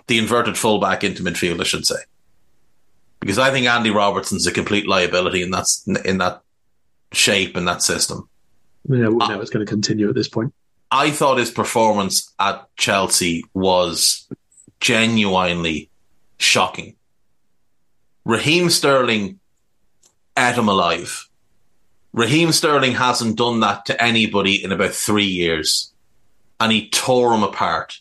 The 0.06 0.18
inverted 0.18 0.56
fullback 0.56 1.02
into 1.04 1.22
midfield, 1.22 1.60
I 1.60 1.64
should 1.64 1.84
say. 1.84 1.96
Because 3.20 3.38
I 3.38 3.50
think 3.50 3.66
Andy 3.66 3.90
Robertson's 3.90 4.46
a 4.46 4.52
complete 4.52 4.86
liability 4.86 5.42
in 5.42 5.50
that, 5.50 5.66
in 6.04 6.18
that 6.18 6.42
shape 7.12 7.56
and 7.56 7.66
that 7.68 7.82
system. 7.82 8.28
Yeah, 8.88 9.08
we 9.08 9.16
know 9.16 9.40
it's 9.40 9.50
going 9.50 9.64
to 9.64 9.70
continue 9.70 10.08
at 10.08 10.14
this 10.14 10.28
point. 10.28 10.54
I 10.90 11.10
thought 11.10 11.38
his 11.38 11.50
performance 11.50 12.32
at 12.38 12.64
Chelsea 12.76 13.44
was 13.52 14.26
genuinely 14.80 15.90
shocking. 16.38 16.96
Raheem 18.24 18.70
Sterling 18.70 19.40
ate 20.36 20.54
him 20.54 20.68
alive. 20.68 21.28
Raheem 22.12 22.52
Sterling 22.52 22.92
hasn't 22.92 23.36
done 23.36 23.60
that 23.60 23.86
to 23.86 24.02
anybody 24.02 24.62
in 24.62 24.72
about 24.72 24.92
three 24.92 25.26
years. 25.26 25.92
And 26.60 26.72
he 26.72 26.88
tore 26.88 27.34
him 27.34 27.42
apart. 27.42 28.00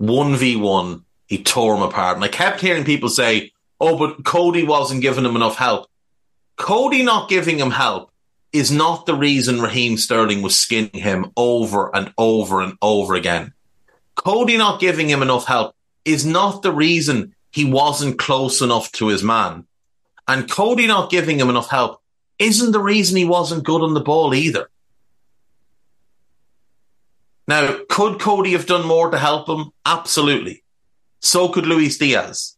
1v1, 0.00 1.02
he 1.26 1.42
tore 1.42 1.76
him 1.76 1.82
apart. 1.82 2.16
And 2.16 2.24
I 2.24 2.28
kept 2.28 2.60
hearing 2.60 2.84
people 2.84 3.08
say, 3.08 3.52
oh, 3.80 3.98
but 3.98 4.24
Cody 4.24 4.64
wasn't 4.64 5.02
giving 5.02 5.24
him 5.24 5.36
enough 5.36 5.56
help. 5.56 5.88
Cody 6.56 7.02
not 7.02 7.28
giving 7.28 7.58
him 7.58 7.70
help 7.70 8.11
is 8.52 8.70
not 8.70 9.06
the 9.06 9.14
reason 9.14 9.60
Raheem 9.60 9.96
Sterling 9.96 10.42
was 10.42 10.58
skinning 10.58 11.00
him 11.00 11.32
over 11.36 11.94
and 11.94 12.12
over 12.18 12.60
and 12.60 12.76
over 12.82 13.14
again. 13.14 13.52
Cody 14.14 14.56
not 14.56 14.80
giving 14.80 15.08
him 15.08 15.22
enough 15.22 15.46
help 15.46 15.74
is 16.04 16.26
not 16.26 16.62
the 16.62 16.72
reason 16.72 17.34
he 17.50 17.64
wasn't 17.64 18.18
close 18.18 18.60
enough 18.60 18.92
to 18.92 19.08
his 19.08 19.22
man. 19.22 19.66
And 20.28 20.50
Cody 20.50 20.86
not 20.86 21.10
giving 21.10 21.38
him 21.38 21.48
enough 21.48 21.70
help 21.70 22.00
isn't 22.38 22.72
the 22.72 22.80
reason 22.80 23.16
he 23.16 23.24
wasn't 23.24 23.64
good 23.64 23.82
on 23.82 23.94
the 23.94 24.00
ball 24.00 24.34
either. 24.34 24.68
Now, 27.48 27.78
could 27.88 28.20
Cody 28.20 28.52
have 28.52 28.66
done 28.66 28.86
more 28.86 29.10
to 29.10 29.18
help 29.18 29.48
him? 29.48 29.72
Absolutely. 29.84 30.62
So 31.20 31.48
could 31.48 31.66
Luis 31.66 31.98
Diaz. 31.98 32.56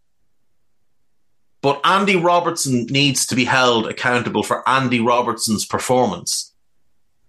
But 1.64 1.80
Andy 1.82 2.14
Robertson 2.14 2.86
needs 2.86 3.26
to 3.26 3.34
be 3.34 3.44
held 3.44 3.88
accountable 3.88 4.44
for 4.44 4.68
Andy 4.68 5.00
Robertson's 5.00 5.66
performance. 5.66 6.54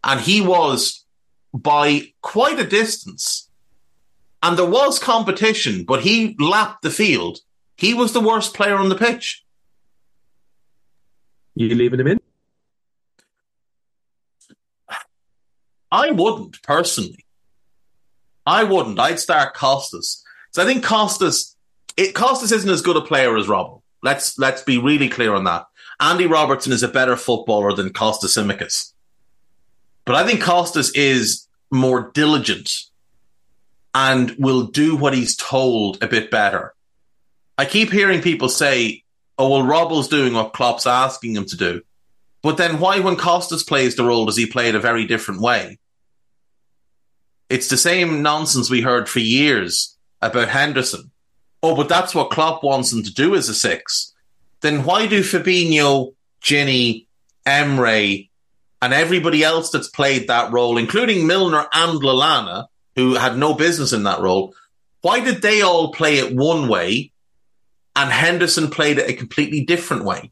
And 0.03 0.19
he 0.19 0.41
was, 0.41 1.03
by 1.53 2.11
quite 2.21 2.59
a 2.59 2.67
distance, 2.67 3.49
and 4.43 4.59
there 4.59 4.69
was 4.69 4.99
competition, 4.99 5.86
but 5.86 6.01
he 6.01 6.36
lapped 6.38 6.83
the 6.83 6.91
field 6.91 7.39
he 7.77 7.93
was 7.93 8.13
the 8.13 8.21
worst 8.21 8.53
player 8.53 8.75
on 8.75 8.89
the 8.89 8.95
pitch. 8.95 9.43
You 11.55 11.73
leaving 11.73 11.99
him 11.99 12.07
in? 12.07 12.19
I 15.91 16.11
wouldn't 16.11 16.61
personally. 16.63 17.25
I 18.45 18.63
wouldn't. 18.63 18.99
I'd 18.99 19.19
start 19.19 19.53
Costas. 19.53 20.23
So 20.51 20.61
I 20.61 20.65
think 20.65 20.83
Costas, 20.83 21.55
it, 21.97 22.13
Costas 22.13 22.51
isn't 22.51 22.69
as 22.69 22.81
good 22.81 22.97
a 22.97 23.01
player 23.01 23.36
as 23.38 23.47
Robbo. 23.47 23.81
Let's 24.06 24.38
let's 24.38 24.62
be 24.62 24.78
really 24.78 25.10
clear 25.10 25.34
on 25.34 25.45
that. 25.45 25.66
Andy 25.99 26.28
Robertson 26.28 26.72
is 26.72 26.84
a 26.84 26.88
better 26.88 27.18
footballer 27.18 27.74
than 27.74 27.91
Costas 27.91 28.38
Tsimikas. 28.38 28.93
But 30.06 30.14
I 30.14 30.26
think 30.26 30.43
Costas 30.43 30.91
is 30.91 31.47
more 31.72 32.12
diligent 32.14 32.72
and 33.95 34.36
will 34.38 34.68
do 34.68 34.95
what 34.95 35.16
he's 35.16 35.36
told 35.36 36.03
a 36.03 36.08
bit 36.08 36.30
better. 36.30 36.76
I 37.58 37.66
keep 37.66 37.91
hearing 37.91 38.22
people 38.22 38.47
say, 38.47 39.03
oh, 39.39 39.49
well, 39.49 39.64
Robbo's 39.64 40.08
doing 40.08 40.34
what 40.34 40.53
Klopp's 40.53 40.86
asking 40.86 41.36
him 41.36 41.45
to 41.45 41.58
do. 41.58 41.82
But 42.43 42.58
then 42.58 42.80
why, 42.80 42.99
when 42.99 43.16
Costas 43.16 43.64
plays 43.64 43.95
the 43.95 44.03
role, 44.03 44.28
does 44.28 44.38
he 44.38 44.45
play 44.45 44.70
it 44.70 44.76
a 44.76 44.80
very 44.80 45.08
different 45.08 45.41
way? 45.41 45.80
It's 47.49 47.70
the 47.70 47.78
same 47.78 48.22
nonsense 48.22 48.70
we 48.70 48.82
heard 48.82 49.10
for 49.10 49.20
years 49.20 49.97
about 50.22 50.49
Henderson. 50.49 51.10
Oh, 51.66 51.76
but 51.76 51.89
that's 51.89 52.13
what 52.13 52.30
Klopp 52.30 52.63
wants 52.63 52.93
him 52.93 53.01
to 53.01 53.11
do 53.11 53.34
as 53.34 53.49
a 53.49 53.55
six. 53.55 54.13
Then 54.61 54.84
why 54.84 55.07
do 55.07 55.22
Fabinho, 55.22 56.13
Gini, 56.39 57.07
Emre, 57.43 58.30
and 58.84 58.93
everybody 58.93 59.43
else 59.43 59.72
that's 59.72 59.88
played 59.88 60.28
that 60.28 60.51
role, 60.51 60.78
including 60.78 61.26
Milner 61.26 61.66
and 61.74 61.99
Lallana, 61.99 62.68
who 62.95 63.16
had 63.16 63.36
no 63.36 63.55
business 63.55 63.93
in 63.93 64.03
that 64.03 64.20
role, 64.20 64.53
why 65.01 65.22
did 65.22 65.41
they 65.41 65.63
all 65.63 65.91
play 65.91 66.20
it 66.20 66.36
one 66.36 66.68
way 66.68 67.11
and 67.95 68.11
Henderson 68.11 68.70
played 68.70 68.99
it 68.99 69.09
a 69.09 69.13
completely 69.13 69.61
different 69.61 70.03
way. 70.05 70.32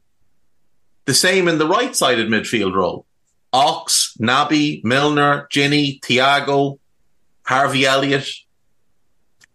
The 1.06 1.14
same 1.14 1.48
in 1.48 1.58
the 1.58 1.66
right 1.66 1.96
sided 1.96 2.28
midfield 2.28 2.76
role. 2.76 3.06
Ox, 3.52 4.16
Naby, 4.20 4.84
Milner, 4.84 5.48
Gini, 5.52 6.00
Thiago, 6.00 6.78
Harvey 7.44 7.86
Elliott, 7.86 8.28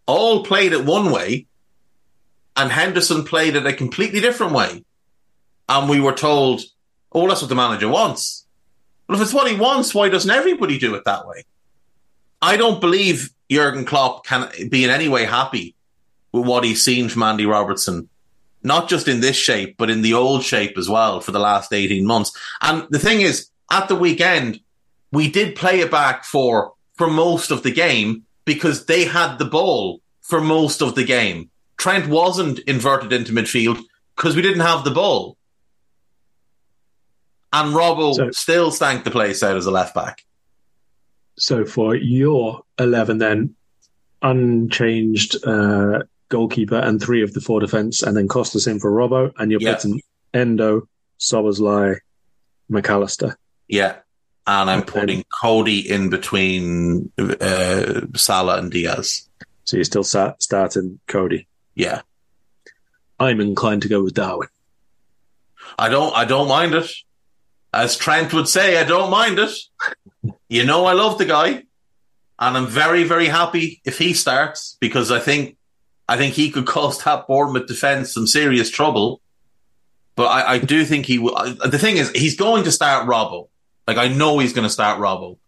all 0.04 0.44
played 0.44 0.74
it 0.74 0.84
one 0.84 1.10
way, 1.10 1.46
and 2.56 2.70
Henderson 2.70 3.24
played 3.24 3.56
it 3.56 3.66
a 3.66 3.72
completely 3.72 4.20
different 4.20 4.52
way. 4.52 4.84
And 5.68 5.88
we 5.88 6.00
were 6.00 6.12
told, 6.12 6.62
oh, 7.12 7.28
that's 7.28 7.42
what 7.42 7.48
the 7.48 7.54
manager 7.54 7.88
wants. 7.88 8.44
Well, 9.08 9.16
if 9.16 9.22
it's 9.22 9.34
what 9.34 9.50
he 9.50 9.56
wants, 9.56 9.94
why 9.94 10.08
doesn't 10.08 10.30
everybody 10.30 10.78
do 10.78 10.94
it 10.94 11.04
that 11.04 11.26
way? 11.26 11.44
I 12.42 12.56
don't 12.56 12.80
believe 12.80 13.30
Jurgen 13.50 13.84
Klopp 13.84 14.24
can 14.24 14.48
be 14.68 14.84
in 14.84 14.90
any 14.90 15.08
way 15.08 15.24
happy 15.24 15.74
with 16.32 16.46
what 16.46 16.64
he's 16.64 16.84
seen 16.84 17.08
from 17.08 17.22
Andy 17.22 17.46
Robertson, 17.46 18.08
not 18.62 18.88
just 18.88 19.08
in 19.08 19.20
this 19.20 19.36
shape, 19.36 19.76
but 19.76 19.90
in 19.90 20.02
the 20.02 20.14
old 20.14 20.44
shape 20.44 20.78
as 20.78 20.88
well 20.88 21.20
for 21.20 21.32
the 21.32 21.38
last 21.38 21.72
18 21.72 22.06
months. 22.06 22.32
And 22.60 22.86
the 22.90 22.98
thing 22.98 23.20
is, 23.20 23.50
at 23.70 23.88
the 23.88 23.96
weekend, 23.96 24.60
we 25.12 25.30
did 25.30 25.56
play 25.56 25.80
it 25.80 25.90
back 25.90 26.24
for, 26.24 26.74
for 26.94 27.08
most 27.08 27.50
of 27.50 27.62
the 27.62 27.72
game 27.72 28.24
because 28.44 28.86
they 28.86 29.04
had 29.04 29.38
the 29.38 29.44
ball 29.44 30.00
for 30.22 30.40
most 30.40 30.82
of 30.82 30.94
the 30.94 31.04
game. 31.04 31.50
Trent 31.80 32.08
wasn't 32.08 32.58
inverted 32.60 33.10
into 33.10 33.32
midfield 33.32 33.82
because 34.14 34.36
we 34.36 34.42
didn't 34.42 34.60
have 34.60 34.84
the 34.84 34.90
ball. 34.90 35.38
And 37.54 37.74
Robbo 37.74 38.14
so, 38.14 38.30
still 38.32 38.70
stank 38.70 39.04
the 39.04 39.10
place 39.10 39.42
out 39.42 39.56
as 39.56 39.64
a 39.64 39.70
left 39.70 39.94
back. 39.94 40.22
So 41.38 41.64
for 41.64 41.94
your 41.94 42.60
11 42.78 43.16
then, 43.16 43.54
unchanged 44.20 45.42
uh, 45.46 46.00
goalkeeper 46.28 46.76
and 46.76 47.00
three 47.00 47.22
of 47.22 47.32
the 47.32 47.40
four 47.40 47.60
defence, 47.60 48.02
and 48.02 48.14
then 48.14 48.28
Costas 48.28 48.66
in 48.66 48.78
for 48.78 48.92
Robbo, 48.92 49.32
and 49.38 49.50
you're 49.50 49.62
Yeah. 49.62 49.76
putting 49.76 50.02
Endo, 50.34 50.86
Szoboszlai, 51.18 51.96
McAllister. 52.70 53.36
Yeah. 53.68 53.96
And 54.46 54.68
I'm 54.68 54.82
putting 54.82 55.24
Cody 55.40 55.88
in 55.90 56.10
between 56.10 57.10
uh, 57.18 58.02
Salah 58.16 58.58
and 58.58 58.70
Diaz. 58.70 59.28
So 59.64 59.78
you're 59.78 59.84
still 59.84 60.04
starting 60.04 61.00
Cody. 61.06 61.46
Yeah. 61.74 62.02
I'm 63.18 63.40
inclined 63.40 63.82
to 63.82 63.88
go 63.88 64.02
with 64.02 64.14
Darwin. 64.14 64.48
I 65.78 65.88
don't 65.88 66.14
I 66.16 66.24
don't 66.24 66.48
mind 66.48 66.74
it. 66.74 66.90
As 67.72 67.96
Trent 67.96 68.32
would 68.32 68.48
say, 68.48 68.78
I 68.78 68.84
don't 68.84 69.10
mind 69.10 69.38
it. 69.38 69.52
You 70.48 70.64
know 70.66 70.84
I 70.84 70.94
love 70.94 71.16
the 71.16 71.26
guy. 71.26 71.62
And 72.40 72.56
I'm 72.56 72.66
very, 72.66 73.04
very 73.04 73.26
happy 73.26 73.80
if 73.84 73.98
he 73.98 74.14
starts 74.14 74.76
because 74.80 75.12
I 75.12 75.20
think 75.20 75.56
I 76.08 76.16
think 76.16 76.34
he 76.34 76.50
could 76.50 76.66
cause 76.76 77.02
that 77.04 77.28
Bournemouth 77.28 77.68
defence 77.68 78.12
some 78.12 78.26
serious 78.26 78.68
trouble. 78.68 79.20
But 80.16 80.26
I, 80.26 80.54
I 80.54 80.58
do 80.58 80.84
think 80.84 81.06
he 81.06 81.18
will. 81.18 81.54
The 81.64 81.78
thing 81.78 81.98
is, 81.98 82.10
he's 82.10 82.36
going 82.36 82.64
to 82.64 82.72
start 82.72 83.08
Robbo. 83.08 83.48
Like 83.86 83.96
I 83.96 84.08
know 84.08 84.38
he's 84.40 84.52
going 84.52 84.66
to 84.66 84.72
start 84.72 84.98
Robbo. 84.98 85.38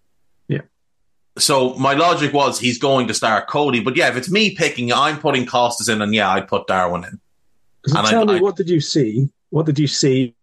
So 1.38 1.74
my 1.74 1.94
logic 1.94 2.32
was 2.32 2.58
he's 2.58 2.78
going 2.78 3.08
to 3.08 3.14
start 3.14 3.48
Cody. 3.48 3.80
But 3.80 3.96
yeah, 3.96 4.08
if 4.08 4.16
it's 4.16 4.30
me 4.30 4.54
picking, 4.54 4.92
I'm 4.92 5.18
putting 5.18 5.46
Costas 5.46 5.88
in, 5.88 6.02
and 6.02 6.14
yeah, 6.14 6.30
I'd 6.30 6.48
put 6.48 6.66
Darwin 6.66 7.04
in. 7.04 7.20
So 7.86 7.98
And 7.98 8.06
I- 8.06 8.10
tell 8.10 8.26
me, 8.26 8.34
I- 8.36 8.40
what 8.40 8.56
did 8.56 8.68
you 8.68 8.80
see? 8.80 9.28
What 9.50 9.66
did 9.66 9.78
you 9.78 9.86
see 9.86 10.34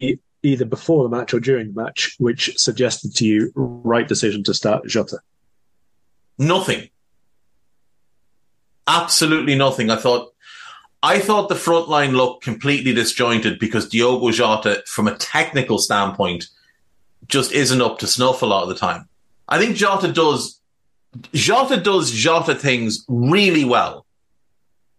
either 0.43 0.65
before 0.65 1.03
the 1.07 1.15
match 1.15 1.33
or 1.33 1.39
during 1.39 1.73
the 1.73 1.81
match, 1.83 2.15
which 2.19 2.53
suggested 2.57 3.15
to 3.15 3.25
you 3.25 3.51
right 3.55 4.07
decision 4.07 4.43
to 4.43 4.53
start 4.53 4.85
Jota? 4.87 5.19
Nothing. 6.37 6.89
Absolutely 8.87 9.55
nothing. 9.55 9.89
I 9.91 9.95
thought 9.97 10.33
I 11.01 11.19
thought 11.19 11.47
the 11.49 11.55
front 11.55 11.87
line 11.89 12.13
looked 12.13 12.43
completely 12.43 12.93
disjointed 12.93 13.57
because 13.59 13.87
Diogo 13.87 14.31
Jota, 14.31 14.83
from 14.85 15.07
a 15.07 15.15
technical 15.15 15.77
standpoint, 15.77 16.47
just 17.27 17.51
isn't 17.51 17.81
up 17.81 17.99
to 17.99 18.07
snuff 18.07 18.41
a 18.41 18.45
lot 18.45 18.63
of 18.63 18.69
the 18.69 18.75
time. 18.75 19.07
I 19.47 19.59
think 19.59 19.75
Jota 19.77 20.11
does 20.11 20.59
Jota 21.33 21.77
does 21.77 22.11
Jota 22.11 22.55
things 22.55 23.05
really 23.07 23.65
well. 23.65 24.05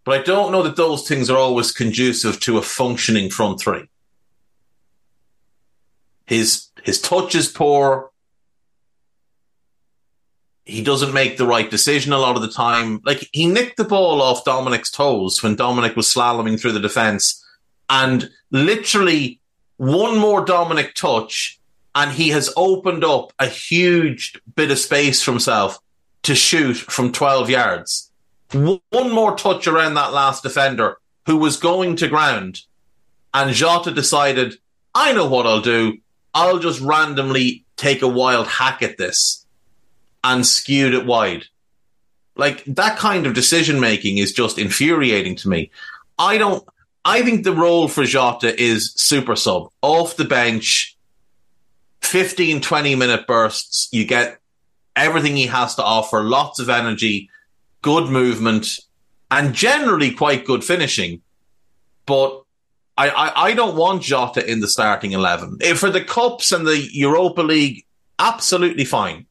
But 0.04 0.20
I 0.20 0.22
don't 0.22 0.50
know 0.50 0.62
that 0.62 0.76
those 0.76 1.06
things 1.06 1.30
are 1.30 1.38
always 1.38 1.72
conducive 1.72 2.40
to 2.40 2.58
a 2.58 2.62
functioning 2.62 3.30
front 3.30 3.60
three. 3.60 3.88
His 6.26 6.68
his 6.82 7.00
touch 7.00 7.34
is 7.34 7.48
poor 7.48 8.10
he 10.70 10.82
doesn't 10.82 11.12
make 11.12 11.36
the 11.36 11.46
right 11.46 11.70
decision 11.70 12.12
a 12.12 12.18
lot 12.18 12.36
of 12.36 12.42
the 12.42 12.48
time. 12.48 13.00
Like 13.04 13.28
he 13.32 13.46
nicked 13.46 13.76
the 13.76 13.84
ball 13.84 14.22
off 14.22 14.44
Dominik's 14.44 14.90
toes 14.90 15.42
when 15.42 15.56
Dominik 15.56 15.96
was 15.96 16.06
slaloming 16.06 16.60
through 16.60 16.72
the 16.72 16.80
defense, 16.80 17.44
and 17.88 18.30
literally 18.50 19.40
one 19.76 20.18
more 20.18 20.44
Dominik 20.44 20.94
touch, 20.94 21.58
and 21.94 22.12
he 22.12 22.28
has 22.30 22.52
opened 22.56 23.04
up 23.04 23.32
a 23.38 23.46
huge 23.46 24.40
bit 24.54 24.70
of 24.70 24.78
space 24.78 25.22
for 25.22 25.32
himself 25.32 25.78
to 26.22 26.34
shoot 26.34 26.76
from 26.76 27.12
12 27.12 27.50
yards. 27.50 28.10
One 28.52 29.12
more 29.12 29.36
touch 29.36 29.66
around 29.66 29.94
that 29.94 30.12
last 30.12 30.42
defender 30.42 30.98
who 31.26 31.36
was 31.36 31.56
going 31.56 31.96
to 31.96 32.08
ground, 32.08 32.62
and 33.32 33.54
Jota 33.54 33.92
decided, 33.92 34.54
I 34.94 35.12
know 35.12 35.28
what 35.28 35.46
I'll 35.46 35.60
do. 35.60 35.98
I'll 36.34 36.58
just 36.58 36.80
randomly 36.80 37.64
take 37.76 38.02
a 38.02 38.08
wild 38.08 38.46
hack 38.46 38.82
at 38.82 38.98
this 38.98 39.46
and 40.22 40.46
skewed 40.46 40.94
it 40.94 41.06
wide. 41.06 41.44
Like 42.36 42.64
that 42.64 42.98
kind 42.98 43.26
of 43.26 43.34
decision 43.34 43.80
making 43.80 44.18
is 44.18 44.32
just 44.32 44.58
infuriating 44.58 45.36
to 45.36 45.48
me. 45.48 45.70
I 46.18 46.38
don't. 46.38 46.64
I 47.04 47.22
think 47.22 47.44
the 47.44 47.54
role 47.54 47.88
for 47.88 48.04
Jota 48.04 48.60
is 48.60 48.92
super 48.96 49.34
sub 49.36 49.70
off 49.82 50.16
the 50.16 50.24
bench, 50.24 50.96
15, 52.02 52.60
20 52.60 52.94
minute 52.94 53.26
bursts. 53.26 53.88
You 53.90 54.04
get 54.04 54.39
everything 54.96 55.36
he 55.36 55.46
has 55.46 55.74
to 55.76 55.84
offer, 55.84 56.22
lots 56.22 56.58
of 56.58 56.68
energy, 56.68 57.30
good 57.82 58.10
movement, 58.10 58.78
and 59.30 59.54
generally 59.54 60.10
quite 60.10 60.44
good 60.44 60.64
finishing. 60.64 61.22
But 62.06 62.42
I, 62.96 63.08
I, 63.10 63.44
I 63.46 63.54
don't 63.54 63.76
want 63.76 64.02
Jota 64.02 64.44
in 64.44 64.60
the 64.60 64.68
starting 64.68 65.12
11. 65.12 65.58
If 65.60 65.78
for 65.78 65.90
the 65.90 66.04
Cups 66.04 66.52
and 66.52 66.66
the 66.66 66.88
Europa 66.92 67.42
League, 67.42 67.84
absolutely 68.18 68.84
fine 68.84 69.26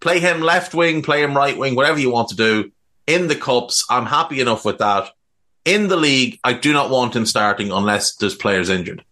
play 0.00 0.18
him 0.18 0.40
left 0.40 0.74
wing, 0.74 1.02
play 1.02 1.22
him 1.22 1.36
right 1.36 1.56
wing, 1.56 1.74
whatever 1.76 1.98
you 1.98 2.10
want 2.10 2.28
to 2.28 2.36
do. 2.36 2.72
In 3.06 3.28
the 3.28 3.36
cups, 3.36 3.84
I'm 3.90 4.06
happy 4.06 4.40
enough 4.40 4.64
with 4.64 4.78
that. 4.78 5.10
In 5.64 5.88
the 5.88 5.96
league, 5.96 6.40
I 6.42 6.54
do 6.54 6.72
not 6.72 6.90
want 6.90 7.14
him 7.14 7.26
starting 7.26 7.70
unless 7.70 8.16
there's 8.16 8.34
players 8.34 8.70
injured. 8.70 9.04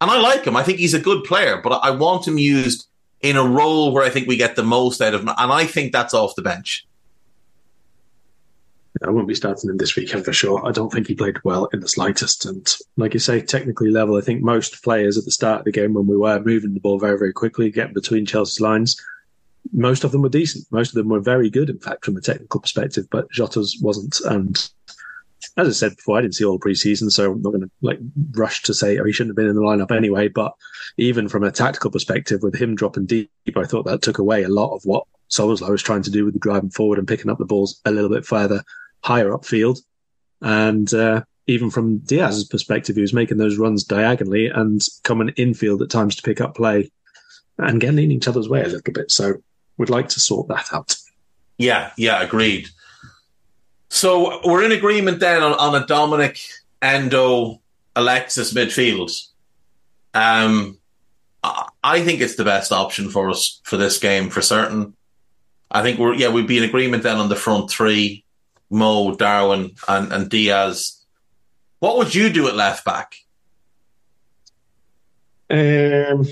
And 0.00 0.10
I 0.10 0.18
like 0.18 0.44
him. 0.44 0.56
I 0.56 0.62
think 0.62 0.78
he's 0.78 0.94
a 0.94 1.00
good 1.00 1.24
player, 1.24 1.60
but 1.60 1.70
I 1.82 1.90
want 1.90 2.26
him 2.26 2.38
used 2.38 2.86
in 3.22 3.36
a 3.36 3.44
role 3.44 3.92
where 3.92 4.04
I 4.04 4.10
think 4.10 4.28
we 4.28 4.36
get 4.36 4.56
the 4.56 4.62
most 4.62 5.00
out 5.00 5.14
of 5.14 5.22
him. 5.22 5.28
And 5.28 5.52
I 5.52 5.66
think 5.66 5.92
that's 5.92 6.14
off 6.14 6.36
the 6.36 6.42
bench. 6.42 6.86
I 9.02 9.10
won't 9.10 9.28
be 9.28 9.34
starting 9.34 9.70
him 9.70 9.78
this 9.78 9.96
weekend 9.96 10.24
for 10.24 10.32
sure. 10.32 10.66
I 10.66 10.72
don't 10.72 10.92
think 10.92 11.06
he 11.06 11.14
played 11.14 11.42
well 11.42 11.66
in 11.72 11.80
the 11.80 11.88
slightest. 11.88 12.44
And 12.44 12.74
like 12.96 13.14
you 13.14 13.20
say, 13.20 13.40
technically 13.40 13.90
level, 13.90 14.16
I 14.16 14.20
think 14.20 14.42
most 14.42 14.82
players 14.82 15.16
at 15.16 15.24
the 15.24 15.30
start 15.30 15.60
of 15.60 15.64
the 15.64 15.72
game 15.72 15.94
when 15.94 16.06
we 16.06 16.16
were 16.16 16.40
moving 16.40 16.74
the 16.74 16.80
ball 16.80 16.98
very, 16.98 17.18
very 17.18 17.32
quickly, 17.32 17.70
getting 17.70 17.94
between 17.94 18.26
Chelsea's 18.26 18.60
lines, 18.60 19.00
most 19.72 20.04
of 20.04 20.12
them 20.12 20.22
were 20.22 20.28
decent. 20.28 20.66
Most 20.70 20.90
of 20.90 20.96
them 20.96 21.08
were 21.08 21.20
very 21.20 21.48
good, 21.48 21.70
in 21.70 21.78
fact, 21.78 22.04
from 22.04 22.16
a 22.16 22.20
technical 22.20 22.60
perspective, 22.60 23.06
but 23.10 23.30
Jota's 23.30 23.78
wasn't. 23.80 24.20
And 24.22 24.70
as 25.56 25.68
I 25.68 25.72
said 25.72 25.96
before, 25.96 26.18
I 26.18 26.22
didn't 26.22 26.34
see 26.34 26.44
all 26.44 26.58
the 26.58 26.64
preseason, 26.64 27.10
so 27.10 27.32
I'm 27.32 27.42
not 27.42 27.50
going 27.50 27.62
to 27.62 27.70
like 27.80 27.98
rush 28.32 28.62
to 28.62 28.74
say, 28.74 28.98
oh, 28.98 29.04
he 29.04 29.12
shouldn't 29.12 29.30
have 29.30 29.36
been 29.36 29.48
in 29.48 29.56
the 29.56 29.62
lineup 29.62 29.94
anyway. 29.94 30.28
But 30.28 30.54
even 30.96 31.28
from 31.28 31.44
a 31.44 31.50
tactical 31.50 31.90
perspective, 31.90 32.42
with 32.42 32.54
him 32.54 32.74
dropping 32.74 33.06
deep, 33.06 33.30
I 33.56 33.64
thought 33.64 33.84
that 33.86 34.02
took 34.02 34.18
away 34.18 34.42
a 34.42 34.48
lot 34.48 34.74
of 34.74 34.82
what 34.84 35.06
Szoboszlai 35.30 35.70
was 35.70 35.82
trying 35.82 36.02
to 36.02 36.10
do 36.10 36.24
with 36.24 36.34
the 36.34 36.40
driving 36.40 36.70
forward 36.70 36.98
and 36.98 37.08
picking 37.08 37.30
up 37.30 37.38
the 37.38 37.44
balls 37.44 37.80
a 37.84 37.90
little 37.90 38.10
bit 38.10 38.24
further, 38.24 38.62
higher 39.02 39.30
upfield. 39.30 39.80
And 40.42 40.92
uh, 40.92 41.22
even 41.46 41.70
from 41.70 41.98
Diaz's 41.98 42.44
perspective, 42.44 42.96
he 42.96 43.02
was 43.02 43.12
making 43.12 43.38
those 43.38 43.58
runs 43.58 43.84
diagonally 43.84 44.48
and 44.48 44.80
coming 45.04 45.30
infield 45.30 45.82
at 45.82 45.90
times 45.90 46.16
to 46.16 46.22
pick 46.22 46.40
up 46.40 46.56
play 46.56 46.90
and 47.58 47.80
getting 47.80 47.98
in 47.98 48.12
each 48.12 48.28
other's 48.28 48.48
way 48.48 48.62
a 48.62 48.68
little 48.68 48.92
bit. 48.92 49.10
So 49.10 49.34
we'd 49.76 49.90
like 49.90 50.08
to 50.10 50.20
sort 50.20 50.48
that 50.48 50.66
out. 50.72 50.96
Yeah, 51.58 51.92
yeah, 51.96 52.22
agreed. 52.22 52.68
So 53.90 54.40
we're 54.44 54.64
in 54.64 54.72
agreement 54.72 55.20
then 55.20 55.42
on, 55.42 55.52
on 55.52 55.74
a 55.74 55.84
Dominik 55.84 56.40
Endo 56.80 57.60
Alexis 57.94 58.54
midfield. 58.54 59.10
Um, 60.14 60.78
I 61.42 62.02
think 62.02 62.20
it's 62.20 62.36
the 62.36 62.44
best 62.44 62.72
option 62.72 63.10
for 63.10 63.30
us 63.30 63.60
for 63.64 63.76
this 63.76 63.98
game 63.98 64.30
for 64.30 64.42
certain. 64.42 64.94
I 65.70 65.82
think 65.82 65.98
we're 65.98 66.14
yeah 66.14 66.30
we'd 66.30 66.46
be 66.46 66.58
in 66.58 66.64
agreement 66.64 67.02
then 67.02 67.16
on 67.16 67.28
the 67.28 67.36
front 67.36 67.70
three: 67.70 68.24
Mo, 68.70 69.14
Darwin, 69.14 69.74
and, 69.88 70.12
and 70.12 70.30
Diaz. 70.30 71.04
What 71.80 71.96
would 71.96 72.14
you 72.14 72.30
do 72.30 72.46
at 72.46 72.54
left 72.54 72.84
back? 72.84 73.16
Um, 75.48 76.26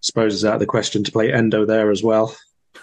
suppose 0.00 0.34
it's 0.34 0.44
out 0.44 0.54
of 0.54 0.60
the 0.60 0.66
question 0.66 1.02
to 1.04 1.12
play 1.12 1.32
Endo 1.32 1.64
there 1.64 1.90
as 1.90 2.02
well. 2.02 2.36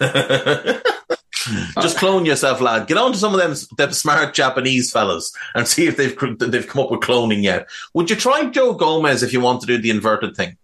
Just 1.80 1.98
clone 1.98 2.24
yourself, 2.24 2.60
lad. 2.60 2.86
Get 2.86 2.96
on 2.96 3.12
to 3.12 3.18
some 3.18 3.34
of 3.34 3.40
them, 3.40 3.54
them 3.76 3.92
smart 3.92 4.34
Japanese 4.34 4.90
fellas 4.90 5.34
and 5.54 5.66
see 5.68 5.86
if 5.86 5.96
they've 5.96 6.16
they've 6.38 6.66
come 6.66 6.82
up 6.82 6.90
with 6.90 7.00
cloning 7.00 7.42
yet. 7.42 7.68
Would 7.94 8.10
you 8.10 8.16
try 8.16 8.46
Joe 8.46 8.74
Gomez 8.74 9.22
if 9.22 9.32
you 9.32 9.40
want 9.40 9.60
to 9.60 9.66
do 9.66 9.78
the 9.78 9.90
inverted 9.90 10.36
thing? 10.36 10.56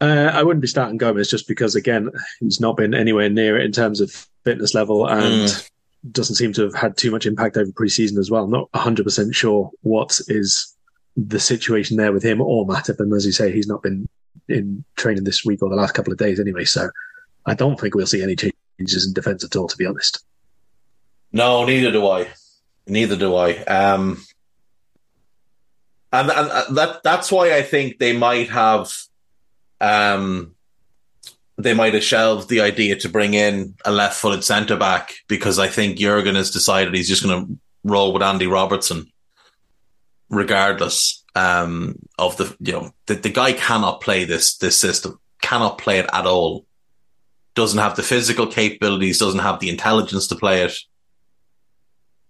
Uh, 0.00 0.30
I 0.32 0.42
wouldn't 0.42 0.60
be 0.60 0.68
starting 0.68 0.98
Gomez 0.98 1.30
just 1.30 1.48
because, 1.48 1.74
again, 1.74 2.10
he's 2.40 2.60
not 2.60 2.76
been 2.76 2.92
anywhere 2.92 3.30
near 3.30 3.58
it 3.58 3.64
in 3.64 3.72
terms 3.72 4.02
of 4.02 4.12
fitness 4.44 4.74
level 4.74 5.06
and 5.08 5.68
doesn't 6.12 6.34
seem 6.34 6.52
to 6.52 6.62
have 6.62 6.74
had 6.74 6.96
too 6.96 7.10
much 7.10 7.24
impact 7.24 7.56
over 7.56 7.70
preseason 7.72 8.18
as 8.18 8.30
well. 8.30 8.44
I'm 8.44 8.50
not 8.50 8.70
100% 8.72 9.34
sure 9.34 9.70
what 9.82 10.20
is 10.28 10.74
the 11.16 11.40
situation 11.40 11.96
there 11.96 12.12
with 12.12 12.22
him 12.22 12.42
or 12.42 12.66
Matip. 12.66 13.00
And 13.00 13.12
as 13.14 13.24
you 13.24 13.32
say, 13.32 13.50
he's 13.50 13.66
not 13.66 13.82
been 13.82 14.06
in 14.48 14.84
training 14.96 15.24
this 15.24 15.44
week 15.44 15.62
or 15.62 15.70
the 15.70 15.76
last 15.76 15.94
couple 15.94 16.12
of 16.12 16.18
days 16.18 16.38
anyway. 16.38 16.64
So 16.64 16.90
I 17.46 17.54
don't 17.54 17.80
think 17.80 17.94
we'll 17.94 18.06
see 18.06 18.22
any 18.22 18.36
changes 18.36 19.06
in 19.06 19.12
defence 19.12 19.44
at 19.44 19.56
all, 19.56 19.68
to 19.68 19.76
be 19.76 19.86
honest. 19.86 20.24
No, 21.32 21.64
neither 21.64 21.92
do 21.92 22.06
I. 22.08 22.28
Neither 22.86 23.16
do 23.16 23.36
I. 23.36 23.56
Um, 23.64 24.24
and, 26.12 26.30
and 26.30 26.76
that 26.76 27.02
that's 27.02 27.30
why 27.30 27.54
I 27.54 27.62
think 27.62 27.98
they 27.98 28.16
might 28.16 28.48
have, 28.50 28.92
um, 29.80 30.54
they 31.58 31.74
might 31.74 31.94
have 31.94 32.04
shelved 32.04 32.48
the 32.48 32.60
idea 32.60 32.96
to 32.96 33.08
bring 33.08 33.34
in 33.34 33.74
a 33.84 33.90
left-footed 33.90 34.44
centre 34.44 34.76
back 34.76 35.12
because 35.28 35.58
I 35.58 35.68
think 35.68 35.98
Jurgen 35.98 36.34
has 36.34 36.50
decided 36.50 36.94
he's 36.94 37.08
just 37.08 37.24
going 37.24 37.46
to 37.46 37.58
roll 37.84 38.12
with 38.12 38.22
Andy 38.22 38.46
Robertson, 38.46 39.10
regardless 40.30 41.24
um, 41.34 41.98
of 42.18 42.36
the 42.36 42.56
you 42.60 42.72
know 42.72 42.90
the, 43.06 43.14
the 43.14 43.30
guy 43.30 43.52
cannot 43.52 44.00
play 44.00 44.24
this 44.24 44.56
this 44.58 44.76
system, 44.76 45.18
cannot 45.42 45.78
play 45.78 45.98
it 45.98 46.06
at 46.12 46.26
all. 46.26 46.65
Doesn't 47.56 47.80
have 47.80 47.96
the 47.96 48.02
physical 48.02 48.46
capabilities, 48.46 49.18
doesn't 49.18 49.40
have 49.40 49.58
the 49.58 49.70
intelligence 49.70 50.28
to 50.28 50.36
play 50.36 50.62
it. 50.62 50.76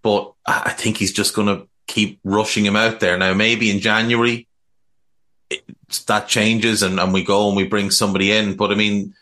But 0.01 0.33
I 0.45 0.71
think 0.71 0.97
he's 0.97 1.13
just 1.13 1.35
going 1.35 1.47
to 1.47 1.67
keep 1.85 2.19
rushing 2.23 2.65
him 2.65 2.77
out 2.77 3.01
there. 3.01 3.17
Now, 3.17 3.33
maybe 3.33 3.69
in 3.69 3.79
January, 3.79 4.47
it, 5.49 5.63
that 6.07 6.27
changes 6.27 6.81
and, 6.81 6.99
and 6.99 7.13
we 7.13 7.23
go 7.23 7.47
and 7.47 7.57
we 7.57 7.67
bring 7.67 7.91
somebody 7.91 8.31
in. 8.31 8.55
But 8.55 8.71
I 8.71 8.75
mean, 8.75 9.13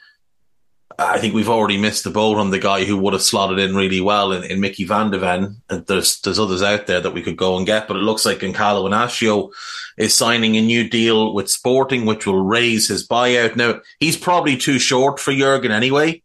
I 0.97 1.19
think 1.19 1.33
we've 1.33 1.49
already 1.49 1.77
missed 1.77 2.03
the 2.05 2.09
boat 2.09 2.37
on 2.37 2.51
the 2.51 2.59
guy 2.59 2.85
who 2.85 2.95
would 2.97 3.13
have 3.13 3.21
slotted 3.21 3.59
in 3.59 3.75
really 3.75 3.99
well 3.99 4.31
in, 4.31 4.43
in 4.43 4.61
Micky 4.61 4.85
Van 4.85 5.11
de 5.11 5.19
Ven. 5.19 5.61
And 5.69 5.85
there's 5.87 6.21
there's 6.21 6.39
others 6.39 6.61
out 6.61 6.87
there 6.87 7.01
that 7.01 7.11
we 7.11 7.21
could 7.21 7.35
go 7.35 7.57
and 7.57 7.65
get, 7.65 7.87
but 7.87 7.97
it 7.97 8.01
looks 8.01 8.25
like 8.25 8.39
Gonçalo 8.39 8.89
Inacio 8.89 9.51
is 9.97 10.13
signing 10.13 10.55
a 10.55 10.61
new 10.61 10.87
deal 10.89 11.33
with 11.33 11.49
Sporting, 11.49 12.05
which 12.05 12.25
will 12.25 12.41
raise 12.43 12.87
his 12.87 13.07
buyout. 13.07 13.55
Now 13.55 13.81
he's 13.99 14.15
probably 14.15 14.55
too 14.57 14.79
short 14.79 15.19
for 15.19 15.33
Jurgen 15.33 15.71
anyway. 15.71 16.21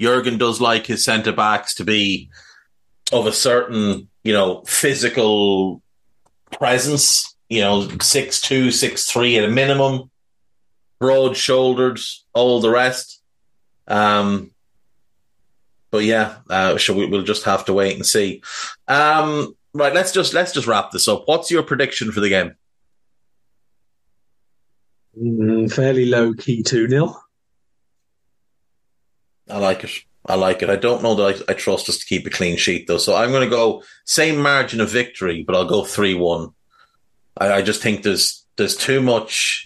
Jurgen 0.00 0.38
does 0.38 0.60
like 0.60 0.86
his 0.86 1.04
centre 1.04 1.32
backs 1.32 1.74
to 1.74 1.84
be 1.84 2.30
of 3.12 3.26
a 3.26 3.32
certain, 3.32 4.08
you 4.22 4.32
know, 4.32 4.62
physical 4.62 5.82
presence. 6.52 7.34
You 7.50 7.60
know, 7.60 7.88
six 8.00 8.40
two, 8.40 8.70
six 8.70 9.04
three 9.04 9.36
at 9.36 9.44
a 9.44 9.48
minimum, 9.48 10.10
broad 10.98 11.36
shouldered, 11.36 12.00
all 12.32 12.60
the 12.60 12.70
rest. 12.70 13.20
Um, 13.86 14.50
but 15.90 16.04
yeah, 16.04 16.36
uh, 16.50 16.76
so 16.78 16.94
we, 16.94 17.06
will 17.06 17.22
just 17.22 17.44
have 17.44 17.64
to 17.66 17.72
wait 17.72 17.94
and 17.94 18.04
see. 18.04 18.42
Um, 18.88 19.54
right, 19.72 19.94
let's 19.94 20.12
just 20.12 20.34
let's 20.34 20.52
just 20.52 20.66
wrap 20.66 20.90
this 20.90 21.06
up. 21.06 21.22
What's 21.26 21.50
your 21.50 21.62
prediction 21.62 22.10
for 22.10 22.20
the 22.20 22.28
game? 22.28 22.56
Mm, 25.20 25.72
fairly 25.72 26.06
low 26.06 26.34
key 26.34 26.62
two 26.62 26.88
0 26.88 27.16
I 29.48 29.58
like 29.58 29.84
it. 29.84 29.90
I 30.26 30.34
like 30.36 30.62
it. 30.62 30.70
I 30.70 30.76
don't 30.76 31.02
know 31.02 31.14
that 31.14 31.44
I, 31.48 31.52
I, 31.52 31.54
trust 31.54 31.88
us 31.88 31.98
to 31.98 32.06
keep 32.06 32.26
a 32.26 32.30
clean 32.30 32.56
sheet 32.56 32.86
though, 32.86 32.98
so 32.98 33.14
I'm 33.14 33.30
going 33.30 33.48
to 33.48 33.56
go 33.56 33.82
same 34.04 34.40
margin 34.40 34.80
of 34.80 34.90
victory, 34.90 35.44
but 35.44 35.54
I'll 35.54 35.68
go 35.68 35.84
three 35.84 36.14
one. 36.14 36.50
I, 37.36 37.52
I 37.52 37.62
just 37.62 37.82
think 37.82 38.02
there's 38.02 38.44
there's 38.56 38.76
too 38.76 39.00
much 39.00 39.63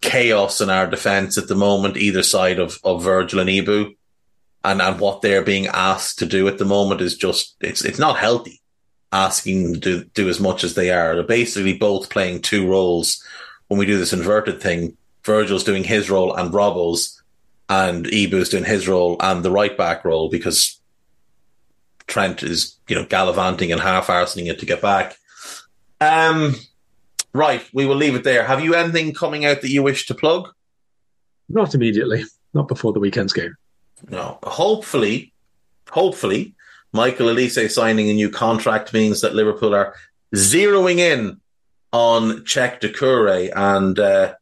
chaos 0.00 0.60
in 0.60 0.70
our 0.70 0.86
defence 0.86 1.38
at 1.38 1.48
the 1.48 1.54
moment, 1.54 1.96
either 1.96 2.22
side 2.22 2.58
of, 2.58 2.78
of 2.84 3.02
Virgil 3.02 3.40
and 3.40 3.48
Ibou. 3.48 3.94
And, 4.64 4.82
and 4.82 5.00
what 5.00 5.22
they're 5.22 5.42
being 5.42 5.66
asked 5.68 6.18
to 6.18 6.26
do 6.26 6.48
at 6.48 6.58
the 6.58 6.64
moment 6.64 7.00
is 7.00 7.16
just, 7.16 7.56
it's, 7.60 7.84
it's 7.84 7.98
not 7.98 8.18
healthy 8.18 8.60
asking 9.12 9.80
to 9.80 10.04
do, 10.04 10.28
as 10.28 10.40
much 10.40 10.64
as 10.64 10.74
they 10.74 10.90
are. 10.90 11.14
They're 11.14 11.22
basically 11.22 11.76
both 11.76 12.10
playing 12.10 12.42
two 12.42 12.68
roles 12.68 13.24
when 13.68 13.78
we 13.78 13.86
do 13.86 13.98
this 13.98 14.12
inverted 14.12 14.60
thing. 14.60 14.96
Virgil's 15.24 15.64
doing 15.64 15.84
his 15.84 16.10
role 16.10 16.34
and 16.34 16.52
Robbo's, 16.52 17.22
and 17.68 18.06
Ibou's 18.06 18.48
doing 18.48 18.64
his 18.64 18.88
role 18.88 19.16
and 19.20 19.44
the 19.44 19.50
right 19.50 19.76
back 19.76 20.04
role 20.04 20.28
because 20.28 20.80
Trent 22.06 22.42
is, 22.42 22.76
you 22.88 22.96
know, 22.96 23.04
gallivanting 23.04 23.70
and 23.70 23.80
half 23.80 24.06
arsening 24.06 24.50
it 24.50 24.58
to 24.60 24.66
get 24.66 24.80
back. 24.80 25.16
Um, 26.00 26.54
Right, 27.32 27.62
we 27.72 27.86
will 27.86 27.96
leave 27.96 28.14
it 28.14 28.24
there. 28.24 28.44
Have 28.44 28.62
you 28.62 28.74
anything 28.74 29.12
coming 29.12 29.44
out 29.44 29.60
that 29.60 29.70
you 29.70 29.82
wish 29.82 30.06
to 30.06 30.14
plug? 30.14 30.48
Not 31.48 31.74
immediately. 31.74 32.24
Not 32.54 32.68
before 32.68 32.92
the 32.92 33.00
weekend's 33.00 33.32
game. 33.32 33.56
No. 34.08 34.38
Hopefully, 34.42 35.32
hopefully, 35.90 36.54
Michael 36.92 37.28
Olise 37.28 37.70
signing 37.70 38.08
a 38.08 38.14
new 38.14 38.30
contract 38.30 38.92
means 38.92 39.20
that 39.20 39.34
Liverpool 39.34 39.74
are 39.74 39.94
zeroing 40.34 40.98
in 40.98 41.40
on 41.92 42.44
Cheick 42.44 42.80
Doucouré. 42.80 43.50
And 43.54 43.98
uh, 43.98 44.34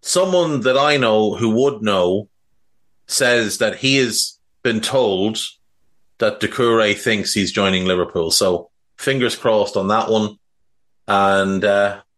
someone 0.00 0.60
that 0.62 0.76
I 0.76 0.96
know 0.96 1.34
who 1.34 1.50
would 1.50 1.82
know 1.82 2.28
says 3.06 3.58
that 3.58 3.76
he 3.76 3.96
has 3.96 4.38
been 4.62 4.80
told 4.80 5.38
that 6.18 6.40
Doucouré 6.40 6.96
thinks 6.96 7.32
he's 7.32 7.52
joining 7.52 7.84
Liverpool. 7.84 8.30
So 8.30 8.70
fingers 8.96 9.36
crossed 9.36 9.76
on 9.76 9.88
that 9.88 10.08
one. 10.08 10.38
And 11.08 11.64
uh, 11.64 12.02